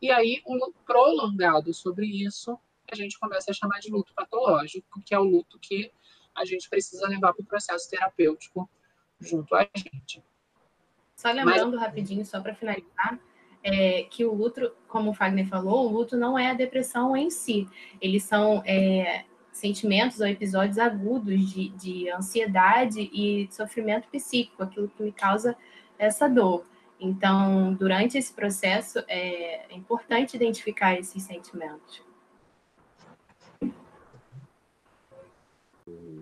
E 0.00 0.10
aí, 0.10 0.42
um 0.46 0.54
luto 0.54 0.78
prolongado 0.84 1.72
sobre 1.72 2.06
isso, 2.06 2.58
a 2.90 2.94
gente 2.94 3.18
começa 3.18 3.50
a 3.50 3.54
chamar 3.54 3.78
de 3.80 3.90
luto 3.90 4.12
patológico, 4.14 5.00
que 5.04 5.14
é 5.14 5.18
o 5.18 5.24
luto 5.24 5.58
que 5.58 5.90
a 6.34 6.44
gente 6.44 6.68
precisa 6.68 7.08
levar 7.08 7.32
para 7.32 7.42
o 7.42 7.46
processo 7.46 7.88
terapêutico 7.88 8.68
junto 9.18 9.54
a 9.54 9.68
gente. 9.76 10.22
Só 11.14 11.30
lembrando 11.30 11.76
Mas... 11.76 11.80
rapidinho, 11.80 12.24
só 12.24 12.40
para 12.40 12.54
finalizar, 12.54 13.18
é, 13.62 14.04
que 14.04 14.24
o 14.24 14.32
luto, 14.34 14.72
como 14.88 15.10
o 15.10 15.14
Fagner 15.14 15.46
falou, 15.46 15.86
o 15.86 15.92
luto 15.92 16.16
não 16.16 16.38
é 16.38 16.50
a 16.50 16.54
depressão 16.54 17.14
em 17.14 17.30
si. 17.30 17.68
Eles 18.00 18.22
são 18.22 18.62
é, 18.64 19.26
sentimentos 19.60 20.20
ou 20.20 20.26
episódios 20.26 20.78
agudos 20.78 21.50
de, 21.50 21.68
de 21.70 22.10
ansiedade 22.10 23.10
e 23.12 23.48
sofrimento 23.52 24.08
psíquico, 24.08 24.62
aquilo 24.62 24.88
que 24.88 25.02
me 25.02 25.12
causa 25.12 25.56
essa 25.98 26.28
dor. 26.28 26.64
Então, 26.98 27.74
durante 27.74 28.18
esse 28.18 28.32
processo, 28.32 28.98
é 29.08 29.74
importante 29.74 30.36
identificar 30.36 30.98
esses 30.98 31.22
sentimentos. 31.22 32.02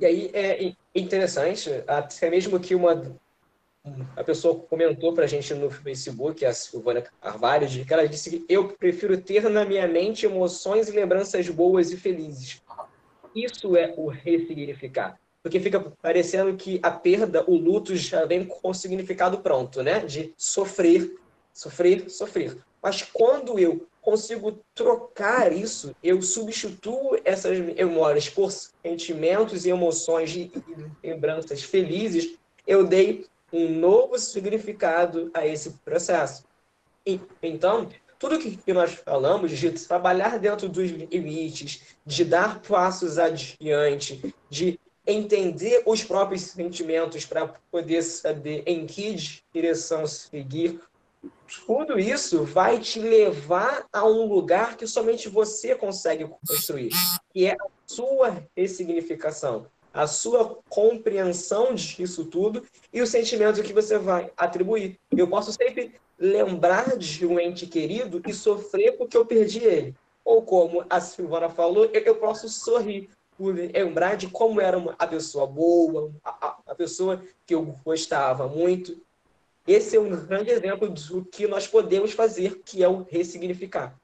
E 0.00 0.06
aí 0.06 0.30
é 0.32 0.72
interessante, 0.94 1.70
até 1.86 2.30
mesmo 2.30 2.60
que 2.60 2.74
uma 2.74 3.18
a 4.16 4.22
pessoa 4.22 4.60
comentou 4.68 5.14
para 5.14 5.24
a 5.24 5.26
gente 5.26 5.54
no 5.54 5.70
Facebook, 5.70 6.44
a 6.44 6.52
Silvana 6.52 7.02
Carvalho, 7.20 7.66
que 7.68 7.92
ela 7.92 8.06
disse 8.06 8.30
que 8.30 8.44
eu 8.48 8.68
prefiro 8.68 9.16
ter 9.20 9.48
na 9.48 9.64
minha 9.64 9.86
mente 9.86 10.26
emoções 10.26 10.88
e 10.88 10.92
lembranças 10.92 11.48
boas 11.48 11.90
e 11.90 11.96
felizes. 11.96 12.60
Isso 13.44 13.76
é 13.76 13.94
o 13.96 14.08
ressignificar. 14.08 15.18
Porque 15.42 15.60
fica 15.60 15.80
parecendo 16.02 16.56
que 16.56 16.80
a 16.82 16.90
perda, 16.90 17.44
o 17.46 17.56
luto 17.56 17.94
já 17.94 18.24
vem 18.24 18.44
com 18.44 18.70
o 18.70 18.74
significado 18.74 19.38
pronto, 19.38 19.82
né? 19.82 20.00
De 20.00 20.34
sofrer, 20.36 21.16
sofrer, 21.54 22.10
sofrer. 22.10 22.58
Mas 22.82 23.02
quando 23.02 23.58
eu 23.58 23.86
consigo 24.00 24.58
trocar 24.74 25.52
isso, 25.52 25.94
eu 26.02 26.20
substituo 26.22 27.18
essas 27.24 27.58
memórias 27.58 28.28
por 28.28 28.50
sentimentos 28.50 29.64
e 29.64 29.70
emoções 29.70 30.34
e 30.34 30.50
lembranças 31.02 31.62
felizes, 31.62 32.36
eu 32.66 32.84
dei 32.84 33.26
um 33.52 33.68
novo 33.68 34.18
significado 34.18 35.30
a 35.34 35.46
esse 35.46 35.70
processo. 35.84 36.44
E, 37.06 37.20
então, 37.42 37.88
tudo 38.18 38.38
que 38.38 38.72
nós 38.72 38.94
falamos 38.94 39.52
de 39.52 39.70
trabalhar 39.70 40.38
dentro 40.38 40.68
dos 40.68 40.90
limites, 40.90 41.82
de 42.04 42.24
dar 42.24 42.60
passos 42.60 43.18
adiante, 43.18 44.34
de 44.50 44.78
entender 45.06 45.82
os 45.86 46.04
próprios 46.04 46.42
sentimentos 46.42 47.24
para 47.24 47.48
poder 47.70 48.02
saber 48.02 48.62
em 48.66 48.86
que 48.86 49.16
direção 49.52 50.06
seguir, 50.06 50.80
tudo 51.66 51.98
isso 51.98 52.44
vai 52.44 52.78
te 52.78 53.00
levar 53.00 53.86
a 53.92 54.04
um 54.04 54.26
lugar 54.26 54.76
que 54.76 54.86
somente 54.86 55.28
você 55.28 55.74
consegue 55.74 56.26
construir, 56.26 56.90
que 57.32 57.46
é 57.46 57.52
a 57.52 57.66
sua 57.86 58.44
ressignificação, 58.56 59.66
a 59.98 60.06
sua 60.06 60.56
compreensão 60.68 61.74
disso 61.74 62.24
tudo 62.26 62.62
e 62.92 63.02
o 63.02 63.06
sentimento 63.06 63.64
que 63.64 63.72
você 63.72 63.98
vai 63.98 64.30
atribuir. 64.36 64.96
Eu 65.10 65.26
posso 65.26 65.52
sempre 65.52 65.96
lembrar 66.16 66.96
de 66.96 67.26
um 67.26 67.40
ente 67.40 67.66
querido 67.66 68.22
e 68.24 68.32
sofrer 68.32 68.96
porque 68.96 69.16
eu 69.16 69.26
perdi 69.26 69.58
ele. 69.58 69.96
Ou 70.24 70.42
como 70.42 70.84
a 70.88 71.00
Silvana 71.00 71.50
falou, 71.50 71.86
eu 71.86 72.14
posso 72.14 72.48
sorrir 72.48 73.10
por 73.36 73.52
lembrar 73.52 74.16
de 74.16 74.28
como 74.28 74.60
era 74.60 74.78
a 74.96 75.06
pessoa 75.06 75.48
boa, 75.48 76.12
a, 76.24 76.58
a 76.64 76.74
pessoa 76.76 77.20
que 77.44 77.56
eu 77.56 77.74
gostava 77.84 78.46
muito. 78.46 79.02
Esse 79.66 79.96
é 79.96 80.00
um 80.00 80.10
grande 80.10 80.50
exemplo 80.50 80.88
do 80.88 81.24
que 81.24 81.48
nós 81.48 81.66
podemos 81.66 82.12
fazer, 82.12 82.62
que 82.64 82.84
é 82.84 82.88
o 82.88 83.02
ressignificar. 83.02 83.96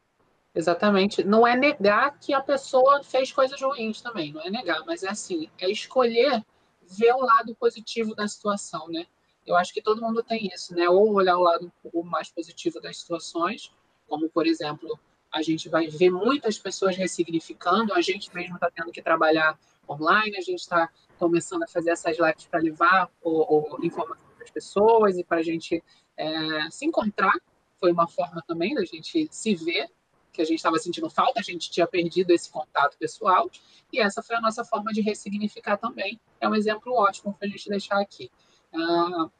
Exatamente. 0.55 1.25
Não 1.25 1.47
é 1.47 1.57
negar 1.57 2.19
que 2.19 2.33
a 2.33 2.41
pessoa 2.41 3.03
fez 3.03 3.33
coisas 3.33 3.61
ruins 3.61 4.01
também, 4.01 4.33
não 4.33 4.41
é 4.41 4.51
negar, 4.51 4.85
mas 4.87 5.03
é 5.03 5.09
assim, 5.09 5.51
é 5.59 5.69
escolher 5.69 6.45
ver 6.83 7.13
o 7.13 7.21
lado 7.21 7.55
positivo 7.57 8.15
da 8.15 8.29
situação, 8.29 8.89
né? 8.89 9.07
Eu 9.45 9.57
acho 9.57 9.75
que 9.75 9.83
todo 9.83 10.01
mundo 10.01 10.23
tem 10.23 10.49
isso, 10.55 10.75
né? 10.75 10.89
Ou 10.89 11.13
olhar 11.13 11.37
o 11.37 11.43
lado 11.43 11.73
mais 12.05 12.31
positivo 12.31 12.81
das 12.81 12.99
situações, 12.99 13.73
como, 14.09 14.29
por 14.31 14.47
exemplo, 14.47 14.99
a 15.33 15.43
gente 15.43 15.69
vai 15.69 15.89
ver 15.89 16.11
muitas 16.11 16.59
pessoas 16.59 16.97
ressignificando, 16.97 17.93
a 17.93 18.01
gente 18.01 18.33
mesmo 18.35 18.55
está 18.55 18.71
tendo 18.71 18.93
que 18.93 19.03
trabalhar 19.03 19.59
online, 19.89 20.37
a 20.37 20.41
gente 20.41 20.61
está 20.61 20.89
começando 21.19 21.65
a 21.65 21.69
fazer 21.69 21.91
essas 21.91 22.17
lives 22.19 22.47
para 22.47 22.61
levar 22.61 23.11
o, 23.23 23.77
o 23.77 23.85
informação 23.85 24.25
para 24.37 24.45
as 24.45 24.51
pessoas 24.51 25.19
e 25.19 25.25
para 25.25 25.39
a 25.39 25.43
gente 25.43 25.83
é, 26.17 26.71
se 26.71 26.87
encontrar. 26.87 27.35
Foi 27.81 27.91
uma 27.93 28.07
forma 28.07 28.43
também 28.47 28.75
da 28.75 28.85
gente 28.85 29.29
se 29.31 29.55
ver, 29.55 29.91
que 30.35 30.43
a 30.43 30.45
gente 30.45 30.57
estava 30.57 30.79
sentindo 30.79 31.09
falta, 31.09 31.39
a 31.39 31.43
gente 31.43 31.71
tinha 31.71 31.87
perdido 31.87 32.33
esse 32.33 32.51
contato 32.51 32.99
pessoal, 32.99 33.49
e 33.93 34.01
essa 34.01 34.21
foi 34.21 34.35
a 34.35 34.41
nossa 34.41 34.65
forma 34.65 34.93
de 34.93 35.01
ressignificar 35.01 35.77
também. 35.79 36.21
É 36.41 36.49
um 36.49 36.55
exemplo 36.57 36.93
ótimo 36.93 37.33
para 37.33 37.47
a 37.47 37.51
gente 37.51 37.69
deixar 37.69 38.01
aqui. 38.01 38.31
Ah, 38.75 39.31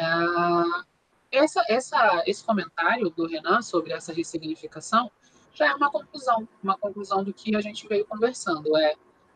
ah, 0.00 0.84
essa, 1.30 1.62
essa, 1.68 2.24
esse 2.26 2.42
comentário 2.44 3.08
do 3.10 3.26
Renan 3.26 3.62
sobre 3.62 3.92
essa 3.92 4.12
ressignificação 4.12 5.10
já 5.54 5.68
é 5.68 5.74
uma 5.74 5.90
conclusão, 5.90 6.48
uma 6.62 6.76
conclusão 6.76 7.22
do 7.22 7.32
que 7.32 7.54
a 7.54 7.60
gente 7.60 7.86
veio 7.86 8.04
conversando. 8.04 8.76
É, 8.76 8.94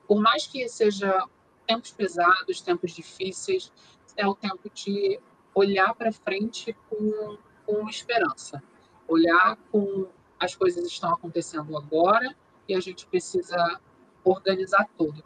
por 0.09 0.21
mais 0.21 0.47
que 0.47 0.69
seja 0.69 1.25
tempos 1.67 1.93
pesados, 1.93 2.61
tempos 2.61 2.91
difíceis, 2.93 3.73
é 4.17 4.27
o 4.27 4.35
tempo 4.35 4.69
de 4.75 5.21
olhar 5.55 5.95
para 5.95 6.13
frente 6.13 6.77
com, 6.91 7.39
com 7.65 7.89
esperança, 7.89 8.61
olhar 9.07 9.57
com 9.71 10.09
as 10.43 10.57
coisas 10.57 10.85
estão 10.85 11.15
acontecendo 11.15 11.77
agora 11.77 12.35
e 12.69 12.75
a 12.75 12.81
gente 12.81 13.07
precisa 13.07 13.81
organizar 14.25 14.89
tudo. 14.99 15.23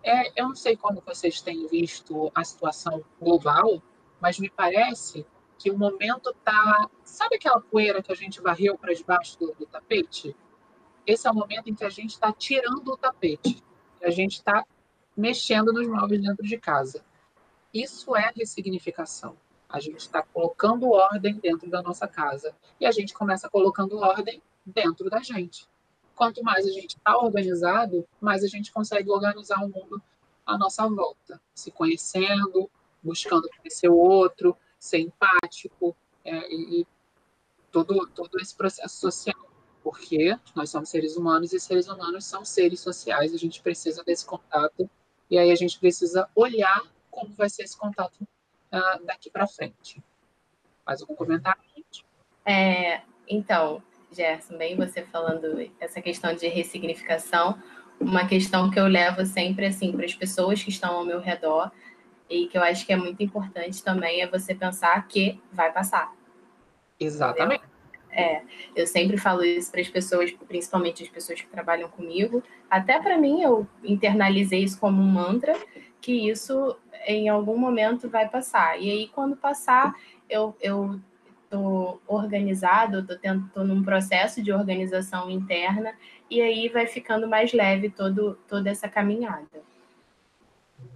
É, 0.00 0.40
eu 0.40 0.48
não 0.48 0.54
sei 0.54 0.76
como 0.76 1.02
vocês 1.04 1.42
têm 1.42 1.66
visto 1.66 2.30
a 2.32 2.44
situação 2.44 3.04
global, 3.20 3.82
mas 4.20 4.38
me 4.38 4.48
parece 4.48 5.26
que 5.58 5.72
o 5.72 5.76
momento 5.76 6.32
tá. 6.44 6.88
Sabe 7.02 7.34
aquela 7.34 7.60
poeira 7.60 8.00
que 8.00 8.12
a 8.12 8.14
gente 8.14 8.40
varreu 8.40 8.78
para 8.78 8.94
debaixo 8.94 9.36
do, 9.40 9.52
do, 9.58 9.66
tapete? 9.66 10.36
Esse 11.04 11.26
é 11.26 11.30
o 11.30 11.34
momento 11.34 11.68
em 11.68 11.74
que 11.74 11.84
a 11.84 11.90
gente 11.90 12.10
está 12.10 12.32
tirando 12.32 12.92
o 12.92 12.96
tapete. 12.96 13.62
A 14.00 14.10
gente 14.10 14.34
está 14.34 14.64
mexendo 15.16 15.72
nos 15.72 15.88
móveis 15.88 16.22
dentro 16.22 16.46
de 16.46 16.56
casa. 16.58 17.04
Isso 17.74 18.14
é 18.14 18.30
ressignificação. 18.36 19.36
A 19.68 19.80
gente 19.80 19.98
está 19.98 20.22
colocando 20.22 20.90
ordem 20.90 21.34
dentro 21.34 21.68
da 21.68 21.82
nossa 21.82 22.06
casa. 22.06 22.54
E 22.78 22.86
a 22.86 22.92
gente 22.92 23.12
começa 23.12 23.50
colocando 23.50 23.98
ordem 23.98 24.40
dentro 24.70 25.10
da 25.10 25.20
gente 25.20 25.68
quanto 26.20 26.44
mais 26.44 26.66
a 26.66 26.70
gente 26.70 26.98
está 26.98 27.16
organizado, 27.16 28.06
mais 28.20 28.44
a 28.44 28.46
gente 28.46 28.70
consegue 28.70 29.10
organizar 29.10 29.64
o 29.64 29.70
mundo 29.70 30.02
à 30.44 30.58
nossa 30.58 30.86
volta, 30.86 31.40
se 31.54 31.70
conhecendo, 31.70 32.70
buscando 33.02 33.48
conhecer 33.56 33.88
o 33.88 33.96
outro, 33.96 34.54
ser 34.78 34.98
empático 34.98 35.96
é, 36.22 36.52
e, 36.52 36.86
todo, 37.72 38.06
todo 38.08 38.38
esse 38.38 38.54
processo 38.54 39.00
social. 39.00 39.48
Porque 39.82 40.38
nós 40.54 40.68
somos 40.68 40.90
seres 40.90 41.16
humanos 41.16 41.54
e 41.54 41.58
seres 41.58 41.88
humanos 41.88 42.26
são 42.26 42.44
seres 42.44 42.80
sociais, 42.80 43.32
a 43.32 43.38
gente 43.38 43.62
precisa 43.62 44.04
desse 44.04 44.26
contato 44.26 44.90
e 45.30 45.38
aí 45.38 45.50
a 45.50 45.56
gente 45.56 45.78
precisa 45.78 46.28
olhar 46.36 46.82
como 47.10 47.32
vai 47.32 47.48
ser 47.48 47.62
esse 47.62 47.78
contato 47.78 48.20
uh, 48.20 49.06
daqui 49.06 49.30
para 49.30 49.46
frente. 49.46 50.04
Mais 50.84 51.00
algum 51.00 51.14
comentário, 51.14 51.62
gente? 51.74 52.04
É, 52.44 53.00
então, 53.26 53.82
Gerson, 54.12 54.56
bem 54.56 54.76
você 54.76 55.02
falando 55.02 55.70
essa 55.78 56.00
questão 56.00 56.34
de 56.34 56.48
ressignificação, 56.48 57.58
uma 57.98 58.26
questão 58.26 58.70
que 58.70 58.78
eu 58.78 58.86
levo 58.86 59.24
sempre 59.24 59.66
assim 59.66 59.92
para 59.92 60.04
as 60.04 60.14
pessoas 60.14 60.62
que 60.62 60.70
estão 60.70 60.96
ao 60.96 61.04
meu 61.04 61.20
redor 61.20 61.70
e 62.28 62.46
que 62.46 62.56
eu 62.56 62.62
acho 62.62 62.86
que 62.86 62.92
é 62.92 62.96
muito 62.96 63.22
importante 63.22 63.82
também 63.82 64.20
é 64.22 64.26
você 64.26 64.54
pensar 64.54 65.06
que 65.06 65.40
vai 65.52 65.72
passar. 65.72 66.12
Exatamente. 66.98 67.62
Entendeu? 67.64 67.70
É, 68.12 68.42
eu 68.74 68.86
sempre 68.86 69.16
falo 69.16 69.44
isso 69.44 69.70
para 69.70 69.80
as 69.80 69.88
pessoas, 69.88 70.32
principalmente 70.48 71.02
as 71.02 71.08
pessoas 71.08 71.40
que 71.40 71.46
trabalham 71.46 71.88
comigo. 71.88 72.42
Até 72.68 73.00
para 73.00 73.16
mim, 73.16 73.42
eu 73.42 73.66
internalizei 73.84 74.64
isso 74.64 74.78
como 74.80 75.00
um 75.00 75.06
mantra, 75.06 75.54
que 76.00 76.28
isso 76.28 76.76
em 77.06 77.28
algum 77.28 77.56
momento 77.56 78.08
vai 78.08 78.28
passar. 78.28 78.80
E 78.80 78.90
aí, 78.90 79.08
quando 79.08 79.36
passar, 79.36 79.94
eu, 80.28 80.56
eu 80.60 81.00
tô 81.50 82.00
organizado, 82.06 83.04
tô, 83.04 83.18
tendo, 83.18 83.48
tô 83.52 83.64
num 83.64 83.82
processo 83.82 84.40
de 84.40 84.52
organização 84.52 85.28
interna 85.28 85.92
e 86.30 86.40
aí 86.40 86.68
vai 86.68 86.86
ficando 86.86 87.28
mais 87.28 87.52
leve 87.52 87.90
todo, 87.90 88.38
toda 88.48 88.70
essa 88.70 88.88
caminhada. 88.88 89.60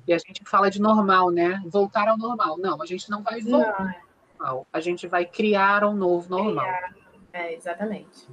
E 0.06 0.14
a 0.14 0.18
gente 0.18 0.42
fala 0.44 0.70
de 0.70 0.80
normal, 0.80 1.30
né? 1.30 1.60
Voltar 1.66 2.08
ao 2.08 2.16
normal. 2.16 2.56
Não, 2.56 2.80
a 2.80 2.86
gente 2.86 3.10
não 3.10 3.22
vai 3.22 3.40
voltar 3.40 3.80
não. 3.80 3.88
ao 3.88 4.54
normal. 4.54 4.66
A 4.72 4.80
gente 4.80 5.06
vai 5.08 5.26
criar 5.26 5.84
um 5.84 5.94
novo 5.94 6.30
normal. 6.30 6.64
Criar. 6.64 6.94
É, 7.32 7.52
exatamente. 7.52 8.28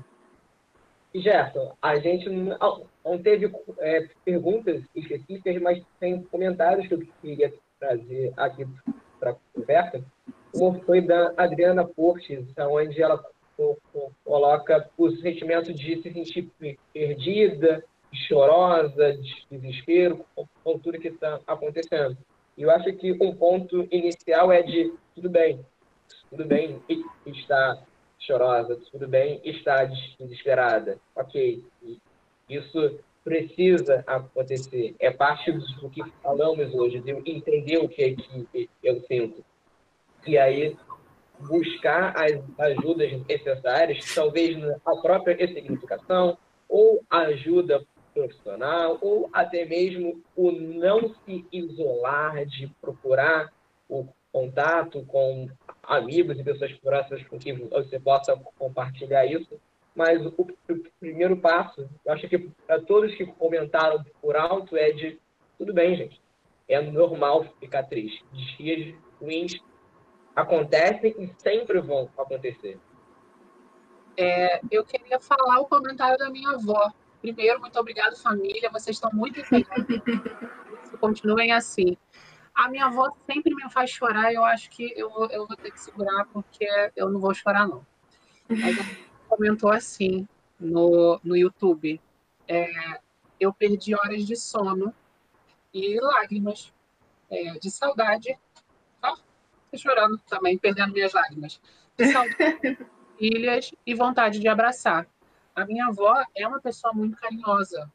Gerson, 1.14 1.76
a 1.82 1.98
gente 1.98 2.30
não, 2.30 2.86
não 3.04 3.18
teve 3.22 3.52
é, 3.80 4.08
perguntas 4.24 4.84
específicas, 4.96 5.62
mas 5.62 5.84
tem 6.00 6.22
comentários 6.24 6.88
que 6.88 6.94
eu 6.94 7.08
queria 7.22 7.54
trazer 7.80 8.32
aqui 8.38 8.66
para 9.20 9.32
a 9.32 9.36
conversa. 9.54 10.04
Uma 10.54 10.80
foi 10.82 11.02
da 11.02 11.34
Adriana 11.38 11.86
Portes, 11.86 12.46
onde 12.58 13.02
ela 13.02 13.24
coloca 14.24 14.90
o 14.98 15.10
sentimento 15.12 15.74
de 15.74 16.02
se 16.02 16.12
sentir 16.12 16.50
perdida, 16.94 17.84
chorosa, 18.14 19.14
de 19.14 19.46
desespero, 19.50 20.26
com 20.64 20.80
tudo 20.80 21.00
que 21.00 21.08
está 21.08 21.40
acontecendo. 21.48 22.18
E 22.58 22.64
eu 22.64 22.72
acho 22.72 22.92
que 22.94 23.14
um 23.14 23.34
ponto 23.34 23.88
inicial 23.92 24.52
é 24.52 24.62
de 24.62 24.94
tudo 25.16 25.30
bem, 25.30 25.66
tudo 26.30 26.46
bem 26.46 26.82
estar 27.26 27.82
chorosa, 28.20 28.78
tudo 28.92 29.08
bem 29.08 29.40
estar 29.44 29.90
desesperada, 30.20 30.98
ok. 31.16 31.64
Isso 32.50 33.00
precisa 33.24 34.04
acontecer. 34.06 34.96
É 35.00 35.12
parte 35.12 35.52
do 35.52 35.90
que 35.90 36.04
falamos 36.22 36.74
hoje, 36.74 37.00
de 37.00 37.12
entender 37.12 37.78
o 37.78 37.88
que 37.88 38.04
é 38.04 38.16
que 38.16 38.70
eu 38.84 39.00
sinto 39.02 39.44
e 40.26 40.38
aí 40.38 40.76
buscar 41.40 42.14
as 42.16 42.40
ajudas 42.60 43.12
necessárias, 43.28 44.14
talvez 44.14 44.58
a 44.86 44.96
própria 45.02 45.36
ressignificação, 45.36 46.38
ou 46.70 47.04
ajuda 47.10 47.84
profissional, 48.14 48.98
ou 49.02 49.30
até 49.34 49.66
mesmo 49.66 50.22
o 50.36 50.52
não 50.52 51.14
se 51.26 51.46
isolar, 51.52 52.46
de 52.46 52.68
procurar 52.80 53.52
o 53.90 54.08
contato 54.32 55.04
com 55.06 55.50
amigos 55.84 56.40
e 56.40 56.44
pessoas 56.44 56.72
próximas 56.74 57.24
com 57.28 57.38
quem 57.38 57.68
você 57.68 58.00
possa 58.00 58.36
compartilhar 58.58 59.26
isso. 59.26 59.60
Mas 59.94 60.26
o, 60.26 60.48
primeiro 61.00 61.36
passo, 61.36 61.90
eu 62.06 62.14
acho 62.14 62.28
que 62.30 62.38
para 62.66 62.80
todos 62.82 63.14
que 63.16 63.26
comentaram 63.26 64.04
por 64.22 64.38
alto, 64.38 64.78
é 64.78 64.92
de 64.92 65.20
tudo 65.58 65.74
bem, 65.74 65.96
gente. 65.98 66.22
É 66.68 66.80
normal 66.82 67.46
ficar 67.60 67.84
triste. 67.84 68.24
Dias 68.58 68.96
ruins 69.20 69.60
acontecem 70.36 71.16
e 71.18 71.34
sempre 71.42 71.80
vão 71.80 72.10
acontecer. 72.18 72.80
É, 74.18 74.62
eu 74.70 74.84
queria 74.84 75.20
falar 75.20 75.60
o 75.60 75.66
comentário 75.66 76.18
da 76.18 76.30
minha 76.30 76.52
avó. 76.52 76.92
Primeiro, 77.22 77.60
muito 77.60 77.80
obrigado, 77.80 78.16
família. 78.16 78.70
Vocês 78.72 78.98
estão 78.98 79.10
muito 79.14 79.40
inteligentes. 79.40 80.02
Continuem 81.00 81.52
assim. 81.52 81.98
A 82.54 82.70
minha 82.70 82.86
avó 82.86 83.12
sempre 83.26 83.56
me 83.56 83.70
faz 83.72 83.90
chorar. 83.90 84.34
Eu 84.34 84.44
acho 84.44 84.70
que 84.70 84.92
eu, 84.96 85.10
eu 85.30 85.48
vou 85.48 85.56
ter 85.56 85.72
que 85.72 85.80
segurar, 85.80 86.26
porque 86.34 86.68
eu 86.96 87.10
não 87.10 87.20
vou 87.20 87.34
chorar, 87.34 87.68
não. 87.68 87.86
Mas 88.50 88.78
comentou 89.30 89.72
assim 89.72 90.28
no, 90.60 91.20
no 91.24 91.36
YouTube. 91.36 92.02
É, 92.48 93.00
eu 93.40 93.54
perdi 93.54 93.96
horas 93.96 94.26
de 94.26 94.36
sono 94.36 94.94
e 95.74 96.00
lágrimas 96.00 96.74
é, 97.30 97.54
de 97.54 97.72
saudade 97.72 98.38
chorando 99.78 100.18
também, 100.30 100.58
perdendo 100.58 100.94
minhas 100.94 101.14
lágrimas. 101.14 101.62
filhas 103.18 103.72
e 103.86 103.94
vontade 103.94 104.40
de 104.40 104.48
abraçar. 104.48 105.08
A 105.56 105.66
minha 105.66 105.88
avó 105.88 106.24
é 106.36 106.48
uma 106.48 106.60
pessoa 106.60 106.94
muito 106.94 107.18
carinhosa. 107.18 107.92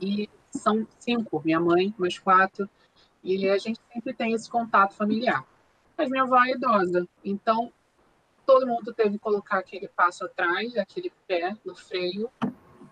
E 0.00 0.28
são 0.50 0.86
cinco, 0.98 1.40
minha 1.44 1.60
mãe, 1.60 1.94
mais 1.96 2.18
quatro. 2.18 2.68
E 3.22 3.48
a 3.48 3.58
gente 3.58 3.78
sempre 3.92 4.12
tem 4.12 4.32
esse 4.32 4.50
contato 4.50 4.94
familiar. 4.94 5.44
Mas 5.96 6.10
minha 6.10 6.24
avó 6.24 6.42
é 6.42 6.52
idosa, 6.52 7.06
então 7.22 7.72
todo 8.46 8.66
mundo 8.66 8.92
teve 8.92 9.10
que 9.10 9.18
colocar 9.18 9.58
aquele 9.58 9.86
passo 9.86 10.24
atrás, 10.24 10.76
aquele 10.76 11.12
pé 11.28 11.54
no 11.64 11.76
freio, 11.76 12.30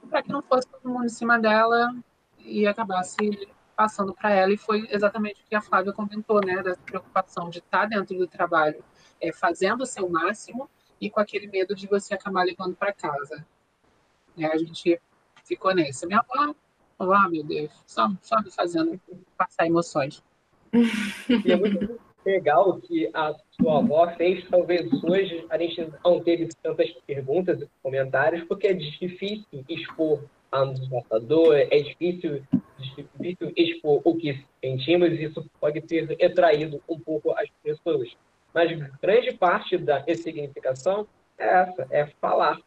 para 0.09 0.23
que 0.23 0.31
não 0.31 0.43
fosse 0.43 0.69
todo 0.69 0.93
mundo 0.93 1.07
em 1.07 1.09
cima 1.09 1.39
dela 1.39 1.97
e 2.39 2.67
acabasse 2.67 3.49
passando 3.79 4.13
para 4.13 4.33
ela, 4.33 4.53
e 4.53 4.57
foi 4.57 4.89
exatamente 4.91 5.41
o 5.41 5.45
que 5.49 5.55
a 5.55 5.61
Flávia 5.61 5.93
comentou, 5.93 6.45
né, 6.45 6.61
dessa 6.65 6.81
preocupação 6.81 7.49
de 7.49 7.61
estar 7.61 7.83
tá 7.83 7.87
dentro 7.87 8.19
do 8.19 8.27
trabalho, 8.27 8.83
é, 9.21 9.33
fazendo 9.33 9.83
o 9.83 9.87
seu 9.87 10.09
máximo, 10.11 10.69
e 11.01 11.09
com 11.09 11.21
aquele 11.21 11.47
medo 11.47 11.77
de 11.77 11.87
você 11.87 12.13
acabar 12.13 12.43
levando 12.43 12.75
para 12.75 12.93
casa. 12.93 13.47
É, 14.37 14.47
a 14.47 14.57
gente 14.57 15.01
ficou 15.45 15.73
nessa. 15.73 16.09
Minha 16.09 16.19
avó, 16.19 16.53
oh, 16.99 17.29
meu 17.29 17.45
Deus, 17.45 17.71
só, 17.87 18.11
só 18.21 18.43
me 18.43 18.51
fazendo 18.51 19.01
passar 19.37 19.67
emoções. 19.67 20.25
E 21.47 21.53
é 21.53 21.57
muito 21.57 22.01
legal 22.27 22.81
que 22.81 23.09
a 23.15 23.33
sua 23.51 23.79
avó 23.79 24.11
fez, 24.17 24.45
talvez 24.51 24.93
hoje 25.05 25.47
a 25.49 25.57
gente 25.57 25.93
não 26.05 26.21
teve 26.21 26.49
tantas 26.63 26.91
perguntas 27.07 27.63
e 27.63 27.69
comentários, 27.81 28.43
porque 28.49 28.67
é 28.67 28.73
difícil 28.73 29.65
expor 29.69 30.25
a 30.51 30.63
um 30.63 31.53
é 31.53 31.81
difícil 31.81 32.43
difícil 32.79 33.53
expor 33.57 34.01
o 34.05 34.15
que 34.17 34.45
sentimos, 34.63 35.11
e 35.11 35.25
isso 35.25 35.45
pode 35.61 35.81
ter 35.83 36.07
retraído 36.19 36.81
um 36.89 36.99
pouco 36.99 37.33
as 37.33 37.49
pessoas. 37.63 38.09
Mas 38.55 38.71
grande 39.01 39.33
parte 39.33 39.77
da 39.77 39.99
ressignificação 39.99 41.07
é 41.37 41.45
essa, 41.45 41.87
é 41.91 42.07
falar. 42.21 42.59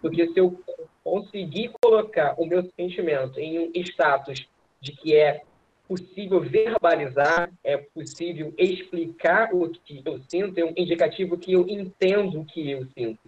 Porque 0.00 0.28
se 0.28 0.38
eu 0.38 0.58
conseguir 1.04 1.72
colocar 1.80 2.34
o 2.38 2.46
meu 2.46 2.62
sentimento 2.76 3.38
em 3.38 3.58
um 3.58 3.70
status 3.74 4.46
de 4.80 4.92
que 4.92 5.14
é 5.14 5.42
possível 5.86 6.40
verbalizar, 6.40 7.50
é 7.62 7.76
possível 7.76 8.52
explicar 8.58 9.54
o 9.54 9.68
que 9.68 10.02
eu 10.04 10.18
sinto, 10.28 10.58
é 10.58 10.64
um 10.64 10.72
indicativo 10.76 11.38
que 11.38 11.52
eu 11.52 11.66
entendo 11.68 12.40
o 12.40 12.44
que 12.44 12.70
eu 12.70 12.84
sinto. 12.86 13.20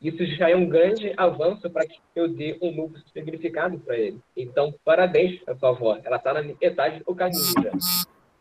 Isso 0.00 0.24
já 0.36 0.48
é 0.48 0.54
um 0.54 0.68
grande 0.68 1.12
avanço 1.16 1.68
para 1.68 1.84
que 1.84 2.00
eu 2.14 2.28
dê 2.28 2.56
um 2.62 2.72
novo 2.72 2.96
significado 3.12 3.80
para 3.80 3.96
ele. 3.96 4.20
Então, 4.36 4.72
parabéns 4.84 5.40
a 5.48 5.56
sua 5.56 5.70
avó. 5.70 5.98
Ela 6.04 6.16
está 6.16 6.32
na 6.32 6.42
metade 6.42 7.02
do 7.04 7.14
caminho 7.14 7.42
já. 7.60 7.72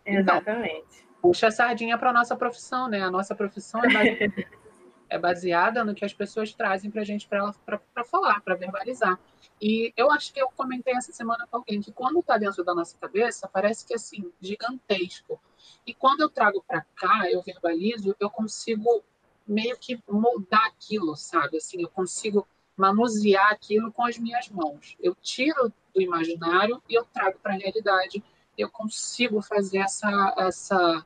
Exatamente. 0.05 0.85
Então, 1.01 1.21
puxa 1.21 1.47
a 1.47 1.51
sardinha 1.51 1.97
para 1.97 2.11
a 2.11 2.13
nossa 2.13 2.35
profissão, 2.35 2.87
né? 2.87 3.01
A 3.01 3.09
nossa 3.09 3.33
profissão 3.33 3.83
é 3.83 3.91
baseada, 3.91 4.33
é 5.09 5.17
baseada 5.17 5.83
no 5.83 5.95
que 5.95 6.05
as 6.05 6.13
pessoas 6.13 6.53
trazem 6.53 6.91
para 6.91 7.01
a 7.01 7.05
gente 7.05 7.27
para 7.27 8.03
falar, 8.05 8.39
para 8.41 8.53
verbalizar. 8.53 9.19
E 9.59 9.91
eu 9.97 10.11
acho 10.11 10.31
que 10.31 10.39
eu 10.39 10.49
comentei 10.55 10.93
essa 10.93 11.11
semana 11.11 11.47
com 11.49 11.57
alguém 11.57 11.81
que 11.81 11.91
quando 11.91 12.19
está 12.19 12.37
dentro 12.37 12.63
da 12.63 12.75
nossa 12.75 12.95
cabeça, 12.99 13.49
parece 13.51 13.83
que 13.83 13.93
é 13.93 13.95
assim, 13.95 14.31
gigantesco. 14.39 15.41
E 15.87 15.93
quando 15.93 16.21
eu 16.21 16.29
trago 16.29 16.63
para 16.67 16.85
cá, 16.95 17.31
eu 17.31 17.41
verbalizo, 17.41 18.15
eu 18.19 18.29
consigo 18.29 19.03
meio 19.47 19.77
que 19.77 20.01
moldar 20.09 20.65
aquilo, 20.65 21.15
sabe? 21.15 21.57
Assim, 21.57 21.81
eu 21.81 21.89
consigo 21.89 22.47
manusear 22.75 23.51
aquilo 23.51 23.91
com 23.91 24.05
as 24.05 24.17
minhas 24.17 24.49
mãos. 24.49 24.95
Eu 24.99 25.15
tiro 25.15 25.71
do 25.93 26.01
imaginário 26.01 26.81
e 26.87 26.95
eu 26.95 27.05
trago 27.05 27.39
para 27.39 27.53
a 27.53 27.57
realidade. 27.57 28.23
Eu 28.57 28.69
consigo 28.69 29.41
fazer 29.41 29.79
essa, 29.79 30.35
essa 30.37 31.05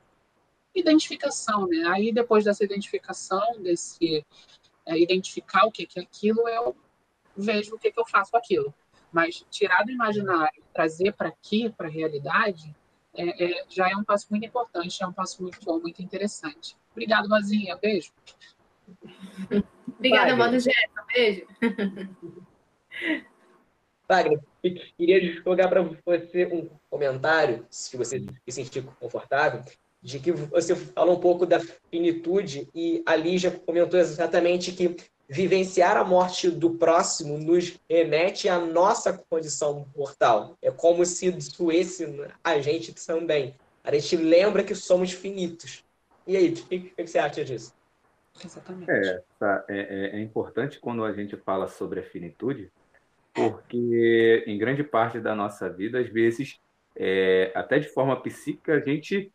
identificação, 0.74 1.66
né? 1.66 1.84
Aí 1.88 2.12
depois 2.12 2.44
dessa 2.44 2.64
identificação, 2.64 3.62
desse 3.62 4.24
é, 4.84 4.98
identificar 4.98 5.64
o 5.64 5.72
que 5.72 5.88
é 5.96 6.00
aquilo, 6.00 6.48
eu 6.48 6.76
vejo 7.36 7.74
o 7.74 7.78
que, 7.78 7.90
que 7.90 8.00
eu 8.00 8.06
faço 8.06 8.30
com 8.30 8.36
aquilo. 8.36 8.74
Mas 9.10 9.44
tirar 9.50 9.84
do 9.84 9.92
imaginário, 9.92 10.62
trazer 10.72 11.12
para 11.12 11.28
aqui, 11.28 11.70
para 11.70 11.86
a 11.86 11.90
realidade, 11.90 12.74
é, 13.14 13.44
é, 13.44 13.64
já 13.68 13.90
é 13.90 13.96
um 13.96 14.04
passo 14.04 14.26
muito 14.30 14.46
importante, 14.46 15.02
é 15.02 15.06
um 15.06 15.12
passo 15.12 15.42
muito 15.42 15.58
bom, 15.64 15.78
muito 15.78 16.02
interessante. 16.02 16.76
Obrigado, 16.92 17.28
Vazinha. 17.28 17.76
Beijo. 17.76 18.12
Obrigada, 19.88 20.36
Mano 20.36 20.58
Jéssica. 20.58 21.04
Beijo. 21.14 21.46
Wagner, 24.08 24.40
queria 24.96 25.42
jogar 25.42 25.68
para 25.68 25.82
você 26.04 26.46
um 26.46 26.68
comentário, 26.90 27.66
se 27.70 27.96
você 27.96 28.20
se 28.20 28.52
sentir 28.52 28.84
confortável, 29.00 29.62
de 30.02 30.18
que 30.18 30.32
você 30.32 30.74
falou 30.74 31.16
um 31.16 31.20
pouco 31.20 31.46
da 31.46 31.60
finitude 31.90 32.68
e 32.74 33.02
a 33.06 33.14
Lígia 33.14 33.50
comentou 33.50 33.98
exatamente 33.98 34.72
que 34.72 34.96
vivenciar 35.32 35.96
a 35.96 36.04
morte 36.04 36.50
do 36.50 36.74
próximo 36.74 37.38
nos 37.38 37.80
remete 37.88 38.50
à 38.50 38.58
nossa 38.58 39.14
condição 39.30 39.86
mortal. 39.96 40.58
É 40.60 40.70
como 40.70 41.06
se 41.06 41.30
doesse 41.56 42.06
a 42.44 42.60
gente 42.60 42.92
também. 43.06 43.54
A 43.82 43.94
gente 43.94 44.14
lembra 44.14 44.62
que 44.62 44.74
somos 44.74 45.10
finitos. 45.10 45.82
E 46.26 46.36
aí, 46.36 46.52
o 46.52 46.54
que, 46.54 46.92
você 46.98 47.18
acha 47.18 47.42
disso? 47.42 47.74
Exatamente. 48.44 48.90
É, 48.90 49.22
é, 49.40 49.64
é, 49.70 50.16
é 50.16 50.20
importante 50.20 50.78
quando 50.78 51.02
a 51.02 51.14
gente 51.14 51.34
fala 51.38 51.66
sobre 51.66 52.00
a 52.00 52.02
finitude, 52.02 52.70
porque 53.32 54.44
em 54.46 54.58
grande 54.58 54.84
parte 54.84 55.18
da 55.18 55.34
nossa 55.34 55.70
vida, 55.70 55.98
às 55.98 56.10
vezes, 56.10 56.60
é, 56.94 57.50
até 57.54 57.78
de 57.78 57.88
forma 57.88 58.20
psíquica, 58.20 58.74
a 58.74 58.80
gente 58.80 59.32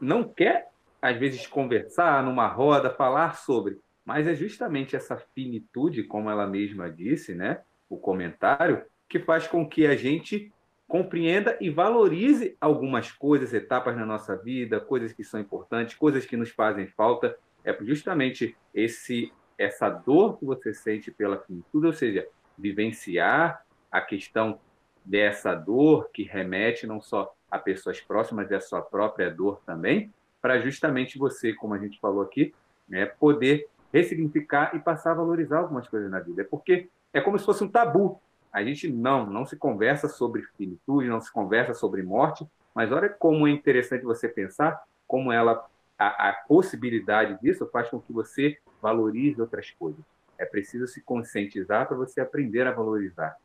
não 0.00 0.24
quer, 0.24 0.70
às 1.02 1.18
vezes, 1.18 1.46
conversar 1.46 2.24
numa 2.24 2.48
roda, 2.48 2.88
falar 2.88 3.36
sobre, 3.36 3.78
mas 4.08 4.26
é 4.26 4.34
justamente 4.34 4.96
essa 4.96 5.18
finitude, 5.18 6.02
como 6.02 6.30
ela 6.30 6.46
mesma 6.46 6.90
disse, 6.90 7.34
né, 7.34 7.60
o 7.90 7.98
comentário, 7.98 8.82
que 9.06 9.18
faz 9.18 9.46
com 9.46 9.68
que 9.68 9.86
a 9.86 9.94
gente 9.94 10.50
compreenda 10.86 11.58
e 11.60 11.68
valorize 11.68 12.56
algumas 12.58 13.12
coisas, 13.12 13.52
etapas 13.52 13.94
na 13.94 14.06
nossa 14.06 14.34
vida, 14.34 14.80
coisas 14.80 15.12
que 15.12 15.22
são 15.22 15.38
importantes, 15.38 15.94
coisas 15.94 16.24
que 16.24 16.38
nos 16.38 16.48
fazem 16.48 16.86
falta. 16.86 17.36
É 17.62 17.76
justamente 17.84 18.56
esse 18.72 19.30
essa 19.58 19.90
dor 19.90 20.38
que 20.38 20.46
você 20.46 20.72
sente 20.72 21.10
pela 21.10 21.36
finitude, 21.40 21.86
ou 21.86 21.92
seja, 21.92 22.26
vivenciar 22.56 23.62
a 23.92 24.00
questão 24.00 24.58
dessa 25.04 25.54
dor 25.54 26.08
que 26.14 26.22
remete 26.22 26.86
não 26.86 26.98
só 26.98 27.34
a 27.50 27.58
pessoas 27.58 28.00
próximas, 28.00 28.46
mas 28.48 28.56
a 28.56 28.66
sua 28.66 28.80
própria 28.80 29.30
dor 29.30 29.60
também, 29.66 30.10
para 30.40 30.58
justamente 30.62 31.18
você, 31.18 31.52
como 31.52 31.74
a 31.74 31.78
gente 31.78 32.00
falou 32.00 32.22
aqui, 32.22 32.54
né, 32.88 33.04
poder 33.04 33.68
ressignificar 33.92 34.74
e 34.74 34.78
passar 34.78 35.12
a 35.12 35.14
valorizar 35.14 35.58
algumas 35.58 35.88
coisas 35.88 36.10
na 36.10 36.20
vida. 36.20 36.42
É 36.42 36.44
porque 36.44 36.88
é 37.12 37.20
como 37.20 37.38
se 37.38 37.44
fosse 37.44 37.64
um 37.64 37.68
tabu. 37.68 38.20
A 38.52 38.62
gente 38.62 38.90
não, 38.90 39.26
não 39.26 39.44
se 39.44 39.56
conversa 39.56 40.08
sobre 40.08 40.42
finitude, 40.56 41.08
não 41.08 41.20
se 41.20 41.32
conversa 41.32 41.74
sobre 41.74 42.02
morte, 42.02 42.46
mas 42.74 42.90
olha 42.92 43.08
como 43.08 43.46
é 43.46 43.50
interessante 43.50 44.04
você 44.04 44.28
pensar 44.28 44.82
como 45.06 45.32
ela 45.32 45.66
a, 45.98 46.28
a 46.28 46.32
possibilidade 46.32 47.40
disso 47.42 47.68
faz 47.72 47.90
com 47.90 48.00
que 48.00 48.12
você 48.12 48.56
valorize 48.80 49.40
outras 49.40 49.70
coisas. 49.72 50.00
É 50.38 50.44
preciso 50.44 50.86
se 50.86 51.00
conscientizar 51.00 51.88
para 51.88 51.96
você 51.96 52.20
aprender 52.20 52.66
a 52.66 52.72
valorizar. 52.72 53.36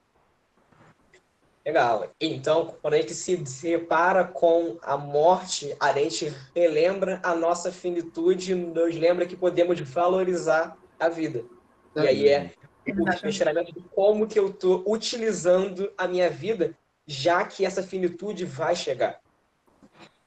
Legal. 1.66 2.12
Então, 2.20 2.76
quando 2.82 2.96
a 2.96 2.98
gente 2.98 3.14
se 3.14 3.38
depara 3.38 4.26
com 4.26 4.78
a 4.82 4.98
morte, 4.98 5.74
a 5.80 5.94
gente 5.94 6.34
relembra 6.54 7.22
a 7.24 7.34
nossa 7.34 7.72
finitude, 7.72 8.54
nos 8.54 8.96
lembra 8.96 9.26
que 9.26 9.36
podemos 9.36 9.80
valorizar 9.80 10.78
a 11.00 11.08
vida. 11.08 11.46
E 11.96 12.00
aí 12.02 12.28
é 12.28 12.54
o 12.86 13.22
questionamento 13.22 13.74
de 13.74 13.82
como 13.96 14.28
que 14.28 14.38
eu 14.38 14.50
estou 14.50 14.84
utilizando 14.86 15.92
a 15.98 16.06
minha 16.06 16.30
vida, 16.30 16.78
já 17.08 17.46
que 17.46 17.66
essa 17.66 17.82
finitude 17.82 18.44
vai 18.44 18.76
chegar. 18.76 19.22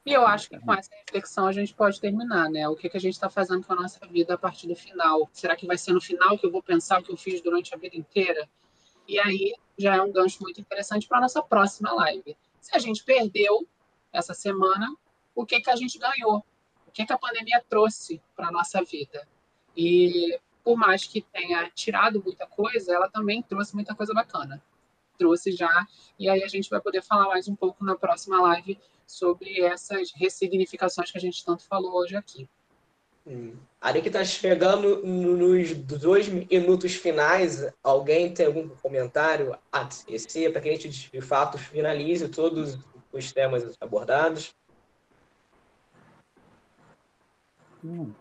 E 0.07 0.13
eu 0.13 0.25
acho 0.25 0.49
que 0.49 0.59
com 0.59 0.73
essa 0.73 0.91
reflexão 1.05 1.49
a 1.49 1.53
gente 1.53 1.75
pode 1.75 2.01
terminar, 2.01 2.49
né? 2.49 2.69
O 2.69 2.77
que, 2.77 2.89
que 2.89 2.97
a 2.97 3.01
gente 3.01 3.15
está 3.15 3.29
fazendo 3.29 3.67
com 3.67 3.73
a 3.73 3.77
nossa 3.77 3.99
vida 4.07 4.35
a 4.35 4.39
partir 4.39 4.69
do 4.69 4.77
final? 4.77 5.29
Será 5.33 5.57
que 5.57 5.67
vai 5.67 5.77
ser 5.77 5.93
no 5.93 6.01
final 6.01 6.39
que 6.39 6.47
eu 6.47 6.51
vou 6.51 6.63
pensar 6.63 7.01
o 7.01 7.03
que 7.03 7.11
eu 7.13 7.17
fiz 7.17 7.43
durante 7.43 7.75
a 7.75 7.77
vida 7.77 7.97
inteira? 7.97 8.49
E 9.09 9.19
aí 9.19 9.55
já 9.79 9.97
é 9.97 10.03
um 10.03 10.11
gancho 10.11 10.43
muito 10.43 10.61
interessante 10.61 11.07
para 11.07 11.19
a 11.19 11.21
nossa 11.23 11.43
próxima 11.43 11.93
live. 11.93 12.37
Se 12.61 12.75
a 12.75 12.79
gente 12.79 13.05
perdeu 13.05 13.67
essa 14.13 14.35
semana, 14.35 14.95
o 15.35 15.45
que, 15.45 15.61
que 15.61 15.71
a 15.71 15.77
gente 15.77 15.99
ganhou? 15.99 16.45
O 16.87 16.91
que, 16.91 17.05
que 17.05 17.13
a 17.13 17.19
pandemia 17.19 17.63
trouxe 17.69 18.21
para 18.35 18.49
a 18.49 18.51
nossa 18.51 18.83
vida? 18.83 19.29
E 19.77 20.39
por 20.65 20.77
mais 20.77 21.07
que 21.07 21.21
tenha 21.21 21.71
tirado 21.71 22.23
muita 22.25 22.47
coisa, 22.47 22.93
ela 22.93 23.09
também 23.09 23.43
trouxe 23.43 23.75
muita 23.75 23.95
coisa 23.95 24.13
bacana. 24.13 24.61
Trouxe 25.19 25.53
já, 25.53 25.87
e 26.19 26.29
aí 26.29 26.43
a 26.43 26.49
gente 26.49 26.69
vai 26.69 26.81
poder 26.81 27.03
falar 27.03 27.29
mais 27.29 27.47
um 27.47 27.55
pouco 27.55 27.85
na 27.85 27.95
próxima 27.95 28.41
live 28.41 28.79
sobre 29.07 29.61
essas 29.63 30.11
ressignificações 30.13 31.11
que 31.11 31.19
a 31.19 31.21
gente 31.21 31.45
tanto 31.45 31.63
falou 31.63 31.93
hoje 31.95 32.17
aqui. 32.17 32.49
Hum. 33.27 33.57
Ali 33.87 34.03
que 34.03 34.09
está 34.09 34.25
chegando 34.25 35.01
nos 35.07 35.73
dois 35.73 36.27
minutos 36.27 36.97
finais, 36.97 37.73
alguém 37.85 38.35
tem 38.35 38.47
algum 38.47 38.69
comentário 38.69 39.57
a 39.71 39.85
tecer 39.85 40.51
para 40.51 40.61
que 40.61 40.71
a 40.71 40.73
gente 40.73 40.89
de 40.89 41.21
fato 41.21 41.57
finalize 41.57 42.29
todos 42.29 42.81
os 43.13 43.33
temas 43.33 43.77
abordados? 43.81 44.53
Hum. 47.85 48.13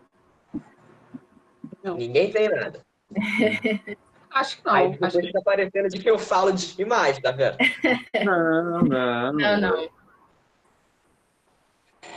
Ninguém 1.82 2.30
tem 2.30 2.48
nada. 2.48 2.86
Acho 4.30 4.58
que 4.58 4.64
não. 4.64 4.72
Aí 4.72 4.90
depois 4.92 5.16
está 5.16 5.40
parecendo 5.42 5.88
de 5.88 5.98
que 5.98 6.08
eu 6.08 6.16
falo 6.16 6.52
demais, 6.52 7.18
tá 7.18 7.32
vendo? 7.32 7.56
Não, 8.24 8.82
não. 8.84 9.32
Não, 9.32 9.60
não. 9.60 9.90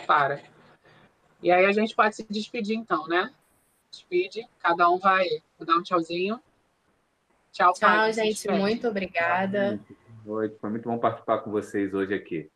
Para. 0.06 0.40
E 1.42 1.52
aí 1.52 1.66
a 1.66 1.72
gente 1.72 1.96
pode 1.96 2.16
se 2.16 2.28
despedir 2.30 2.78
então, 2.78 3.08
né? 3.08 3.34
Despede, 3.92 4.48
cada 4.60 4.90
um 4.90 5.00
vai 5.00 5.26
dar 5.60 5.78
um 5.78 5.84
tchauzinho. 5.84 6.40
Tchau, 7.52 7.74
Tchau, 7.74 7.90
pai, 7.90 8.14
gente. 8.14 8.48
Muito 8.50 8.88
obrigada. 8.88 9.80
Oi, 10.26 10.50
foi 10.62 10.70
muito 10.70 10.88
bom 10.88 10.98
participar 11.00 11.40
com 11.40 11.50
vocês 11.50 11.94
hoje 11.94 12.14
aqui. 12.14 12.50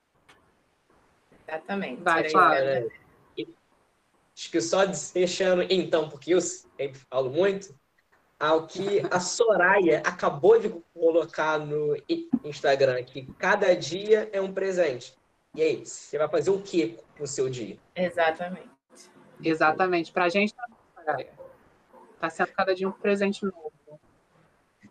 Exatamente. 1.48 2.02
Vai, 2.02 2.30
Flávia. 2.30 2.88
Acho 4.36 4.52
que 4.52 4.62
só 4.62 4.86
deixando 4.86 5.64
então, 5.70 6.10
porque 6.10 6.34
eu 6.34 6.42
sempre 6.42 7.00
falo 7.10 7.30
muito, 7.30 7.74
ao 8.40 8.68
que 8.68 9.02
a 9.12 9.20
Soraya 9.20 10.00
acabou 10.00 10.60
de 10.60 10.70
colocar 10.94 11.60
no 11.60 11.96
Instagram, 12.44 13.04
que 13.04 13.26
cada 13.38 13.76
dia 13.76 14.30
é 14.34 14.42
um 14.42 14.52
presente. 14.54 15.16
E 15.56 15.62
aí, 15.62 15.86
você 15.86 16.18
vai 16.18 16.28
fazer 16.28 16.50
o 16.50 16.62
que 16.62 16.98
no 17.20 17.28
seu 17.28 17.48
dia? 17.48 17.78
Exatamente. 17.96 18.70
Exatamente. 19.44 20.12
Para 20.12 20.26
a 20.26 20.30
gente, 20.30 20.54
está 22.14 22.30
sendo 22.30 22.52
cada 22.54 22.74
dia 22.74 22.88
um 22.88 22.92
presente 22.92 23.46
novo. 23.46 23.72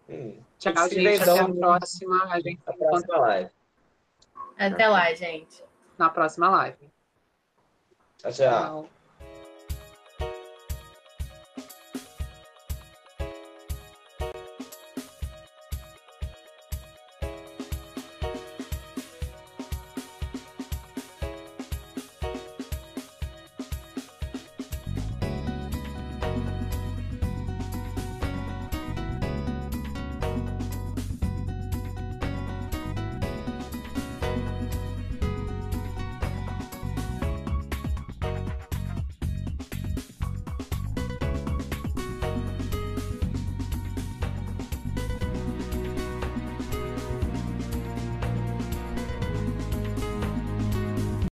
Hum. 0.08 0.40
Tchau, 0.58 0.88
gente. 0.88 1.22
Até 1.22 1.40
a 1.40 1.48
próxima. 1.48 2.24
A 2.32 2.40
gente 2.40 2.60
a 2.66 2.72
próxima 2.72 3.16
live. 3.18 3.50
Até 4.58 4.88
lá, 4.88 5.14
gente. 5.14 5.64
Na 5.98 6.10
próxima 6.10 6.48
live. 6.50 6.90
tchau. 8.18 8.32
tchau. 8.32 8.32
tchau. 8.32 9.01